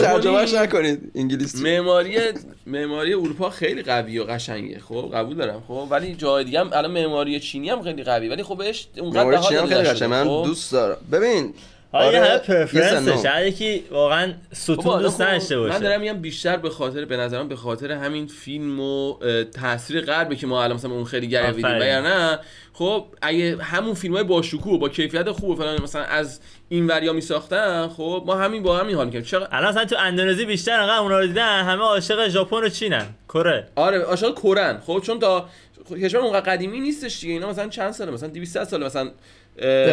[0.00, 1.62] ترجمهش کنی، نکنید انگلیسی.
[1.62, 2.18] معماری
[2.66, 4.78] معماری اروپا خیلی قوی و قشنگه.
[4.88, 5.62] خب قبول دارم.
[5.68, 8.28] خب ولی جای دیگه هم الان معماری چینی هم خیلی قوی.
[8.28, 10.96] ولی خب بهش اونقدر معماری چینی هم داده خیلی نشده، قشنگ من خب؟ دوست دارم.
[11.12, 11.54] ببین
[11.92, 13.22] حالا آره، یه همه no.
[13.22, 17.16] شاید یکی واقعا ستون دوست خب، نداشته من باشه دارم میگم بیشتر به خاطر به
[17.16, 19.14] نظرم به خاطر همین فیلم و
[19.44, 21.64] تاثیر غربه که ما الان مثلا اون خیلی گرویدیم.
[21.64, 22.38] و نه
[22.72, 26.86] خب اگه همون فیلم های با شکوه با کیفیت خوب و فلان مثلا از این
[26.86, 30.44] وریا می ساختن خب ما همین با همین حال می‌کنیم چرا الان مثلا تو اندونزی
[30.44, 33.06] بیشتر انقدر اونا رو دیدن همه عاشق ژاپن و چینن.
[33.28, 33.68] کره.
[33.76, 35.48] آره عاشق کرن خب چون تا
[35.90, 39.10] کشور اونقدر قدیمی نیستش دیگه اینا مثلا چند ساله مثلا 200 ساله مثلا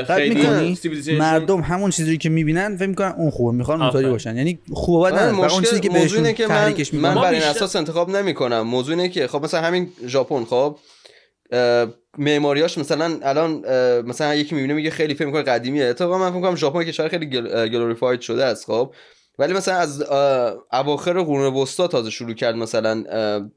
[0.07, 0.77] خیلی
[1.17, 4.09] مردم همون چیزی که می‌بینن فکر می‌کنن اون خوبه می‌خوان اونطوری.
[4.09, 4.37] باشن.
[4.37, 7.49] یعنی خوبه ندن فقط اون چیزی که بهشون اینه که من من بر این بیشتر-
[7.49, 10.77] اساس انتخاب نمی کنم موضوع اینه که خب مثلا همین ژاپن خب
[12.17, 13.51] معماریاش مثلا الان
[14.01, 15.85] مثلا یکی می‌بینه میگه خیلی فکر می‌کنه قدیمیه.
[15.85, 17.25] اتفاقا من فکر می‌کنم ژاپن کشور خیلی
[17.69, 18.93] گلوریفاید شده است خب.
[19.39, 20.01] ولی مثلا از
[20.73, 23.03] اواخر قرون وسطا تازه شروع کرد مثلا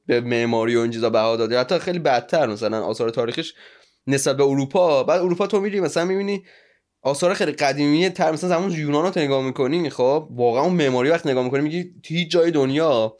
[0.06, 3.54] به معماری و این چیزا بها داده حتی خیلی بدتر مثلا آثار تاریخیش
[4.10, 5.04] نسبت به اروپا.
[5.04, 6.44] بعد اروپا تو میری مثلا می‌بینی
[7.02, 11.26] آثار خیلی قدیمی تر مثلا زمان یونان رو نگاه می‌کنی خب واقعا اون معماری وقت
[11.26, 13.16] نگاه می‌کنی میگی تو هیچ جای دنیا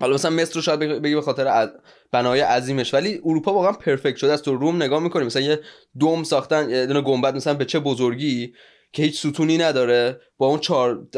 [0.00, 1.68] حالا مثلا مصر رو شاید بگی به خاطر
[2.12, 5.24] بنای عظیمش ولی اروپا واقعا perfect شده است تو روم نگاه می‌کنی.
[5.24, 5.60] مثلا یه
[5.98, 8.52] دوم ساختن یه دونه گنبد مثلا به چه بزرگی
[8.92, 11.08] که هیچ ستونی نداره با اون چهار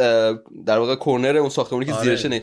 [0.67, 2.05] در واقع corner اون ساختمانی که آره.
[2.05, 2.43] زیرشه نه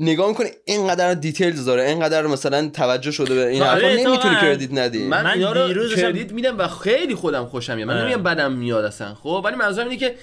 [0.00, 4.08] نگاه می‌کنی اینقدر details داره اینقدر مثلا توجه شده به این آره، حرفا.
[4.10, 5.04] نمی‌تونی credit ندی.
[5.04, 7.88] من, من اینا رو دیروز credit میدم و خیلی خودم خوشم میاد.
[7.88, 8.04] من آره.
[8.04, 10.14] نمیگم بدم میاد اصلا خب؟ ولی منظورم اینه که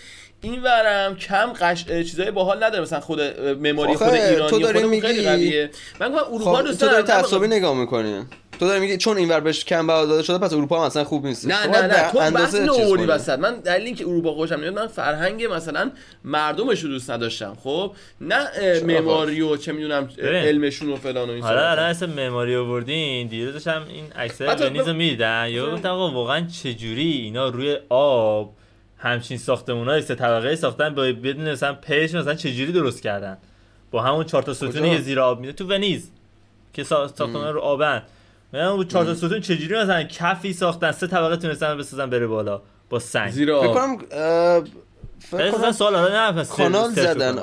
[0.42, 1.86] این ورم کم قش...
[1.86, 2.82] چیزای باحال نداره.
[2.82, 5.70] مثلا خود آخه، خود تو ایرانی داری خودمون خیلی قویه.
[6.00, 8.26] من گفتم اروپا خب دوست تو داری تعصبی نگاه می‌کنی.
[8.60, 11.26] تو داری میگی چون اینور بهش کم بها داده شده پس اروپا هم اصلا خوب
[11.26, 11.48] نیست.
[11.48, 12.12] نه نه نه.
[12.12, 13.40] تو بحث نوردی وسط.
[13.40, 15.92] من دلیل اینکه اروپا خوشم نمیاد من فرهنگ مثلا
[16.24, 17.58] مردمش رو دوست نداشتم.
[17.64, 17.92] خب؟
[18.22, 18.48] نه
[18.86, 20.10] معماری و چه می‌دونم.
[20.22, 21.70] علمشون و فلان و این حالا.
[21.72, 27.12] الان اسم معماری آوردین دیروز داشتم این عکسای ونیز رو می‌دیدن؟ یا گفتم واقعا چجوری
[27.12, 28.54] اینا روی آب
[28.98, 33.38] همچین ساختمونای سه طبقه ساختن با بدون مثلا پیش مثلا چجوری درست کردن؟
[33.92, 36.12] با همون چهار تا ستونی؟ که زیر آب میده تو ونیز
[36.74, 38.04] که سا- ساختمان رو آبن.
[38.54, 42.62] من اون چهار تا ستون چجوری مثلا کفی ساختن؟ سه طبقه تونستن بسازن بره بالا
[42.90, 43.32] با سنگ.
[43.32, 43.98] فکر کنم
[45.20, 47.36] فکر مثلا کنم سوال حالا نه پس کانال زدن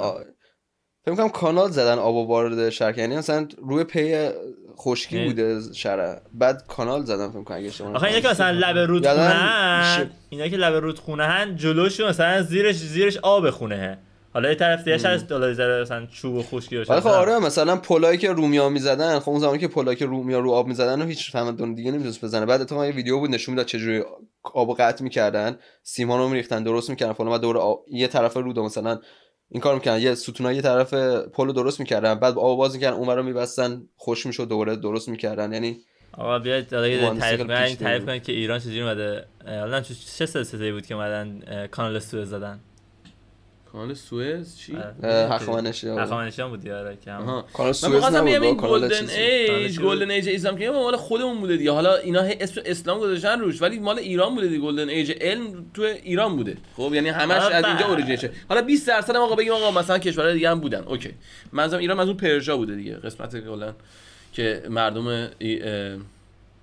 [1.05, 4.31] فکر کنم کانال زدن آب و وارد شهر یعنی مثلا روی پی
[4.79, 8.29] خشکی بوده شهر بعد کانال زدن فکر کنم اگه اشتباه آخه اینا که.
[8.29, 10.11] مثلا لب رودخونه.
[10.31, 13.77] اینا که لب رودخونه هن جلوشون مثلا زیرش زیرش آب خونه.
[13.77, 13.99] هن
[14.33, 17.77] حالا یه طرف دیگه حالا یه ذره مثلا چوب و خشکی باشه خب آره مثلا
[17.77, 21.07] پلایی که رومیا می‌زدن خب اون زمانی که پلایی که رومیا رو آب می‌زدن و
[21.07, 22.47] هیچ تمدن دیگه نمی‌تونست بزنه.
[22.47, 24.03] بعد اتفاقا یه ویدیو بود نشون می‌داد چجوری
[24.43, 27.85] آبو قطع می‌کردن سیمان رو میریختن درست می‌کردن فلان بعد دور آب...
[27.93, 29.01] یه طرف رود رو مثلا
[29.49, 32.97] این کار می‌کردن یه ستونای یه طرف پل رو درست می‌کردن بعد آب باز می‌کردن
[32.97, 35.53] اونور رو میبستن خوش می‌شد دوباره درست می‌کردن.
[35.53, 35.81] یعنی
[36.13, 38.05] آقا بیاید تعریف پیش تعریف.
[38.07, 39.25] کنید که ایران چجوری اومده.
[39.47, 42.61] حالا چه سلسله بود که اومدن کانال سوئز زدن؟
[43.73, 44.77] کانال سوئز چی.
[45.03, 46.03] هخامنشی ها.
[46.03, 47.11] هخامنشیان بود یاره که
[47.53, 49.09] کانال سوئز نبود این با کانال golden.
[49.09, 51.73] age golden age اسلام که مال خودمون بوده دیگه.
[51.73, 54.61] حالا اینا اسم اسلام گذاشتن روش ولی مال ایران بوده دیگه.
[54.61, 56.57] golden age علم تو ایران بوده.
[56.77, 57.73] خب یعنی همش آره، از بله.
[57.73, 58.31] اینجا origin شه.
[58.49, 60.85] حالا 20 درصد هم آقا بگیم آقا مثلا کشورهای دیگه هم بودن.
[60.85, 61.15] okay.
[61.53, 62.95] منظورم ایران از اون پرژا بوده دیگه.
[62.95, 63.75] قسمت کلا
[64.33, 65.29] که مردم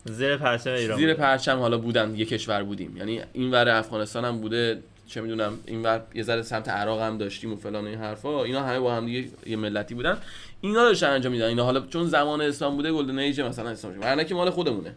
[0.05, 1.14] زیر پرچم ایران زیر.
[1.14, 2.97] پرچم حالا بودن یه کشور بودیم.
[2.97, 4.80] یعنی این ور افغانستان هم بوده.
[5.08, 8.43] چه می‌دونم این ور یه ذره سمت عراق هم داشتیم و فلان و این حرفا
[8.43, 10.18] اینا همه با هم دیگه یه ملتی بودن.
[10.62, 13.99] اینا داشتن انجام میدن اینا حالا چون زمان اسلام بوده گلدن ایج مثلا اسلام شد.
[13.99, 14.95] ورنه که مال خودمونه.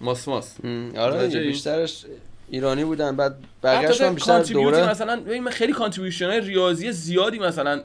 [0.00, 0.56] ماس ماس.
[0.96, 2.04] آره بیشترش
[2.50, 3.16] ایرانی بودن.
[3.16, 3.36] بعد
[4.00, 4.90] هم بیشتر دوره.
[4.90, 7.82] مثلا من خیلی کانتریبیوشن های ریاضی زیادی مثلا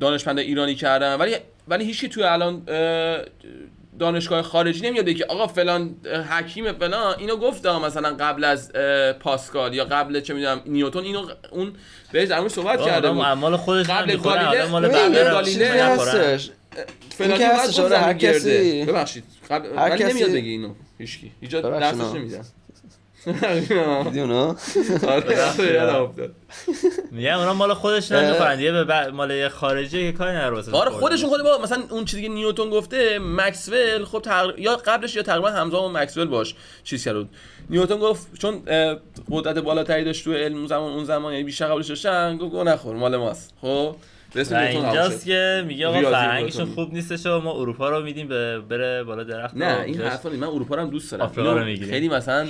[0.00, 1.16] دانشمند ایرانی کردم.
[1.20, 1.36] ولی
[1.68, 2.62] ولی هیچ توی الان
[4.00, 5.94] دانشگاه خارجی نمیاد که آقا فلان
[6.30, 8.72] حکیم فلان اینو گفت آقا مثلا قبل از
[9.20, 11.72] پاسکال یا قبل چه می‌دونم نیوتن اینو اون
[12.12, 13.20] بهش در صحبت کرده بود.
[13.20, 15.84] اعمال خودش قبل قبل گالیله- رو گالیله.
[15.84, 16.50] هستش.
[17.10, 18.14] فلانی که هستش، هر.
[18.14, 19.24] کسی- ببخشید.
[19.50, 21.32] قبل نمیاد بگه اینو هیچکی.
[21.40, 22.14] اینجا ببخشید، درسش.
[22.14, 22.44] نمیدن
[23.24, 24.56] دیدی اونا
[25.08, 25.50] آره
[25.80, 26.34] آره، افتاد.
[27.10, 30.90] میگم اونا مال خودش نمی‌خورن یه به مال یه خارجی که کاری نداره واسه آره.
[30.90, 34.58] خودشون خود با مثلا اون چیزی که نیوتن گفته مکسول خب تقر...
[34.58, 36.54] یا قبلش یا تقریبا همزمان مکسول باش
[36.84, 37.26] چیز کرد.
[37.70, 38.62] نیوتن گفت چون
[39.30, 42.64] قدرت بالاتری داشت تو علم اون زمان اون زمان یعنی بیشتر قبلش داشتن گفت گو
[42.64, 43.96] نخور مال ماست خب
[44.50, 45.26] و اینجاست.
[45.26, 46.66] که میگه آقا فرهنگشون.
[46.66, 50.28] خوب نیستش و ما اروپا رو میدیم به بره بالا درخت نه این حرفا.
[50.28, 51.90] من اروپا رو هم دوست دارم آفریقا رو می‌گیریم.
[51.90, 52.48] خیلی مثلا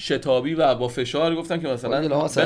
[0.00, 2.16] شتابی و با فشار گفتم که مثلا.
[2.16, 2.44] آسیا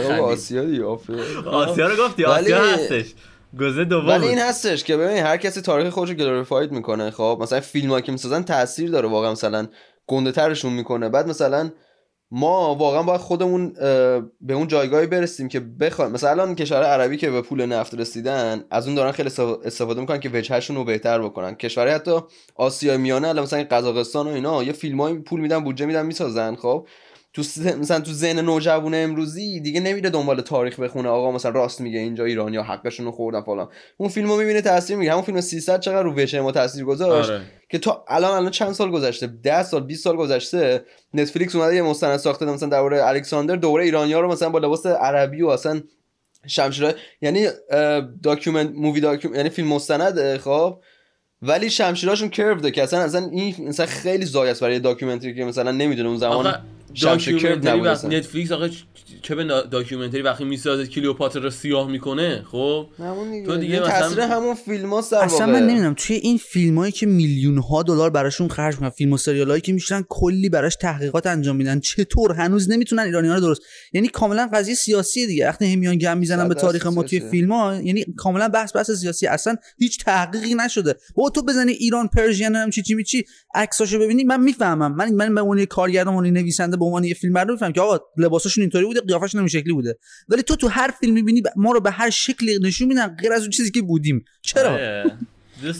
[1.51, 3.15] آسیا رو گفتی ولی- آسیا هستش.
[3.61, 4.27] گزه دوم ولی.
[4.27, 8.13] این هستش که ببین هر کسی تاریخ خودش رو گلوریفاید می‌کنه خب؟ مثلا فیلم که
[8.13, 9.67] می‌سازن تاثیر داره واقعا مثلا
[10.07, 11.09] گنده ترشون می‌کنه.
[11.09, 11.71] بعد مثلا
[12.31, 13.73] ما واقعا باید خودمون
[14.41, 16.11] به اون جایگاهی برسیم که بخوایم.
[16.13, 20.01] مثلا الان کشورهای عربی که به پول نفت رسیدن از اون دارن خیلی استف- استفاده
[20.01, 21.55] می‌کنن که وجهشون رو بهتر بکنن.
[21.55, 22.19] کشورهای حتی
[22.57, 26.87] آسیا میانه الان مثلا قزاقستان و اینا یه فیلمای پول میدن بودجه میدن می‌سازن خب؟
[27.35, 27.43] تو
[27.81, 31.09] مثلا تو ذهن نوجوان امروزی دیگه نمیره دنبال تاریخ بخونه.
[31.09, 33.69] آقا مثلا راست میگه اینجا ایرانیا حقشون رو خوردن فلان.
[33.97, 35.11] اون فیلمو می‌بینه تاثیر میگه.
[35.11, 37.43] همون فیلم 300 چقدر رو وجه ما تاثیر گذاشت آره.
[37.69, 40.85] که تا الان الان چند سال گذشته؟ 10 سال 20 سال گذشته.
[41.15, 45.43] نتفلیکس اومده یه مستند ساخته مثلا درباره الکساندر دوره ایرانیا رو مثلا با لباس عربی
[45.43, 45.81] و اصلا
[46.47, 47.49] شمشیرهای یعنی
[48.23, 50.79] document movie document یعنی فیلم مستند خب.
[51.43, 55.71] ولی شمشیراشون curve که اصلا اصلا این مثلا خیلی ضایع است برای documentary که مثلا
[55.71, 56.61] نمی‌دونه اون زمان آخه
[57.03, 58.11] documentary اصلا.
[58.11, 62.87] Netflix چ- چه به documentary وقتی می‌سازه کلیوپاترا رو سیاه می‌کنه خب
[63.33, 63.47] دیگه.
[63.47, 65.47] تو دیگه مثلا- تاثیر همون فیلم ها در اصلا.
[65.47, 69.17] من نمی‌دونم توی این فیلم هایی که میلیون ها دلار براشون خرج می‌کنن فیلم و
[69.17, 73.41] سریال هایی که میشن کلی براش تحقیقات انجام میدن چطور هنوز نمی‌تونن ایرانی ها رو
[73.41, 73.61] درست
[73.93, 77.21] یعنی کاملا قضیه سیاسی دیگه وقتی همیان گم می‌زنن به تاریخ ما توی.
[77.21, 82.09] فیلم ها یعنی کاملا بحث بحث سیاسی اصلا هیچ تحقیقی نشده بابا تو بزنی ایران
[82.09, 83.25] پرژین هم چی چی می چی
[83.55, 87.51] عکساشو ببینی من می‌فهمم من من به یه کارگردان یه نویسنده به عنوان یه فیلم
[87.51, 89.99] می‌فهمم که آقا لباساشون اینطوری بوده قیافشون این شکلی بوده.
[90.29, 93.41] ولی تو تو هر فیلم می‌بینی ما رو به هر شکلی نشون میدن غیر از
[93.41, 94.25] اون چیزی که بودیم.
[94.43, 95.17] چرا؟ آره.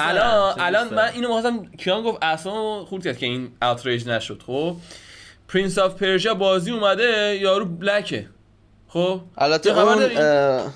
[0.01, 1.13] الان الان من.
[1.15, 4.77] اینو می‌خواستم کیان گفت اصلا خورد کرد که این اوتریج نشد خب؟
[5.49, 8.29] پرنس آف پرژیا بازی اومده یارو بلکه.
[8.89, 10.73] خب؟ البته اون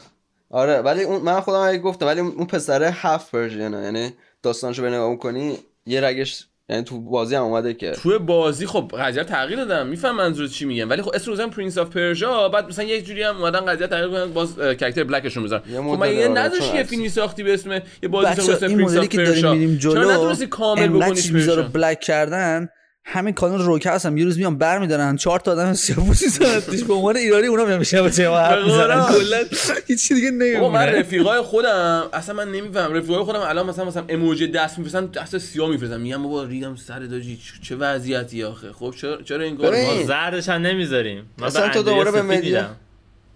[0.51, 4.89] آره ولی اون من خودم اگه گفتم ولی اون پسره هفت پرژینه یعنی داستانشو به
[4.89, 9.65] نگاه کنی یه رگش یعنی تو بازی هم اومده که توی بازی خب قضیه تغییر
[9.65, 9.87] دادم.
[9.87, 13.23] میفهم منظور چی میگم ولی خب اسم روزم پرنس آف پرژا بعد مثلا یک جوری
[13.23, 16.67] هم اومدن قضیه تغییر کنن باز کاراکتر بلکشون بزنن یه خب من یه آره، نداشتی
[16.67, 16.83] چون یه.
[16.83, 19.79] فیلمی ساختی به اسم یه بازی ساختی این پرنس مدلی آف که داریم پرژا میریم
[19.79, 21.31] چرا نتونستی کامل بکنیش
[21.73, 22.69] بلک کردن؟
[23.11, 26.31] همین کانال روکه هستم یه روز میام برمیدارن چهار تا آدم سیاپوسی
[26.61, 29.05] توش به عنوان ایرانی اونا میان میشن با چه حرف می‌زنن.
[29.05, 29.45] کلا
[29.87, 34.47] هیچ دیگه بابا من رفیقای خودم اصلا من نمیفهم رفیقای خودم الان مثلا مثلا ایموجی
[34.47, 39.23] دست میفرستن دست سیاه میفرستن میگم بابا ریدم سر داجی چه وضعیتی آخه خب چرا
[39.23, 39.77] چرا این کارو.
[39.77, 42.88] ما؟ زردش هم نمی‌ذاریم به تو دوباره به مدیا-.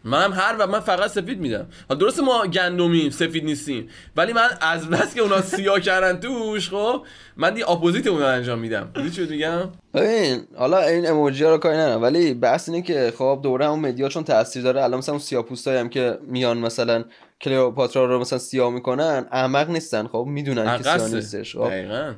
[0.04, 1.66] منم هر و من فقط سفید میدم.
[1.88, 3.88] حالا درست ما گندمیم سفید نیستیم.
[4.16, 7.02] ولی من از بس که اونا سیاه کردن توش خب
[7.36, 8.90] من دی اپوزیت اونا انجام میدم.
[8.94, 12.02] دیدی چی میگم؟ ببین حالا این اموجی ها رو کاری ندارم.
[12.02, 14.82] ولی بحث اینه که خب دوره همون مدیا چون تاثیر داره.
[14.82, 17.04] الان مثلا اون سیاپوستایی هم که میان مثلا
[17.40, 20.06] کلیوپاترا رو مثلا سیاه می‌کنن احمق نیستن.
[20.06, 21.14] خب می‌دونن که سیاه.
[21.14, 21.56] نیستش.
[21.56, 21.68] خب.
[21.68, 22.12] دقیقاً.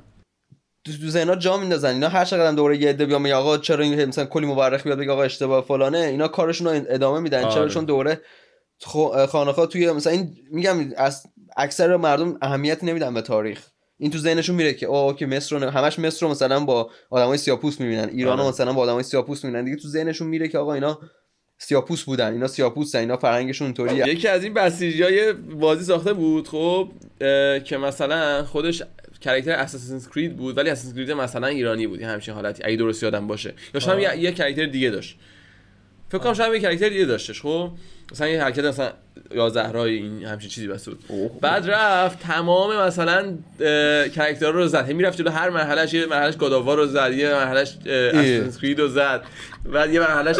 [0.84, 1.94] تو ذهنا جا میندازن.
[1.94, 4.98] اینا هر چقدر دوره یه عده بیان میگه آقا چرا این مثلا کلی مورخ بیاد
[4.98, 7.40] بگه آقا اشتباه فلانه اینا کارشون رو ادامه میدن.
[7.40, 7.70] چرا؟ آره.
[7.70, 8.20] چون دوره
[9.28, 11.26] خانخا توی مثلا این میگم از
[11.56, 13.66] اکثر مردم اهمیت نمیدن به تاریخ.
[13.98, 17.38] این تو ذهنشون میره که اوه که مصر رو همش مصر رو مثلا با آدمای
[17.38, 18.08] سیاپوست می‌بینن.
[18.08, 18.52] ایران رو آره.
[18.52, 19.64] مثلا با آدمای سیاپوست می‌بینن.
[19.64, 20.98] دیگه تو ذهنشون میره که آقا اینا
[21.58, 22.32] سیاپوست بودن.
[22.32, 22.98] اینا سیاپوستن.
[22.98, 26.88] اینا فرهنگشون اونطوریه یکی از این بسیجی های بازی ساخته بود خب
[27.64, 28.82] که مثلا خودش
[29.24, 32.62] character Assassin's Creed بود ولی Assassin's Creed مثلا ایرانی بود همچین حالتی.
[32.64, 33.54] اگه درست یادم باشه.
[33.74, 35.16] یا شاید یه, یه character دیگه داشت.
[36.08, 37.70] فکر کنم شاید یه کرکتر دیگه داشتش خب؟
[38.12, 38.92] مثلا یه حرکت مثلا
[39.34, 41.40] یا زهرای این همچین چیزی بس بود.
[41.40, 43.38] بعد رفت تمام مثلا
[44.08, 44.92] کرکتر رو زد.
[44.92, 49.24] می‌رفت جلو هر مرحلهش یه مرحلهش گاداوا رو زد یه مرحلهش اساسینز کرید رو زد.
[49.72, 50.36] بعد یه مرحلهش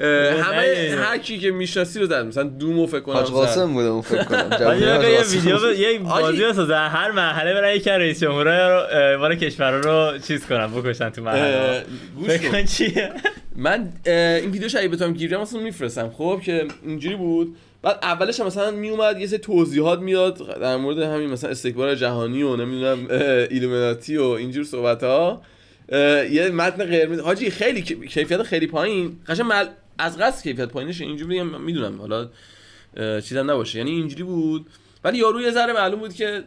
[0.00, 3.26] همه هر کی که می‌شناسی رو زد مثلا دومو فکر کنم حاج.
[3.26, 4.50] قاسم بوده اون فکر کنم.
[4.80, 5.22] یه.
[5.22, 5.72] ویدیو.
[5.72, 5.98] یه.
[5.98, 11.22] بازی بسازن هر مرحله برای یک رئیس جمهور رو کشور رو چیز کنن بکشن تو
[11.22, 11.84] مرحله.
[12.16, 12.64] گوش فکر کن.
[12.64, 13.12] چیه؟
[13.56, 16.10] من این ویدیوش اگه بتونم گیرم اصلا میفرستم.
[16.10, 17.56] خب که اینجوری بود.
[17.82, 22.42] بعد اولش هم مثلا میومد یه سری توضیحات میاد در مورد همین مثلا استکبار جهانی
[22.42, 23.06] و نمی‌دونم
[23.50, 25.42] ایلومیناتی و اینجور صحبت ها
[26.30, 29.16] یه متن قرمز حاجی خیلی کیفیت خیلی پایین.
[29.28, 29.66] قشنگ مل...
[29.98, 32.28] از قصد کیفیت پایینش اینجوری می‌دونم حالا
[33.20, 33.78] چیزم نباشه.
[33.78, 34.66] یعنی اینجوری بود.
[35.04, 36.44] ولی یارو یه ذره معلوم بود که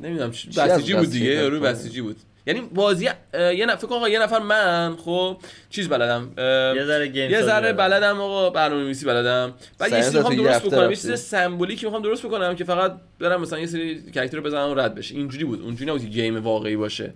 [0.00, 2.16] نمی‌دونم بسیجی بود دیگه یارو؟ بسیجی بود.
[2.46, 5.36] یعنی بازی یه نفر فکر آقا یه نفر من خب
[5.70, 6.32] چیز بلدم
[6.76, 7.76] یه ذره game یه ذره بلد.
[7.76, 9.54] بلدم آقا برنامه‌نویسی بلدم.
[9.78, 10.96] بعد یه چیزی می‌خوام درست بکنم یه.
[10.96, 14.74] چیز سمبولیکی می‌خوام درست بکنم که فقط برم مثلا یه سری کاراکتر رو بزنم و
[14.74, 15.14] رد بشه.
[15.14, 15.62] اینجوری بود.
[15.62, 17.12] اونجوری نبود که game واقعی باشه.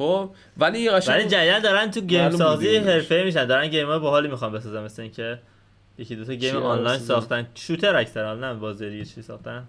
[0.00, 2.76] خب ولی ولی قشنگ جدیدن دارن تو game سازی.
[2.76, 5.38] حرفه‌ای میشن دارن game های باحالی می‌خوان بسازن مثل اینکه
[5.98, 9.64] یکی دو تا game آنلاین؟ ساختن shooter اکثرا نه بازی دیگه چی ساختن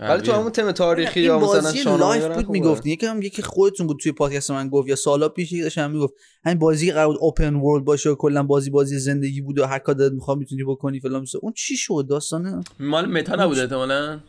[0.00, 2.58] ولی تو همون تم تاریخی یا مثلا بازی شاهنامه life بود خوبه.
[2.58, 6.14] می‌گفت یکم یکی خودتون بود توی پادکست من گفت یا سالا پیش یکی داشتم می‌گفت
[6.44, 9.78] همین بازی قرار بود open world باشه و کلا بازی بازی زندگی بود و هر
[9.78, 11.26] کار دلت می‌خواد می‌تونی بکنی فلان.
[11.42, 14.20] اون چی شد داستانه مال متا نبوده احتمالاً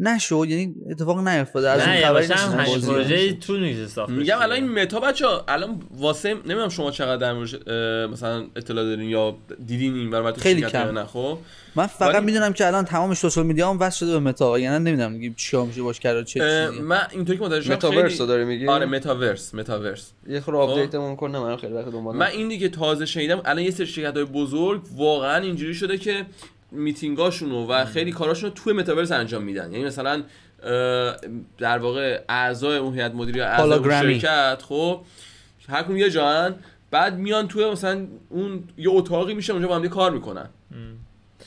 [0.00, 2.88] نشد یعنی اتفاق نیفتاده از اون خبری نیست.
[2.88, 7.32] پروژه طول می‌کشه ساختش میگم الان این متا بچه الان واسه نمی‌دونم شما چقدر در
[8.06, 9.36] مثلا اطلاع دارین یا
[9.66, 10.98] دیدین این برای تو خیلی شرکت کم.
[10.98, 11.38] نه خب؟
[11.74, 14.84] من فقط ولی- می‌دونم که الان تمام social media هم وصل شده به متا یعنی
[14.84, 16.40] نمی‌دونم دیگه چیکار میشه باش کرد چه
[16.70, 16.80] چیزی.
[16.82, 20.12] من اینطوری که متوجه شدم متاورس رو خیلی داری میگی؟ آره متاورس متاورس.
[20.28, 23.64] یه خورده update مون کنه من خیلی وقت دنبال من این دیگه تازه شنیدم الان
[23.64, 26.26] یه سری شرکت های بزرگ واقعا اینجوری شده که
[26.72, 29.72] میتینگاشونو و خیلی کاراشونو توی متاورس انجام میدن.
[29.72, 30.22] یعنی مثلا
[31.58, 34.00] در واقع اعضای اون هیئت مدیره اعضای اون.
[34.00, 35.00] شرکت خب
[35.68, 36.54] هر کدوم یه جان
[36.90, 40.48] بعد میان توی مثلا اون یه اتاقی میشه اونجا با هم کار می‌کنن.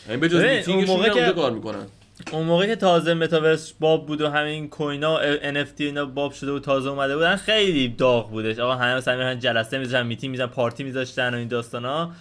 [0.07, 1.85] یعنی به جز میتینگشون اونجا که- کار می‌کنن.
[2.31, 5.19] اون موقع که تازه متاورس باب بود و همین coin ا و
[5.53, 8.59] NFT اینا باب شده و تازه اومده بودن خیلی داغ بودش.
[8.59, 12.11] آقا همه مثلا میرن جلسه میذاشتن میتینگ میذاشتن پارتی میذاشتن و این داستانا.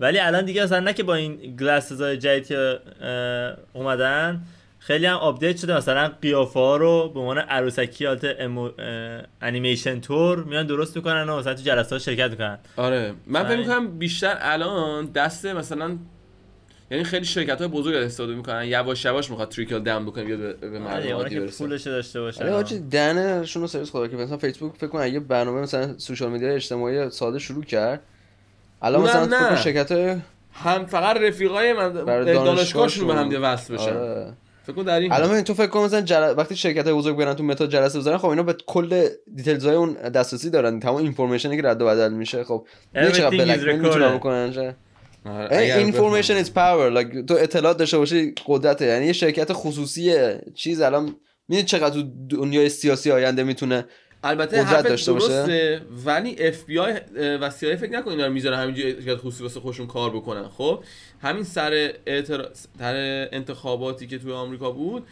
[0.00, 2.78] ولی الان دیگه مثلا نه که با این glasses های جدید که
[3.72, 4.42] اومدن
[4.78, 5.76] خیلی هم update شده.
[5.76, 8.70] مثلا قیافه ها رو به عنوان عروسکی حالت امو...
[9.42, 12.58] انیمیشن تور میان درست می‌کنن و مثلا تو جلسه ها شرکت می‌کنن.
[12.76, 13.12] آره.
[13.26, 13.60] من فکر آره.
[13.60, 15.96] می‌کنم بیشتر الان دست مثلا
[16.90, 18.64] یعنی خیلی شرکت های بزرگ استفاده می‌کنن.
[18.64, 21.64] یواش یواش می‌خواد تریکل داون بکنه بیاد به- به مردم آره عادی برسه.
[21.64, 22.42] پولش داشته باشن.
[22.42, 26.30] آره حاجی دهنشون رو سرویس خدا که مثلا فیسبوک فکر کنم یه برنامه مثلا سوشال
[26.30, 28.02] میدیا اجتماعی ساده شروع کرد
[28.82, 29.46] الان مثلا فکر نه.
[29.48, 30.20] کنم شرکت
[30.52, 33.28] هم فقط رفیقای من دانشگاهشون به هم.
[33.28, 34.32] دیگه وصل بشن آره.
[34.62, 36.34] فکر کن در این الان تو فکر کن مثلا جل...
[36.36, 39.74] وقتی شرکت های بزرگ برن تو متا جلسه بزنن خب اینا به کل details های
[39.74, 43.60] اون دسترسی دارن تمام information ی که رد و بدل میشه خب نه چقدر blackmail
[43.60, 44.16] می‌تونن.
[44.16, 44.74] بکنن
[45.50, 50.14] information is power like تو اطلاعات داشته باشی قدرته یعنی یه شرکت خصوصی
[50.54, 51.14] چیز الان
[51.48, 53.84] می‌دونی چقدر تو دنیای سیاسی آینده می‌تونه
[54.24, 55.80] البته قدرت حرفت داشته باشه.
[56.04, 59.42] ولی اف بی آی و سی آی فکر نکن اینا رو می‌ذارن همینجوری شرکت خصوصی
[59.42, 60.48] واسه خودشون کار بکنن.
[60.48, 60.84] خب
[61.22, 62.48] همین سر اعترا...
[62.78, 65.06] سر انتخاباتی که توی آمریکا بود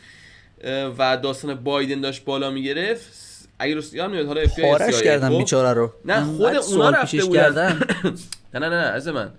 [0.98, 3.26] و داستان بایدن داشت بالا می‌گرفت.
[3.58, 5.92] اگه یادم نمیاد حالا اف بی آی پارش کردن بیچاره رو.
[6.04, 7.40] نه، خود اونا رفته بودن.
[7.40, 7.80] کردن
[8.54, 9.30] نه نه نه از من.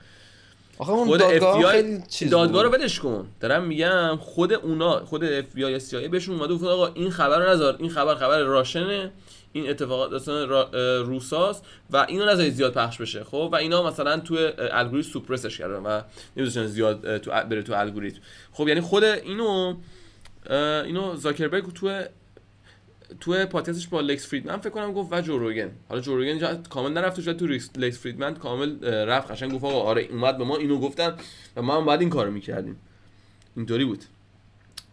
[0.77, 2.69] آخه اون خود دادگاه FBI خیلی چیز دادگاه رو.
[2.69, 3.27] ولش کن.
[3.39, 7.09] دارم میگم خود اونا خود اف بی آی سی آی بهشون اومده گفتن آقا این
[7.09, 7.75] خبر رو نذار.
[7.79, 9.11] این خبر خبر Russian ه.
[9.57, 10.49] این اتفاقات داستان
[11.05, 15.57] روساست و اینو نذارید زیاد پخش بشه خب؟ و اینا مثلا تو الگوریتم suppress ش
[15.57, 16.01] کردن و
[16.37, 18.19] نمیذاشتن زیاد تو بره تو الگوریتم
[18.51, 19.75] خب یعنی خود اینو
[20.85, 22.01] اینو زاکربرگ تو
[23.19, 25.71] تو پادکستش با لکس فریدمن فکر کنم گفت و جو روگن.
[25.89, 27.45] حالا جو روگن جا کامل نرفت شاید تو
[27.77, 29.31] لکس فریدمن کامل رفت.
[29.31, 31.13] قشنگ گفت آقا آره اومد به ما اینو گفتن
[31.55, 32.79] و ما هم باید این کارو می‌کردیم.
[33.55, 34.03] اینطوری بود.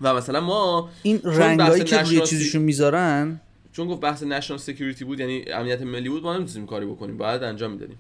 [0.01, 3.41] و مثلا ما این رنگایی که روی چیزشون می‌ذارن
[3.77, 7.17] چون گفت بحث national security بود یعنی امنیت ملی بود ما نمی‌تونیم کاری بکنیم.
[7.17, 7.99] باید انجام می‌دادیم.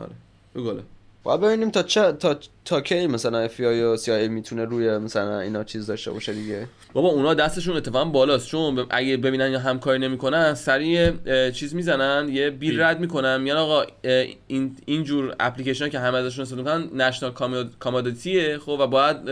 [0.00, 0.12] آره.
[0.54, 0.80] بگو.
[1.22, 6.10] باید ببینیم تا چه تا تا کی مثلا FCC می‌تونه روی مثلا اینا چیز داشته
[6.10, 6.68] باشه دیگه.
[6.92, 8.48] بابا اونا دستشون اتفاقا بالاست.
[8.48, 11.10] چون اگه ببینن یا همکاری نمی‌کنن سریع
[11.50, 13.40] چیز می‌زنن یه bill رد می‌کنن.
[13.40, 17.32] میگن آقا اه، این اینجور اپلیکیشن که همه ازشون استفاده می‌کنن national
[17.78, 19.28] commodity ه خب و باید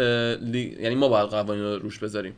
[0.80, 2.34] یعنی ما باید قوانین رو روش بذاریم.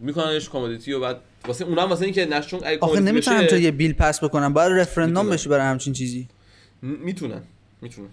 [0.00, 1.16] میکننش commodity و بعد
[1.46, 4.24] واسه اونا هم واسه اینکه نش چون اگه آخه نمی‌تونن بشه، تو یه bill pass
[4.24, 5.30] بکنن باید رفرندوم.
[5.30, 6.28] بشه برای همچین چیزی.
[6.82, 7.42] م- می‌تونن
[7.82, 8.08] می‌تونن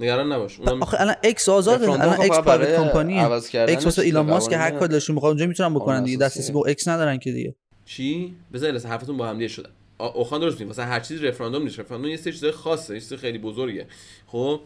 [0.00, 0.60] نگران نباش.
[0.60, 1.84] اونا آخه الان X آزاده.
[1.84, 4.78] رفراندوم الان X private کردن X واسه ایلان ماسک هر قوانینه.
[4.78, 6.16] کار دلشون بخواد اونجا می‌تونن بکنن دیگه.
[6.16, 7.54] دسترسی به X ندارن که دیگه.
[7.84, 9.68] چی؟ بذار لسه حرفتون با هم دیگه شده
[9.98, 11.80] اوخان درست میگه مثلا هر چیز رفراندوم نیست.
[11.80, 13.86] رفراندوم یه سری چیز خاصه یه چیز خیلی بزرگه.
[14.26, 14.60] خب؟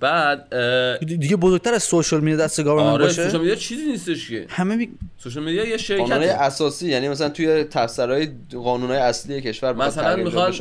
[0.00, 0.56] بعد
[0.98, 4.46] دیگه بزرگتر از social media دست government آره باشه؟ social media چیزی نیستش که.
[4.48, 4.88] همه می...
[5.18, 10.52] social media یه شرکت اساسی یعنی مثلا توی تفسیرهای قانونهای اصلی کشور مثلا می‌خوان.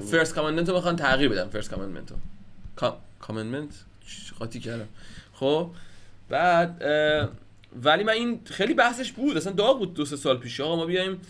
[0.00, 2.16] first commandment رو می‌خوان تغییر بدن first commandment رو.
[3.20, 3.70] commandment
[4.38, 4.88] قاطی کردم.
[5.32, 5.70] خب
[6.28, 6.84] بعد
[7.82, 9.36] ولی من این خیلی بحثش بود.
[9.36, 10.60] اصلا داغ بود دو سه سال پیش.
[10.60, 11.20] آقا ما بیایم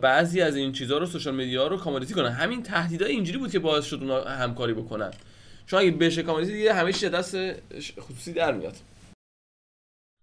[0.00, 2.32] بعضی از این چیزها رو social media رو commodity کنن.
[2.32, 5.10] همین تهدیدهای اینجوری بود که باعث شد اونا همکاری بکنن.
[5.66, 7.36] چون اگه بشه commodity دیگه همه چیز دست
[8.00, 8.76] خصوصی در میاد.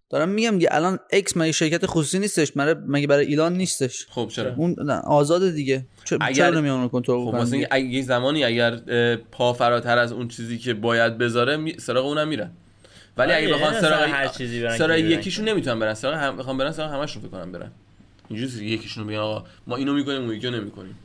[0.10, 4.28] دارم میگم دیگه الان X مگه شرکت خصوصی نیستش؟ مگه مگه برای ایلان نیستش؟ خب
[4.34, 5.86] چرا؟ اون نه آزاده دیگه.
[6.06, 8.76] چرا اگر- چرا نمیان کنترل خب مثلا؟ اگه یه زمانی اگر
[9.32, 12.52] پا فراتر از اون چیزی که باید بذاره می- سراغ اونم میرن.
[13.18, 15.94] ولی اگه آره، بخوان مثلا سراغ هر چیزی برن سراغ یکیشون نمی‌تونن برن.
[15.94, 17.72] سراغ هم بخوام برن سراغ همشون فکر کنم برن.
[18.30, 20.96] اینجوری یکیشون بگن آقا ما اینو می‌کنیم اون یکی رو نمی‌کنیم.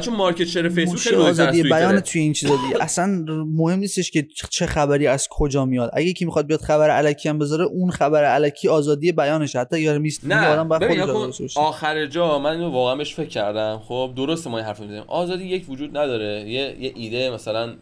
[0.00, 2.00] چون market share فیسبوک خیلی آزادی بیان.
[2.00, 2.82] توی این چیزا دیگه.
[2.82, 3.06] اصلا
[3.46, 5.90] مهم نیستش که چه خبری از کجا میاد.
[5.92, 9.98] اگه یکی می‌خواد بیاد خبر الکی هم بذاره اون خبر الکی آزادی بیانشه حتی یار
[9.98, 10.46] میست نه.
[10.46, 11.60] آدم باشه.
[11.60, 13.82] آخر جا من اینو واقعا بهش فکر کردم.
[13.88, 15.04] خب درسته ما این حرف می‌زنیم.
[15.06, 16.50] آزادی یک وجود نداره.
[16.50, 17.72] یه, یه ایده مثلا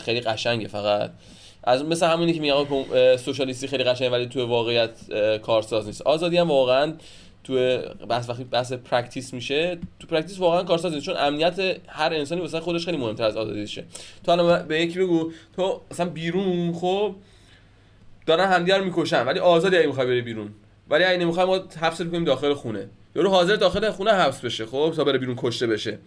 [0.00, 1.10] خیلی قشنگه فقط.
[1.64, 4.90] از مثل همونی که میگه socialist ی خیلی قشنگه ولی تو واقعیت
[5.42, 6.02] کارساز نیست.
[6.02, 6.92] آزادی هم واقعا
[7.44, 7.78] تو
[8.08, 12.60] بحث وقتی بحث practice میشه تو practice واقعا کارساز نیست چون امنیت هر انسانی واسه
[12.60, 13.84] خودش خیلی مهمتر از آزادیشه
[14.24, 17.14] تو الان به یکی بگو تو مثلا بیرون خب
[18.26, 20.50] دارن همدیگه رو می‌کشن ولی آزادی اگه می‌خوای بری بیرون.
[20.90, 22.88] ولی اگه نمی‌خوای ما حبس کنیم داخل خونه.
[23.16, 25.98] یارو حاضر داخل خونه حبس بشه خب تا بره بیرون کشته بشه.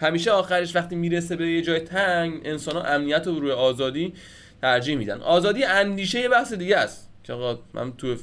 [0.00, 4.12] همیشه آخرش وقتی می‌رسه به یه جای تنگ انسان ها امنیت رو روی آزادی
[4.60, 5.20] ترجیح میدن.
[5.20, 7.08] آزادی اندیشه یه بحث دیگه است.
[7.24, 8.16] که آقا من تو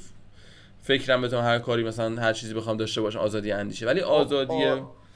[0.89, 3.85] فکرم بتونم هر کاری مثلا هر چیزی بخوام داشته باشم آزادی اندیشه.
[3.85, 4.53] ولی آزادی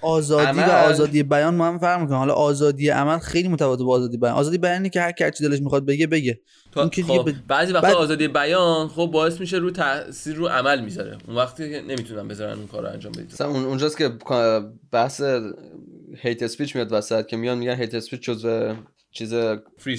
[0.02, 2.18] آزادی و عمل- آزادی بیان ما هم فرق می‌کنه.
[2.18, 4.34] حالا آزادی عمل خیلی متفاوته با آزادی بیان.
[4.34, 6.40] آزادی بیانی که هر کی چی دلش می‌خواد بگه بگه.
[6.72, 10.36] تا اون که خب به- بعضی وقتا بعد- آزادی بیان خب باعث میشه رو تاثیر
[10.36, 11.18] رو عمل می‌ذاره.
[11.28, 13.32] اون وقتی که نمی‌تونن بذارن اون کار رو انجام بدید.
[13.34, 14.10] مثلا اون- اونجاست که
[14.92, 15.22] بحث
[16.18, 18.74] هیت اسپیچ میاد وسط که میان میگن هیت اسپیچ جزء
[19.14, 19.34] چیز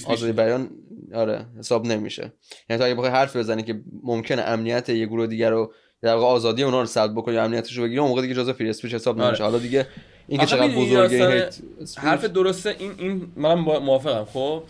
[0.07, 0.71] آزادی بیان
[1.15, 2.33] آره حساب نمیشه.
[2.71, 6.27] یعنی تو اگه بخوای حرف بزنی که ممکنه امنیت یه گروه دیگر رو در واقع
[6.27, 8.95] آزادی اونها رو سلب بکنی یا امنیتش رو بگیری اون موقع دیگه جزء فری اسپیچ
[8.95, 9.29] حساب آره.
[9.29, 9.45] نمیشه.
[9.45, 9.87] حالا دیگه
[10.29, 11.59] این که چقدر بزرگه این هیت
[11.97, 14.63] حرف درسته این این منم با- موافقم خب؟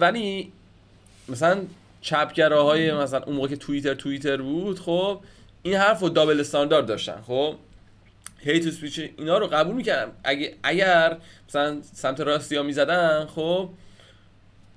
[0.00, 0.52] ولی
[1.28, 1.60] مثلا
[2.00, 5.18] چپگراهای مثلا اون موقع که توییتر توییتر بود خب
[5.62, 7.54] این حرف رو دابل استاندارد داشتن خب؟
[8.44, 10.12] هیت اسپیچ اینا رو قبول می‌کردم.
[10.24, 11.16] اگه اگر
[11.48, 13.68] مثلا سمت راستی ها می‌زدن خب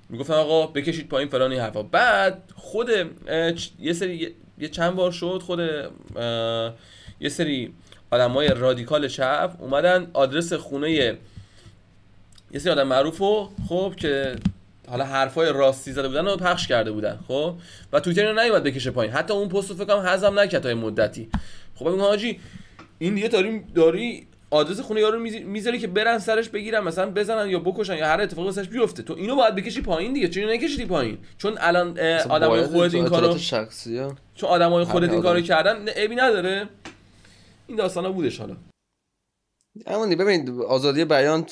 [0.08, 1.82] می‌گفتن آقا بکشید پایین فلان این حرفا.
[1.82, 2.90] بعد خود
[3.80, 5.60] یه سری یه- چند بار شد خود
[7.20, 7.74] یه سری
[8.10, 14.36] آدمای رادیکال چپ اومدن آدرس خونه یه سری آدم معروف رو خب که
[14.88, 17.54] حالا حرفای راستی زده بودن رو پخش کرده بودن خب؟
[17.92, 19.14] و توییتر اینو نیومد بکشه پایین.
[19.14, 21.28] حتی اون پست رو فکر کنم نکرد تا مدتی.
[21.74, 22.40] خب این حاجی
[22.98, 27.50] این دیگه داری داری آدرس خونه یارو میذ- می‌ذاری که برن سرش بگیرن مثلا بزنن
[27.50, 29.02] یا بکشن یا هر اتفاقی واسش بیفته.
[29.02, 30.28] تو اینو باید بکشی پایین دیگه.
[30.28, 34.02] چون نکشیدی پایین؟ چون الان آدمای خودت این کارو شخصی
[34.34, 35.40] چون آدمای خودت این کارو.
[35.40, 36.68] کردن عیبی نداره.
[37.66, 38.56] این داستانا بودش حالا.
[39.86, 41.46] همون دیگه ببین آزادی بیان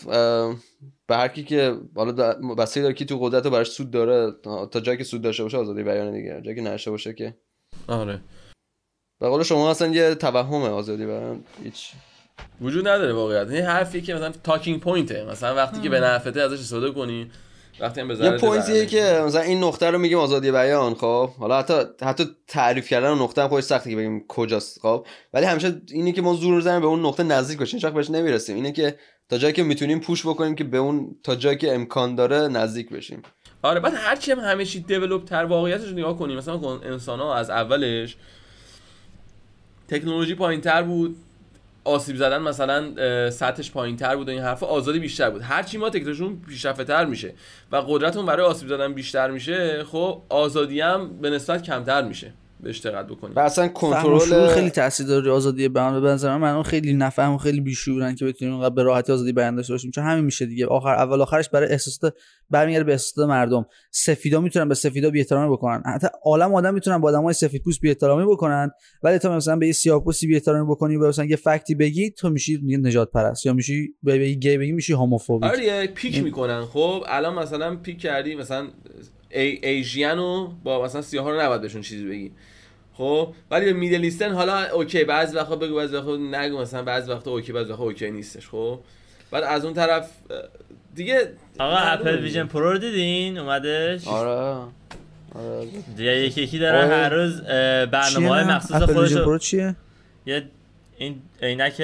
[1.07, 2.13] به هر کی که حالا
[2.55, 4.33] بستگی داره کی تو قدرت رو براش سود داره
[4.71, 6.41] تا جایی که سود داشته باشه آزادی بیان دیگه.
[6.45, 7.35] جایی که نشه باشه که.
[7.89, 8.21] آره.
[9.21, 11.91] به قول شما اصلا یه توهمه آزادی بیان هیچ.
[12.61, 13.51] وجود نداره واقعیت.
[13.51, 17.31] این حرفی که مثلا تاکینگ پوینته مثلا وقتی که به نفعته ازش استفاده کنی
[17.81, 18.87] وقتی هم یه پوینتیه.
[18.87, 23.19] که مثلا این نقطه رو میگیم آزادی بیان خب؟ حالا حتی حتی تعریف کردن اون
[23.19, 26.81] نقطه هم خودش سخته که بگیم کجاست خب؟ ولی همیشه اینه که ما زور بزنیم
[26.81, 28.57] به اون نقطه نزدیک بشیم وقت بهش نمی‌رسیم.
[28.57, 28.99] اینه که
[29.29, 32.91] تا جایی که می‌تونیم پوش بکنیم که به اون تا جایی که امکان داره نزدیک
[32.91, 33.23] بشیم.
[33.63, 37.35] آره بعد هرچی هم همه چی دیولپ تر واقعیتش رو نگاه کنیم مثلا انسان ها
[37.37, 38.17] از اولش
[39.89, 41.17] تکنولوژی پایین تر بود.
[41.85, 44.67] آسیب زدن مثلا سطحش پایین تر بود و این حرفا.
[44.67, 45.43] آزادی بیشتر بود.
[45.43, 47.35] هرچی ما تکنولوژیمون پیشرفته تر میشه
[47.73, 52.33] و قدرتمون برای آسیب زدن بیشتر میشه خب آزادی هم به نسبت کمتر میشه.
[52.65, 53.35] بهش دقت بکنیم.
[53.37, 56.41] و اصلا کنترل خیلی تاثیر داره روی آزادی بیان به نظر من.
[56.41, 59.91] مردم خیلی نفهم و خیلی بیشورن که بتونیم اینقدر به راحتی آزادی بیان داشته باشیم.
[59.91, 60.67] چون همین میشه دیگه.
[60.67, 62.15] آخر اول آخرش برای احساسات
[62.51, 63.67] برمیگرده به احساسات مردم.
[63.91, 65.83] سفیدا می‌تونن به سفیدا بی‌احترامی بکنن.
[65.87, 68.71] حتی عالم آدم می‌تونن با آدمای سفید پوست بی‌احترامی بکنن.
[69.03, 72.61] ولی تو مثلا به یه سیاه‌پوستی بی‌احترامی بکنی و مثلا یه فکتی بگی تو میشی
[72.63, 75.51] نجات پرست یا میشی به به یه گی بگی میشی هوموفوبیک.
[75.51, 76.65] آره pick می‌کنن.
[76.65, 78.69] خب الان مثلا pick کردی مثلا
[79.31, 82.33] Asian و با مثلا سیاها رو نباید بهشون چیزی بگی.
[82.99, 87.11] خب ولی به Middle Eastern حالا okay بعضی وقتا بگو بعضی وقتا نگو مثلا بعضی
[87.13, 88.79] وقتا okay بعضی وقتا okay نیستش خب؟
[89.31, 90.11] بعد از اون طرف
[90.95, 94.31] دیگه آقا Apple Vision Pro رو دیدین؟ اومدش؟ آره.
[95.35, 95.67] آره.
[95.97, 96.97] دیگه یکی یکی داره آره.
[96.97, 97.41] هر روز
[97.91, 99.77] برنامه های؟ مخصوص اپل خودش Pro چیه؟
[100.27, 100.45] یه
[100.99, 101.83] این عینک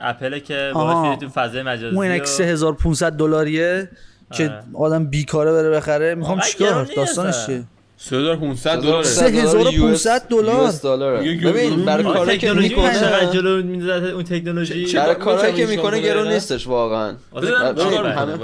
[0.00, 3.88] اپل که میشه تو فضای مجازی اون عینک و- 3500 دلاریه
[4.32, 4.62] که آره.
[4.74, 6.14] آدم بیکاره بره بخره.
[6.14, 7.46] می‌خوام چیکار؟ داستانش.
[7.46, 7.62] چیه؟
[8.02, 11.22] 3500 دلار 3500 دلار.
[11.22, 11.84] ببین.
[11.84, 16.00] برای کاری که تکنولوژی می‌کنه چقدر جلو می‌ذاره اون تکنولوژی چه- برای کارهایی که می‌کنه
[16.00, 18.38] گرون نیستش واقعا می‌کنه.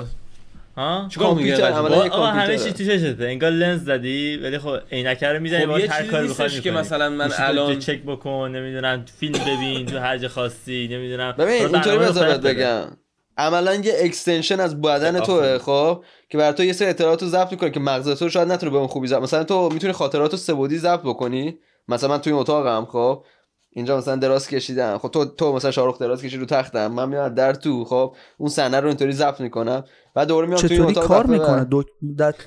[0.77, 2.59] ها چیکار می‌گه آقا همه.
[2.59, 5.99] چی تو چشته انگار لنز زدی ولی خب عینک رو می‌زنی خب باید یه هر
[5.99, 6.71] چیزی کاری بخوای که.
[6.71, 11.73] مثلا من الان چک بکن نمی‌دونم فیلم ببین تو هر جا خواستی نمی‌دونم ببین اینطوری
[11.83, 12.55] برنامه بذار خودت بهت بده.
[12.55, 12.97] بگم
[13.37, 15.59] عملا یه extension از بدن توه آفرین.
[15.59, 18.73] خب که برای تو یه سری اطلاعات رو ضبط می‌کنه که مغز تو شاید نتونه
[18.73, 21.59] به اون خوبی ضبط مثلا تو می‌تونی خاطرات رو سه‌بعدی ضبط بکنی
[21.89, 23.25] مثلا من توی اتاقم خب
[23.71, 27.29] اینجا مثلا دراز کشیدم خب تو تو مثلا شاروخ دراز کشید رو تختم من میام
[27.29, 29.85] در تو خب اون صحنه رو اینطوری ضبط می‌کنم
[30.15, 31.65] بعد دوباره میام توی این چطوری اتاق کار می‌کنه.
[31.65, 31.83] دو...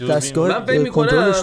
[0.09, 1.33] دستگاه من فکر می‌کنم-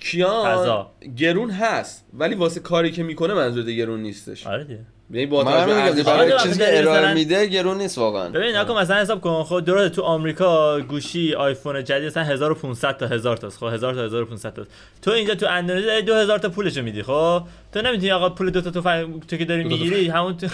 [0.00, 0.86] کیان.
[1.16, 6.32] گرون هست ولی واسه کاری که می‌کنه منظور گرون نیستش آره یعنی با توجه برای
[6.32, 8.28] آره، چیزی که مثلا- ارائه میده گرون نیست واقعا.
[8.28, 13.06] ببین نکن مثلا حساب کن خب درسته تو آمریکا گوشی آیفون جدید مثلا 1500 تا
[13.06, 14.70] 1000 تاست خب 1000 تا 1500 تاست.
[15.02, 17.42] تو اینجا تو اندونزی داری 2000 تا پولشو میدی خب؟
[17.72, 19.06] تو نمی‌تونی آقا پول دو تا تو فر...
[19.28, 20.46] تو که داری می‌گیری همون تو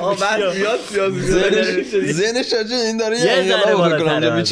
[0.00, 4.44] آقا بعد زیاد زیاد ذهنش زیاد ذهنش راجع این داره یه انقلاب بالاتره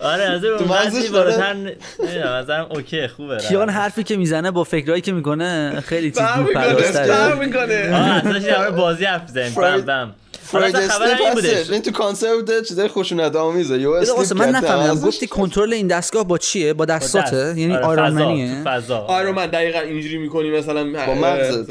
[0.00, 1.10] آره از اون تو مغزش.
[1.10, 6.22] بالاتر نمی‌دونم نظرم اوکی خوبه کیان حرفی که می‌زنه با فکرایی که می‌کنه خیلی چیز
[6.36, 10.14] دورپردازتره فهم می‌کنه آه اصلا بازی حرف بزنیم
[10.52, 15.06] اصلا خبر اسنیپ این تو کانسپت چیزای خشونت آمیزه یو اسنیپ من نفهمیدم.
[15.06, 17.58] گفتی کنترل این دستگاه با چیه؟ با دستاته؟ دست.
[17.58, 18.98] یعنی آره، آیرون فضا، منیه تو فضا.
[18.98, 21.70] آره من دقیقا اینجوری می‌کنی مثلا با مغزت.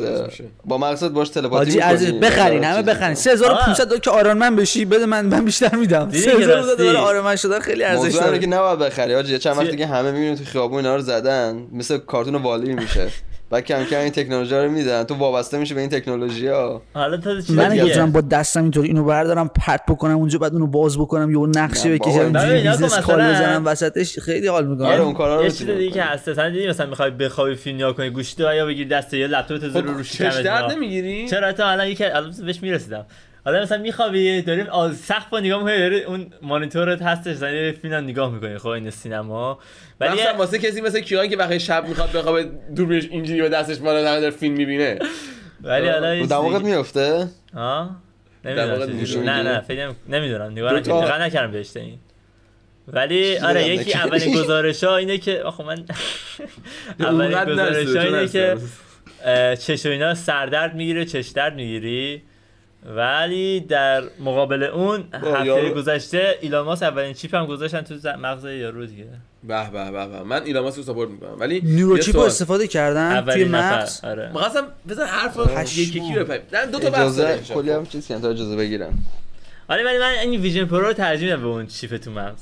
[0.66, 1.94] با مغزت باش تلپاتی حاجی می‌کنی.
[1.94, 3.16] عزیز بخرین همه بخرین.
[3.16, 6.06] 3500 دلار که آیرون من بشی بده من من بیشتر میدم.
[6.06, 7.08] دیدی 3500 که دلار راستی.
[7.08, 9.14] آیرون Man شدن خیلی ارزش اینه که داره نباید بخری.
[9.14, 11.68] حاجی چند وقت؟ دیگه همه می‌بینیم تو خیابون اینا رو زدن.
[11.72, 13.08] مثل کارتون WALL-E میشه.
[13.54, 17.18] بعد کم کم این تکنولوژی رو میدن تو وابسته میشه به این تکنولوژی ها حالا
[17.18, 20.98] تا چی من؟ بتونم با دستم اینطوری اینو بردارم پرت بکنم اونجا بعد اونو باز
[20.98, 25.44] بکنم یه نقشه بکشم business call بزنم وسطش خیلی حال آره می‌کنم اون کارا رو
[25.44, 26.04] یه چیز دیگه که.
[26.04, 29.28] هست مثلا دیدی مثلا می‌خوای بخوابی فیلم نگاه کنی گوشی تو یا بگیری دست یا
[29.28, 30.76] لپتاپ تو رو رو درد نگاه.
[30.76, 33.06] نمی‌گیری چرا تو الان یکی الان بهش می‌رسیدم
[33.46, 37.94] حالا مثلا میخوابی داریم آز سقف رو نگاه می‌کنی داری اون مانیتورت هستش یه فیلم
[37.94, 39.60] هم نگاه می‌کنی خب این سینما.
[40.00, 42.44] ولی مثلا واسه کسی مثل کیان که وقتی شب می‌خواد بخوابه
[42.76, 45.00] دوربینش اینجوری با دستش بالا داره فیلم می‌بینه.
[45.62, 47.90] ولی حالا دماغت میفته ها
[48.46, 49.30] نمی‌دونم.
[49.30, 50.52] نه؟ نه فکر نمی- نمی‌دونم.
[50.52, 52.00] نگاه نکردم نکردم بهش این.
[52.88, 55.86] ولی آره یکی؟ اولین گزارش ها اینه که آخه من
[57.00, 58.58] اولین گزارش ها اینه که
[59.56, 62.24] چشم و اینا سردرد می‌گیره چش درد می‌گیری.
[62.86, 68.46] ولی در مقابل اون هفته یارو- گذشته ایلان ماسک اولین chip هم گذاشتن تو مغز
[68.46, 69.06] یارو دیگه.
[69.44, 70.24] به به به به.
[70.24, 71.36] من ایلان ماسک رو support می‌کنم.
[71.40, 72.28] ولی neurochip یه رو سوال.
[72.28, 74.30] استفاده کردن توی مغز؟ آره.
[74.34, 75.78] می‌خواستم بزن حرف.
[75.78, 76.42] یکی بپریم.
[76.54, 77.20] نه دو تا بحث
[77.52, 78.90] کلی هم چیز کردن تا اجازه بگیرن.
[79.68, 82.42] آره ولی من این Vision Pro رو ترجیح میدم به اون chip تو مغز.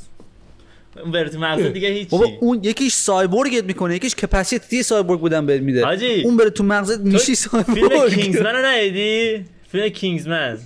[1.04, 2.10] اون بره تو مغز دیگه هیچی.
[2.10, 5.88] بابا اون یکیش سایبورگت می‌کنه یکیش کپاسیتی سایبورگ بودن بهت میده.
[6.26, 8.14] اون بره تو مغزت میشی فیلم سایبورگ.
[8.14, 10.58] کینگزمن رو ندیدی؟ فیلم کینگزمن.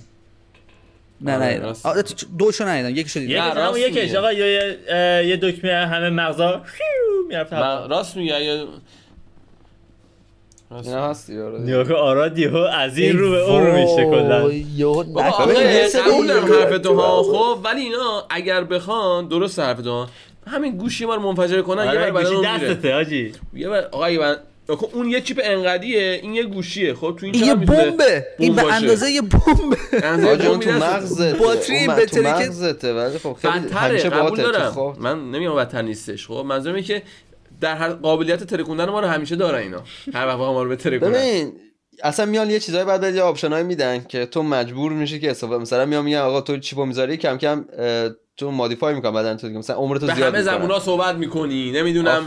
[1.20, 1.58] نه نه.
[1.58, 1.86] راست.
[1.86, 2.02] آره،
[2.38, 4.18] دوشو ندیدم یکیشو یه دیدم نه، همون راست یکش میگه.
[4.18, 4.78] آقا یه
[5.28, 6.62] یه دکمه همه مغزا
[7.28, 8.64] می‌رفت من راست میگه اگه
[10.70, 10.86] راست.
[10.88, 11.58] اینا هستی آره.
[11.60, 14.38] نگاه کن آراد یهو از این رو به اون رو میشه کلا.
[14.38, 14.84] بابا ببین،
[15.16, 17.22] آقا یه سری- قبول دارم حرف تو ها.
[17.22, 20.08] خب ولی اینا اگر بخوان درست حرف تو ها.
[20.46, 22.74] همین گوشی ما رو منفجر کنن یه بر گوشی بدن میره.
[22.74, 24.36] دستته حاجی یه بر آقا یه بر
[24.92, 26.94] اون یه چیپ انقدیه این یه گوشیه.
[26.94, 28.26] خب تو این این یه بمبه.
[28.38, 30.70] این بمب به؟ اندازه یه بمبه اندازه آجی اون تو.
[30.70, 31.34] مغزته.
[31.34, 34.96] باتری تو که- مغزته ولی خب خیلی همیشه قبول دارم.
[35.00, 36.26] من نمیگم بدتر نیستش.
[36.26, 37.02] خب منظورم اینه که
[37.60, 39.82] در هر قابلیت ترکوندن ما رو همیشه دارن اینا.
[40.14, 41.52] هر وقت ما رو به ترکونن ببین
[42.02, 45.62] اصلا میان یه چیزایی بعد یه option ایی میدن که تو مجبور میشی که استفاده
[45.62, 47.64] مثلا میان میگن آقا تو chip و می‌ذاری؟ کم کم
[48.36, 52.26] تو modify می‌کنن بدن تو دیگه مثلا عمرتو به زیاد همه زبونا صحبت می‌کنی نمی‌دونم.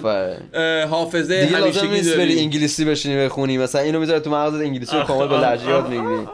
[0.89, 5.03] حافظه دیگه لازم نیست بری انگلیسی بشینی بخونی مثلا اینو می‌ذاره تو مغزت انگلیسی رو
[5.03, 5.89] کامل با لهجه یاد.
[5.89, 6.27] می‌گیری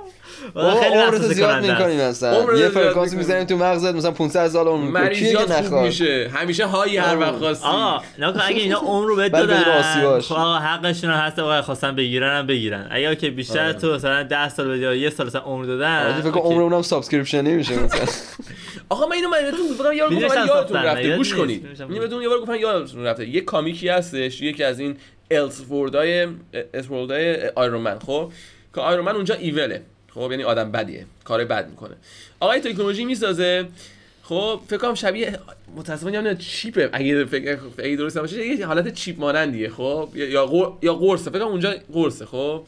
[0.82, 1.65] خیلی عمرتو وسوسه زیاد.
[1.65, 3.13] می‌کنی مثلا یه فرکانس.
[3.13, 5.15] می‌زنیم تو مغزت مثلا 500 سال عمر می‌کنی.
[5.15, 8.78] کیه که مریضیات خوب نخواد میشه همیشه هایی هر وقت خواستی آقا نکن اگه اینا
[8.78, 10.19] عمر رو بهت بدون دادن.
[10.19, 13.73] خب آقا حقشون هست آقا خواستن بگیرن هم بگیرن اگر که بیشتر آره.
[13.73, 16.43] تو مثلا 10 سال بدی یا یه سال مثلا عمر دادن آره، فکر کنم.
[16.43, 17.99] عمر اونم subscription ی میشه مثلا
[18.89, 21.33] آقا من اینو من بهتون گفتم یارو گفتم یادتون رفته گوش.
[21.33, 21.67] کنید.
[21.79, 23.29] اینو بهتون یه بار گفتم یادتون رفته.
[23.29, 24.97] یه comic ی هستش یکی از این
[25.31, 26.27] السوردای
[26.73, 28.31] اسوردای Iron Man خب؟
[28.75, 29.82] که Iron Man اونجا evil ه
[30.13, 31.95] خب یعنی آدم بدیه کار بد می‌کنه.
[32.39, 33.65] آقای تکنولوژی می‌سازه.
[34.23, 35.39] خب فکر کنم شبیه
[35.75, 36.89] متاسفانه نمی‌دونم chip ه.
[36.93, 41.47] اگه فکر اگه درست باشه یه حالت chip مانندیه خب؟ یا یا قرصه فکر کنم
[41.47, 42.63] اونجا قرصه خب؟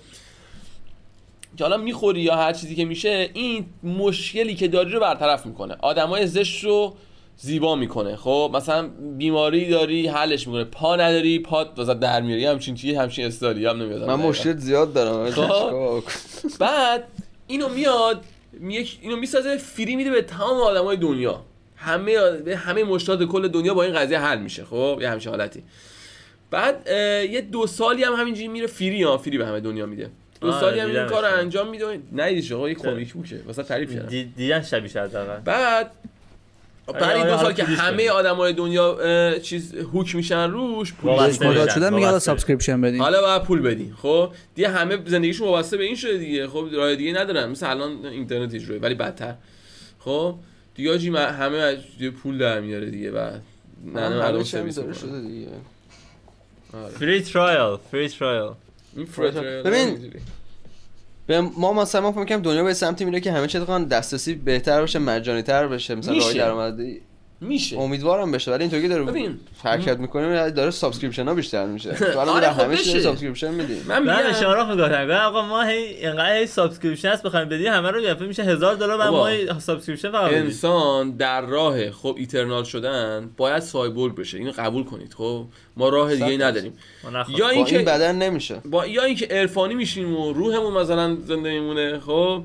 [1.57, 5.75] که حالا می‌خوری یا هر چیزی که میشه این مشکلی که داری رو برطرف می‌کنه.
[5.81, 6.95] آدمای زشت رو
[7.37, 8.15] زیبا می‌کنه.
[8.15, 10.63] خب مثلا بیماری داری حلش می‌کنه.
[10.63, 12.45] پا نداری پات واسه در میاری.
[12.45, 15.31] همچین چیزی همچین استالی هم نمیاد من مشکل زیاد دارم.
[15.31, 16.03] خب.
[16.59, 17.03] بعد
[17.47, 21.41] اینو میاد می- اینو می‌سازه فری میده به تمام آدمای دنیا.
[21.75, 24.65] همه به همه مشکلات کل دنیا با این قضیه حل میشه.
[24.65, 25.63] خب یه همچین حالتی.
[26.51, 26.87] بعد
[27.31, 30.11] یه دو سالی هم همینجوری میره free ها free به همه دنیا میده.
[30.41, 31.05] دو آه، سالی هم این.
[31.05, 33.39] کار رو انجام میده ندیدیش آقا یه comic book ه.
[33.47, 34.09] واسه تعریف کردم.
[34.09, 35.91] دی- دیدن شبیه شد حداقل بعد
[36.87, 38.09] بعد این آره، دو سال که همه.
[38.09, 41.31] آدمای دنیا چیز hook میشن روش پول.
[41.31, 42.19] شدن وابسته.
[42.19, 43.01] subscription بدین.
[43.01, 46.47] حالا باید پول بدی خب؟ دیگه همه زندگیشون وابسته به این شده دیگه.
[46.47, 47.49] خب راه دیگه ندارن.
[47.49, 49.35] مثل الان اینترنت اجروی ولی بدتر.
[49.99, 50.35] خب؟
[50.75, 51.77] دیگه آجی من- همه
[52.23, 53.11] پول در میاره دیگه.
[53.11, 53.29] و
[53.85, 54.43] نه نه.
[54.93, 55.47] شده دیگه.
[56.99, 58.51] free trial free trial
[58.97, 60.13] این فراتر ببین.
[61.27, 64.81] به ما مثلا ما فکر می‌کنم دنیا به سمتی میره که همه چی دسترسی بهتر
[64.81, 66.17] بشه مجانی تر بشه مثلا.
[66.17, 67.01] راه درآمدی
[67.41, 67.79] میشه.
[67.79, 69.39] امیدوارم بشه ولی اینطوری که داره ببین.
[69.63, 71.93] حرکت می‌کنیم داره subscription ها بیشتر میشه.
[72.13, 73.01] تو الان آره، در همه چیز بشه.
[73.01, 73.81] subscription میدی.
[73.87, 77.67] من من به میگم می‌گفتم گفتم آقا ما هی اینقدر هی subscription هست بخوایم بدی
[77.67, 79.29] همه رو یهو میشه هزار دلار بعد بابا.
[79.53, 80.43] ما subscription فقط بدیم.
[80.43, 84.37] انسان در راه خب eternal شدن باید سایبورگ بشه.
[84.37, 85.45] اینو قبول کنید خب؟
[85.77, 86.73] ما راه دیگه ای نداریم.
[87.03, 88.61] یا با این اینکه بدن نمیشه.
[88.65, 92.43] با یا اینکه عرفانی میشیم و روحمون مثلا زنده میمونه خب؟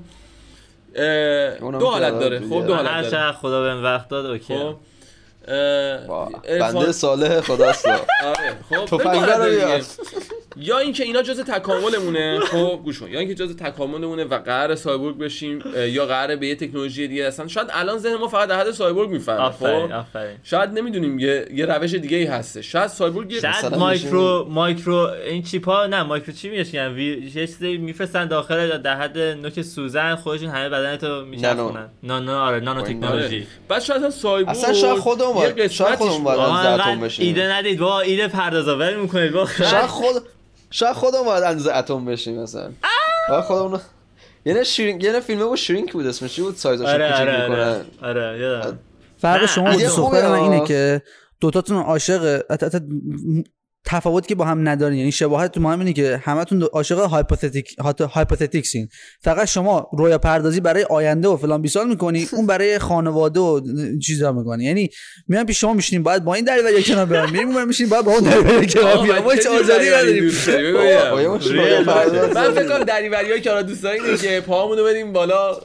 [1.80, 2.40] دو حالت داره.
[2.40, 3.10] خب دو حالت داره.
[3.10, 4.58] چقدر خدا بهم وقت داد okay.
[4.58, 4.76] خب
[6.60, 7.86] بنده صالح خداست.
[7.88, 9.80] آره خب حالت رو.
[10.56, 13.08] یا اینکه اینا جز تکاملمونه خب گوش کن.
[13.08, 17.48] یا اینکه جز تکاملمونه و قرار سایبورگ بشیم یا قرار به یه تکنولوژی دیگه اصلا
[17.48, 21.66] شاید الان ذهن ما فقط در حد سایبورگ می‌فهمه آفرین خب؟ شاید نمی‌دونیم یه یه
[21.66, 26.32] روش دیگه ای هسته شاید سایبورگ یه- شاید micro micro این چیپ ها نه مایکرو
[26.32, 31.88] چی میگن وی یه چیزی میفرستن داخل در حد نوک سوزن خودشون همه بدنتو میچرخونن.
[32.02, 32.32] نانو.
[32.32, 33.36] آره نانو این تکنولوژی.
[33.36, 33.46] آره.
[33.68, 37.26] بعد شاید سایبورگ اصلا شاید خودمون شاید خودمون بشیم.
[37.26, 37.78] ایده ندید.
[37.78, 40.22] با ایده پردازا ولی می‌کنید با شاید خود
[40.72, 42.70] شاید خودمون باید اندازه اتم بشیم مثلا.
[43.28, 43.80] باید خودمون
[44.44, 46.34] یعنی shrink یعنی فیلمه بود shrink بود اسمش.
[46.34, 47.84] چی بود؟ سایزش آره کوچیک آره می‌کنن.
[48.02, 48.78] آره آره یادم
[49.18, 50.16] فرق شما با اگه دوست خوبه.
[50.16, 50.52] دختر من ها.
[50.52, 51.02] اینه که
[51.40, 52.42] دوتاتون عاشق
[53.84, 57.76] تفاوتی که با هم ندارین یعنی شباهت تو ما هم اینه که همتون عاشق هایپوتتیک
[58.12, 58.88] هایپوتتیکسین.
[59.20, 63.60] فقط شما رویا پردازی برای آینده و فلان بیسال می‌کنی اون برای خانواده و
[63.98, 64.64] چیزا می‌کنی.
[64.64, 64.90] یعنی
[65.28, 68.12] میان پیش شما میشینیم باید با این دریوری کنار برم میریم اون میشینیم باید با
[68.12, 70.24] اون دریوری کنار بیام ما چه آزادی نداریم؟
[72.34, 72.68] من فکر.
[72.68, 75.56] کنم دریوریایی که حالا دوست داریم که پاهامونو بدیم بالا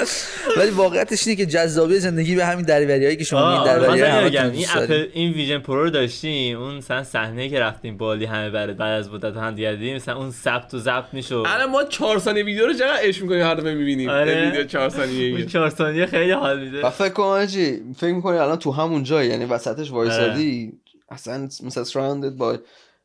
[0.56, 4.12] ولی واقعیتش اینه که جذابی زندگی به همین دریوریایی که شما آه، این دریوری مثلا
[4.12, 8.50] همتون میگم این این Vision Pro رو داشتیم اون مثلا صحنه که رفتیم بالی همه
[8.50, 11.44] برات بعد از مدت هم دیگه دیدیم مثلا اون ثبت و ضبط می‌شد.
[11.46, 14.44] الان ما چهار ثانیه ویدیو رو چقدر عشق می‌کنیم هر دفعه می‌بینیم؟ آره.
[14.44, 16.86] ویدیو چهار ثانیه اون چهار ثانیه خیلی حال میده.
[16.86, 20.72] و فکر کن آجی فکر می‌کنی الان تو همون جایی یعنی وسطش وایسادی
[21.08, 22.58] اصلا مثلا سراوندد با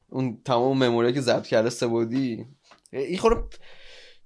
[0.09, 2.45] اون تمام مموری که ضبط کرده سبودی
[2.91, 3.41] این خورده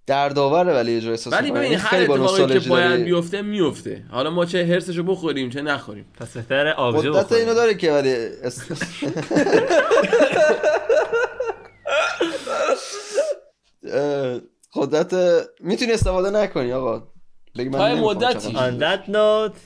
[0.10, 1.52] دردآوره ولی یه جای احساس ولی.
[1.52, 3.04] ببین این هر اتفاقی که باید.
[3.04, 7.56] بیفته میفته حالا ما چه هرسشو بخوریم چه نخوریم پس بهتر آبجو قدرت بخوریم اینو
[7.56, 8.16] داره که ولی
[14.74, 15.14] قدرت
[15.60, 17.04] می‌تونی استفاده نکنی آقا
[17.58, 18.52] بگی من تا نمی‌خوام مدتی.
[18.52, 18.72] چقدر.
[18.72, 19.58] On that note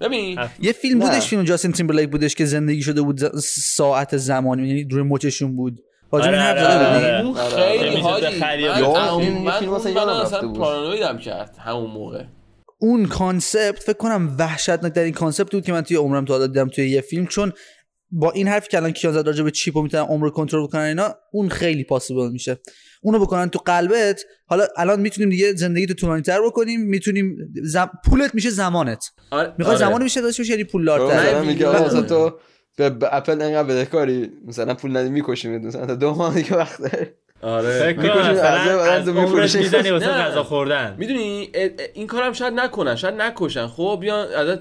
[0.00, 0.98] ببین یه فیلم.
[0.98, 3.38] بودش فیلم جاستین تیمبرلیک بودش که زندگی شده بود
[3.76, 5.80] ساعت زمانی یعنی روی مچشون بود
[6.12, 7.24] راجع به این آره، حرف زده آره، بودی؟ آره.
[7.26, 8.00] اون آره، خیلی آره.
[8.02, 10.58] حاجی خیلی من یا اون- فیلم- من فیلم واسه یادم اصلا رفته بود.
[10.58, 12.24] پارانویدم کرد همون موقع
[12.80, 16.46] اون concept فکر کنم وحشتناک در این concept بود که من توی عمرم تا حالا
[16.46, 17.52] دیدم توی یه فیلم چون
[18.10, 20.62] با این حرفی که الان کیان زد راجع به چیپ و می‌تونن عمر رو کنترل
[20.66, 22.58] بکنن اینا اون خیلی possible میشه
[23.02, 27.90] اونو بکنن تو قلبت حالا الان می‌تونیم دیگه زندگی تو طولانی تر بکنیم می‌تونیم زم...
[28.04, 29.86] پولت میشه زمانت آره می‌خوای آره.
[29.86, 31.66] زمانی میشه داشته باشی یعنی پولدارتر میگه.
[32.02, 32.32] تو
[32.76, 37.06] به, اپل انقدر بدهکاری مثلا پول ندی می‌کشیم مثلا تا دو ماه دیگه وقت داری
[37.42, 37.92] آره.
[39.12, 39.58] می‌فروشی.
[39.58, 40.06] می‌زنی واسه.
[40.06, 40.96] غذا خوردن.
[40.98, 41.50] می‌دونی
[41.94, 42.96] این کارم شاید نکنن.
[42.96, 43.66] شاید نکشن.
[43.66, 44.60] خب بیان ازت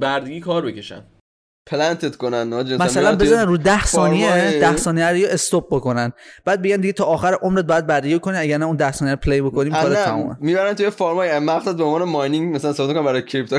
[0.00, 1.02] بردگی کار بکشن.
[1.72, 2.74] پلنتت کنن.
[2.76, 6.12] مثلا بزنن رو ده ثانیه فارمای- ده ثانیه رو استوب بکنن
[6.44, 9.20] بعد بگن دیگه تا آخر عمرت باید بردگی کنی اگر نه اون ده ثانیه رو
[9.20, 13.22] پلی بکنیم کار تمومه می‌برن توی فارمای مقصد به عنوان ماینینگ مثلا استفاده کنن برای
[13.22, 13.58] کریپتو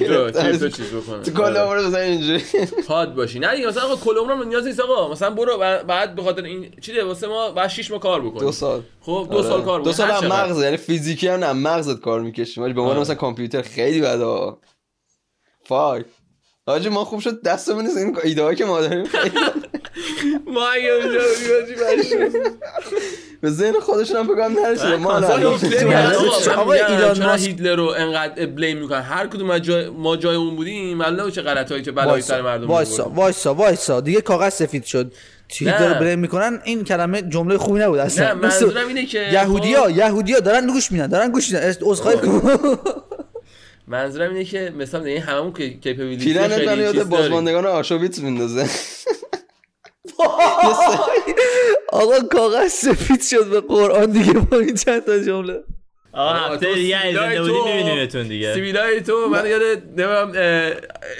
[0.00, 0.42] گرفتن.
[0.42, 1.58] کریپتو چیز بکنه تو کل آره.
[1.60, 2.42] عمر مثلا اینجوری
[2.88, 6.14] پاد باشی نه دیگه مثلا آقا کل عمرم نیاز نیست آقا مثلا برو بعد- بعد
[6.14, 9.38] به خاطر این چیه واسه ما بعد 6 ماه کار بکنی دو سال خب دو
[9.38, 9.48] آره.
[9.48, 10.26] سال کار دو سال هم.
[10.26, 13.00] مغز یعنی فیزیکی هم نه مغزت کار می‌کشیم به عنوان آره.
[13.00, 14.52] مثلا کامپیوتر خیلی بده
[15.66, 16.04] فاک
[16.66, 19.04] حاجی ما خوب شد دستمون نیست این ایده که ما داریم.
[20.54, 22.40] ما اگه اونجا بودیم.
[23.40, 24.96] به ذهن خودشون هم بگم نرسیده.
[24.96, 30.36] ما آقا، ایلان ماسک- هیتلر رو انقدر بلیم می‌کنن؟ هر کدوم از جای ما جای
[30.36, 33.08] اون بودیم معلومه چه غلطایی چه بلایی سر مردم وایسا.
[33.14, 34.00] وایسا وایسا.
[34.00, 35.12] دیگه کاغذ سفید شد.
[35.48, 35.78] چی نه.
[35.78, 38.26] داره بلیم می‌کنن این کلمه جمله خوبی نبود اصلا.
[38.26, 41.74] نه منظورم اینه که یهودیا خب، یهودیا دارن گوش میدن دارن گوش میدن.
[41.82, 42.18] عذرخواهی.
[42.18, 42.78] کن.
[43.88, 48.68] منظورم اینه که مثلا این هممون کیپبیلیتی پیرنت من خیلی یاد چیز بازماندگان آشویتس میندازه.
[51.92, 55.60] آقا کاغذ سفید شد به قرآن دیگه با این چند تا جمله.
[56.12, 58.54] آقا هفته تو دیگه سیبیلای زنده میبینیمتون دیگه.
[58.54, 59.28] سیبیلای تو.
[59.28, 59.62] من یاد
[59.96, 60.34] نمیم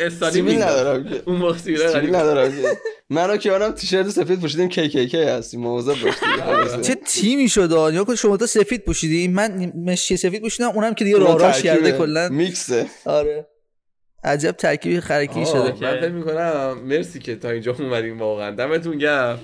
[0.00, 0.62] استالین سیبیل.
[0.62, 1.22] ندارم که.
[1.24, 2.14] اون موقع سیبیل.
[2.14, 2.78] ندارم که.
[3.10, 5.60] من و کیانم تیشرت سفید پوشیدیم کی کی کی هستیم.
[5.60, 10.42] مواظب باشید چه تیمی شد آن یا که شما تا سفید پوشیدی؟ من مشکی سفید
[10.42, 12.86] پوشیدم اونم که دیگه راراش کرده کلا میکسه.
[13.04, 13.46] آره.
[14.24, 15.58] عجب ترکیبی خرکی شده.
[15.80, 18.50] من فکر می‌کنم مرسی که تا اینجا اومدیم واقعا.
[18.50, 19.38] دمتون گرم.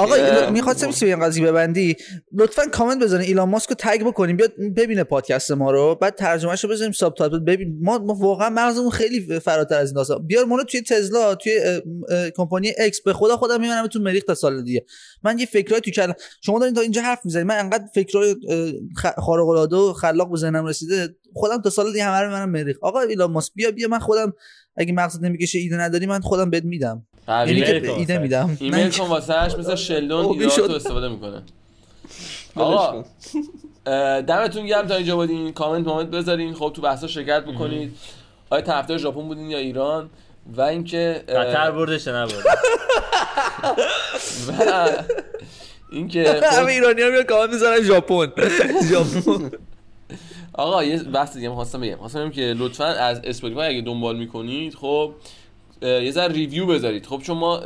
[0.00, 0.50] آقا.
[0.50, 1.96] می‌خواستم چیزی به این قضیه ببندی.
[2.32, 3.28] لطفا کامنت بزنید.
[3.28, 4.36] ایلان ماسک رو tag بکنیم.
[4.36, 5.94] بیاد ببینه پادکست ما رو.
[6.00, 10.26] بعد ترجمهش رو بزنیم subtitle ببین ما, ما واقعا مغزمون خیلی فراتر از این داستان.
[10.26, 11.80] بیار ما رو توی تزلا توی اه،
[12.10, 14.84] اه، کمپانی X به خدا خودم می‌برم تو مریخ تا سال دیگه.
[15.22, 17.46] من یه فکرای تو کردم شما دارین تا اینجا حرف می‌زنید.
[17.46, 18.36] من انقدر فکرای
[19.18, 21.14] خارق العاده و خلاق به ذهنم رسیده.
[21.34, 22.76] خودم تا سال دیگه همه رو می‌برم مریخ.
[22.82, 23.88] آقا ایلان ماسک بیا بیا.
[23.88, 24.32] من خودم
[24.80, 27.06] اگه مغزت نمی‌کشه ایده نداری من خودم بهت میدم.
[27.28, 28.18] یعنی که ایده.
[28.18, 28.56] میدم.
[28.60, 30.66] ایمیل کن واسهش مثل شلدون او، ایده می‌شد.
[30.66, 31.42] تو استفاده می‌کنه.
[32.54, 33.04] آقا
[34.20, 35.52] دمتون گرم تا اینجا بودین.
[35.52, 36.54] کامنت مامنت بذارین.
[36.54, 37.96] خب تو بحثا شرکت بکنید.
[38.50, 40.10] آیا طرفدار ژاپن بودین یا ایران؟
[40.56, 42.32] و اینکه قطر بردش نبرد
[44.48, 44.86] و
[45.92, 48.32] اینکه خب، همه ایرانی ها میان کامنت می‌ذارن ژاپن.
[48.90, 49.50] ژاپن.
[50.52, 51.96] آقا یه بحث دیگه خواستم بگم.
[51.96, 55.14] خواستم بگم که لطفا از اسپاتیفای اگه دنبال می‌کنید خب
[55.82, 57.06] یه ذره review بذارید.
[57.06, 57.60] خب چون ما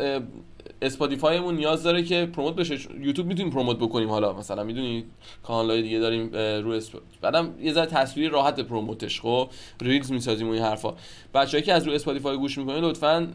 [0.83, 2.79] اسپاتیفایمون نیاز داره که promote بشه.
[3.01, 5.05] یوتیوب می‌تونیم promote بکنیم حالا مثلا می‌دونید
[5.43, 6.31] کانالای دیگه داریم
[6.65, 6.99] رو اسپ...
[7.21, 9.49] بعدم یه ذره تصویری راحت promote ش خب.
[9.81, 10.95] reels می‌سازیم و این حرفا.
[11.35, 13.29] بچه‌ای که از رو اسپاتیفای گوش می‌کنید لطفا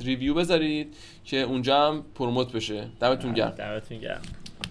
[0.00, 2.86] review بذارید که اونجا هم promote بشه.
[3.00, 3.50] دمتون گرم.
[3.50, 4.22] دمتون گرم.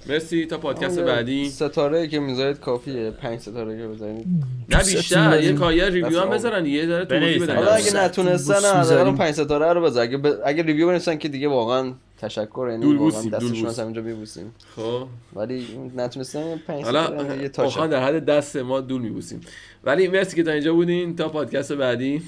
[0.10, 1.50] مرسی تا پادکست بعدی.
[1.50, 3.12] ستاره که می‌ذارید کافیه.
[3.12, 4.26] پنج ستاره که بزنید.
[4.70, 5.44] نه بیشتر.
[5.44, 7.46] یه یه review هم بذارن دیگه داره توضیح بنویسن.
[7.46, 7.56] بدن.
[7.56, 9.08] حالا اگه نتونستن حداقل.
[9.08, 10.02] اون پنج ستاره رو بزن.
[10.02, 10.36] اگه ب...
[10.46, 13.66] اگه review بنویسن که دیگه واقعا تشکر یعنی واقعا دستشون.
[13.66, 14.56] از همینجا میبوسیم.
[14.76, 15.08] خب.
[15.36, 19.42] ولی نتونستن پنج حالا ستاره یه واقعا تاشه در حد دست ما دول میبوسیم.
[19.84, 21.16] ولی مرسی که تا اینجا بودین.
[21.16, 22.22] تا پادکست بعدی.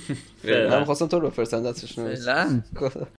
[0.44, 2.16] من خواستم تو رو بفرستن دستشون.
[2.16, 2.62] فعلا.